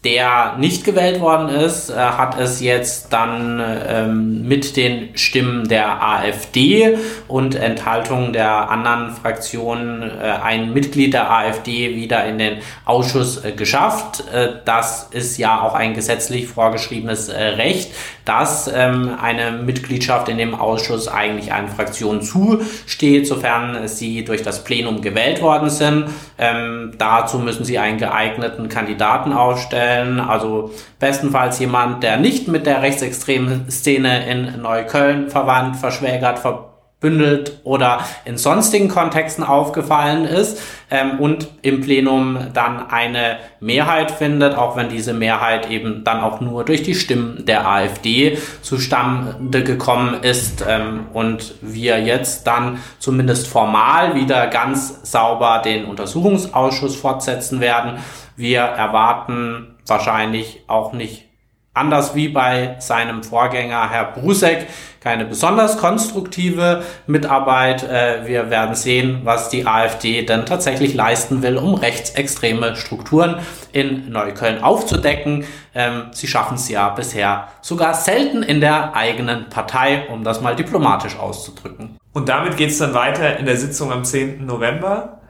der 0.04 0.56
nicht 0.58 0.82
gewählt 0.82 1.20
worden 1.20 1.48
ist, 1.48 1.90
äh, 1.90 1.94
hat 1.94 2.38
es 2.38 2.60
jetzt 2.60 3.12
dann 3.12 3.62
ähm, 3.86 4.48
mit 4.48 4.76
den 4.76 5.16
Stimmen 5.16 5.68
der 5.68 6.02
AfD 6.02 6.98
und 7.28 7.54
Enthaltung 7.54 8.32
der 8.32 8.68
anderen 8.68 9.12
Fraktionen 9.14 10.02
äh, 10.02 10.24
ein 10.42 10.72
Mitglied 10.72 11.14
der 11.14 11.30
AfD 11.30 11.94
wieder 11.94 12.24
in 12.24 12.38
den 12.38 12.58
Ausschuss 12.84 13.44
äh, 13.44 13.52
geschafft. 13.52 14.24
Äh, 14.34 14.48
das 14.64 15.08
ist 15.12 15.38
ja 15.38 15.60
auch 15.60 15.74
ein 15.74 15.94
gesetzlich 15.94 16.48
vorgeschriebenes 16.48 17.28
äh, 17.28 17.40
Recht, 17.40 17.92
dass 18.24 18.68
ähm, 18.74 19.16
eine 19.22 19.52
Mitgliedschaft 19.52 20.28
in 20.28 20.38
dem 20.38 20.56
Ausschuss 20.56 21.06
eigentlich 21.06 21.52
einer 21.52 21.68
Fraktion 21.68 22.22
zusteht, 22.22 23.28
sofern 23.28 23.86
sie 23.86 24.24
durch 24.24 24.42
das 24.42 24.64
Plenum 24.64 25.00
gewählt 25.00 25.42
worden 25.42 25.70
sind. 25.70 26.06
Ähm, 26.38 26.94
dazu 26.98 27.38
müssen 27.38 27.64
sie 27.64 27.78
einen 27.78 27.98
geeigneten 27.98 28.68
Kandidaten 28.68 29.32
aufstellen 29.32 29.91
vorstellen. 29.92 30.20
Also 30.20 30.70
bestenfalls 30.98 31.58
jemand, 31.58 32.02
der 32.02 32.16
nicht 32.16 32.48
mit 32.48 32.66
der 32.66 32.82
rechtsextremen 32.82 33.70
Szene 33.70 34.28
in 34.30 34.62
Neukölln 34.62 35.30
verwandt, 35.30 35.76
verschwägert, 35.76 36.38
verbündelt 36.38 37.60
oder 37.64 38.00
in 38.24 38.38
sonstigen 38.38 38.88
Kontexten 38.88 39.42
aufgefallen 39.42 40.24
ist 40.24 40.60
ähm, 40.90 41.18
und 41.18 41.48
im 41.62 41.80
Plenum 41.80 42.38
dann 42.54 42.88
eine 42.90 43.38
Mehrheit 43.58 44.12
findet, 44.12 44.54
auch 44.54 44.76
wenn 44.76 44.88
diese 44.88 45.12
Mehrheit 45.12 45.68
eben 45.68 46.04
dann 46.04 46.20
auch 46.20 46.40
nur 46.40 46.64
durch 46.64 46.84
die 46.84 46.94
Stimmen 46.94 47.44
der 47.44 47.66
AfD 47.68 48.38
zustande 48.62 49.64
gekommen 49.64 50.22
ist 50.22 50.64
ähm, 50.68 51.06
und 51.12 51.54
wir 51.60 52.00
jetzt 52.00 52.46
dann 52.46 52.78
zumindest 53.00 53.48
formal 53.48 54.14
wieder 54.14 54.46
ganz 54.46 55.00
sauber 55.02 55.60
den 55.64 55.86
Untersuchungsausschuss 55.86 56.94
fortsetzen 56.94 57.60
werden. 57.60 57.98
Wir 58.36 58.60
erwarten 58.60 59.71
wahrscheinlich 59.86 60.64
auch 60.66 60.92
nicht 60.92 61.26
anders 61.74 62.14
wie 62.14 62.28
bei 62.28 62.76
seinem 62.80 63.22
Vorgänger 63.22 63.88
Herr 63.90 64.12
Brusek 64.12 64.66
keine 65.02 65.24
besonders 65.24 65.78
konstruktive 65.78 66.84
Mitarbeit. 67.06 67.82
Äh, 67.82 68.26
wir 68.26 68.50
werden 68.50 68.74
sehen, 68.74 69.22
was 69.24 69.48
die 69.48 69.66
AfD 69.66 70.22
denn 70.22 70.46
tatsächlich 70.46 70.94
leisten 70.94 71.42
will, 71.42 71.56
um 71.56 71.74
rechtsextreme 71.74 72.76
Strukturen 72.76 73.40
in 73.72 74.10
Neukölln 74.10 74.62
aufzudecken. 74.62 75.44
Ähm, 75.74 76.04
sie 76.12 76.28
schaffen 76.28 76.54
es 76.54 76.68
ja 76.68 76.90
bisher 76.90 77.48
sogar 77.62 77.94
selten 77.94 78.42
in 78.42 78.60
der 78.60 78.94
eigenen 78.94 79.48
Partei, 79.48 80.06
um 80.08 80.22
das 80.22 80.40
mal 80.40 80.54
diplomatisch 80.54 81.18
auszudrücken. 81.18 81.98
Und 82.12 82.28
damit 82.28 82.56
geht 82.56 82.70
es 82.70 82.78
dann 82.78 82.94
weiter 82.94 83.38
in 83.38 83.46
der 83.46 83.56
Sitzung 83.56 83.90
am 83.90 84.04
10. 84.04 84.46
November. 84.46 85.20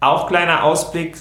Auch 0.00 0.26
kleiner 0.26 0.64
Ausblick 0.64 1.16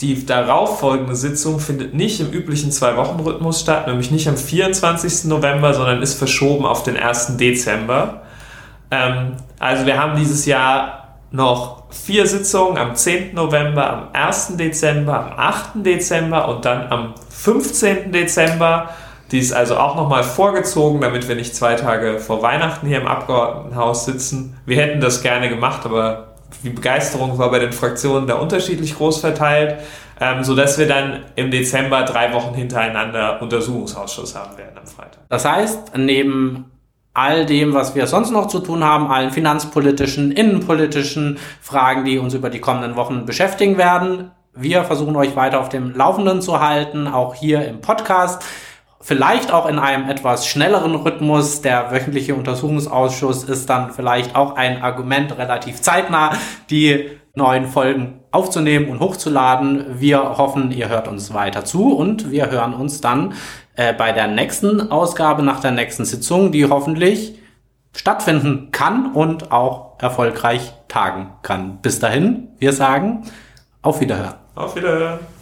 die 0.00 0.26
darauffolgende 0.26 1.14
Sitzung 1.14 1.60
findet 1.60 1.94
nicht 1.94 2.20
im 2.20 2.30
üblichen 2.30 2.72
Zwei-Wochen-Rhythmus 2.72 3.60
statt, 3.60 3.86
nämlich 3.86 4.10
nicht 4.10 4.28
am 4.28 4.36
24. 4.36 5.24
November, 5.24 5.72
sondern 5.72 6.02
ist 6.02 6.14
verschoben 6.14 6.66
auf 6.66 6.82
den 6.82 6.96
1. 6.96 7.36
Dezember. 7.36 8.22
Ähm, 8.90 9.36
also 9.60 9.86
wir 9.86 9.98
haben 9.98 10.16
dieses 10.16 10.46
Jahr 10.46 11.18
noch 11.30 11.84
vier 11.90 12.26
Sitzungen 12.26 12.76
am 12.76 12.96
10. 12.96 13.34
November, 13.34 13.90
am 13.90 14.08
1. 14.12 14.56
Dezember, 14.56 15.26
am 15.26 15.32
8. 15.36 15.70
Dezember 15.76 16.48
und 16.48 16.64
dann 16.64 16.90
am 16.90 17.14
15. 17.28 18.10
Dezember. 18.12 18.90
Die 19.30 19.38
ist 19.38 19.52
also 19.52 19.76
auch 19.76 19.96
nochmal 19.96 20.22
vorgezogen, 20.22 21.00
damit 21.00 21.28
wir 21.28 21.34
nicht 21.34 21.56
zwei 21.56 21.74
Tage 21.76 22.18
vor 22.18 22.42
Weihnachten 22.42 22.86
hier 22.86 23.00
im 23.00 23.06
Abgeordnetenhaus 23.06 24.04
sitzen. 24.04 24.56
Wir 24.66 24.76
hätten 24.76 25.00
das 25.00 25.22
gerne 25.22 25.48
gemacht, 25.48 25.86
aber 25.86 26.33
die 26.62 26.70
Begeisterung 26.70 27.38
war 27.38 27.50
bei 27.50 27.58
den 27.58 27.72
Fraktionen 27.72 28.26
da 28.26 28.34
unterschiedlich 28.34 28.96
groß 28.96 29.20
verteilt, 29.20 29.80
ähm, 30.20 30.44
sodass 30.44 30.78
wir 30.78 30.86
dann 30.86 31.24
im 31.36 31.50
Dezember 31.50 32.02
drei 32.04 32.32
Wochen 32.32 32.54
hintereinander 32.54 33.42
Untersuchungsausschuss 33.42 34.34
haben 34.34 34.56
werden 34.56 34.78
am 34.78 34.86
Freitag. 34.86 35.20
Das 35.28 35.44
heißt, 35.44 35.96
neben 35.96 36.66
all 37.14 37.46
dem, 37.46 37.74
was 37.74 37.94
wir 37.94 38.06
sonst 38.06 38.30
noch 38.30 38.48
zu 38.48 38.58
tun 38.58 38.84
haben, 38.84 39.10
allen 39.10 39.30
finanzpolitischen, 39.30 40.32
innenpolitischen 40.32 41.38
Fragen, 41.60 42.04
die 42.04 42.18
uns 42.18 42.34
über 42.34 42.50
die 42.50 42.60
kommenden 42.60 42.96
Wochen 42.96 43.24
beschäftigen 43.24 43.78
werden, 43.78 44.30
wir 44.56 44.84
versuchen 44.84 45.16
euch 45.16 45.34
weiter 45.34 45.60
auf 45.60 45.68
dem 45.68 45.94
Laufenden 45.96 46.40
zu 46.40 46.60
halten, 46.60 47.08
auch 47.08 47.34
hier 47.34 47.66
im 47.66 47.80
Podcast 47.80 48.44
vielleicht 49.04 49.52
auch 49.52 49.66
in 49.66 49.78
einem 49.78 50.08
etwas 50.08 50.48
schnelleren 50.48 50.94
Rhythmus. 50.94 51.60
Der 51.60 51.92
wöchentliche 51.92 52.34
Untersuchungsausschuss 52.34 53.44
ist 53.44 53.68
dann 53.68 53.92
vielleicht 53.92 54.34
auch 54.34 54.56
ein 54.56 54.82
Argument 54.82 55.36
relativ 55.36 55.82
zeitnah, 55.82 56.32
die 56.70 57.10
neuen 57.34 57.66
Folgen 57.66 58.20
aufzunehmen 58.30 58.88
und 58.88 59.00
hochzuladen. 59.00 60.00
Wir 60.00 60.38
hoffen, 60.38 60.72
ihr 60.72 60.88
hört 60.88 61.06
uns 61.06 61.34
weiter 61.34 61.64
zu 61.64 61.94
und 61.94 62.30
wir 62.30 62.50
hören 62.50 62.72
uns 62.72 63.00
dann 63.00 63.34
äh, 63.76 63.92
bei 63.92 64.12
der 64.12 64.26
nächsten 64.26 64.90
Ausgabe 64.90 65.42
nach 65.42 65.60
der 65.60 65.72
nächsten 65.72 66.04
Sitzung, 66.04 66.50
die 66.50 66.68
hoffentlich 66.68 67.38
stattfinden 67.94 68.70
kann 68.72 69.12
und 69.12 69.52
auch 69.52 69.98
erfolgreich 70.00 70.72
tagen 70.88 71.32
kann. 71.42 71.78
Bis 71.82 72.00
dahin, 72.00 72.48
wir 72.58 72.72
sagen 72.72 73.24
auf 73.82 74.00
Wiederhören. 74.00 74.34
Auf 74.54 74.74
Wiederhören. 74.74 75.33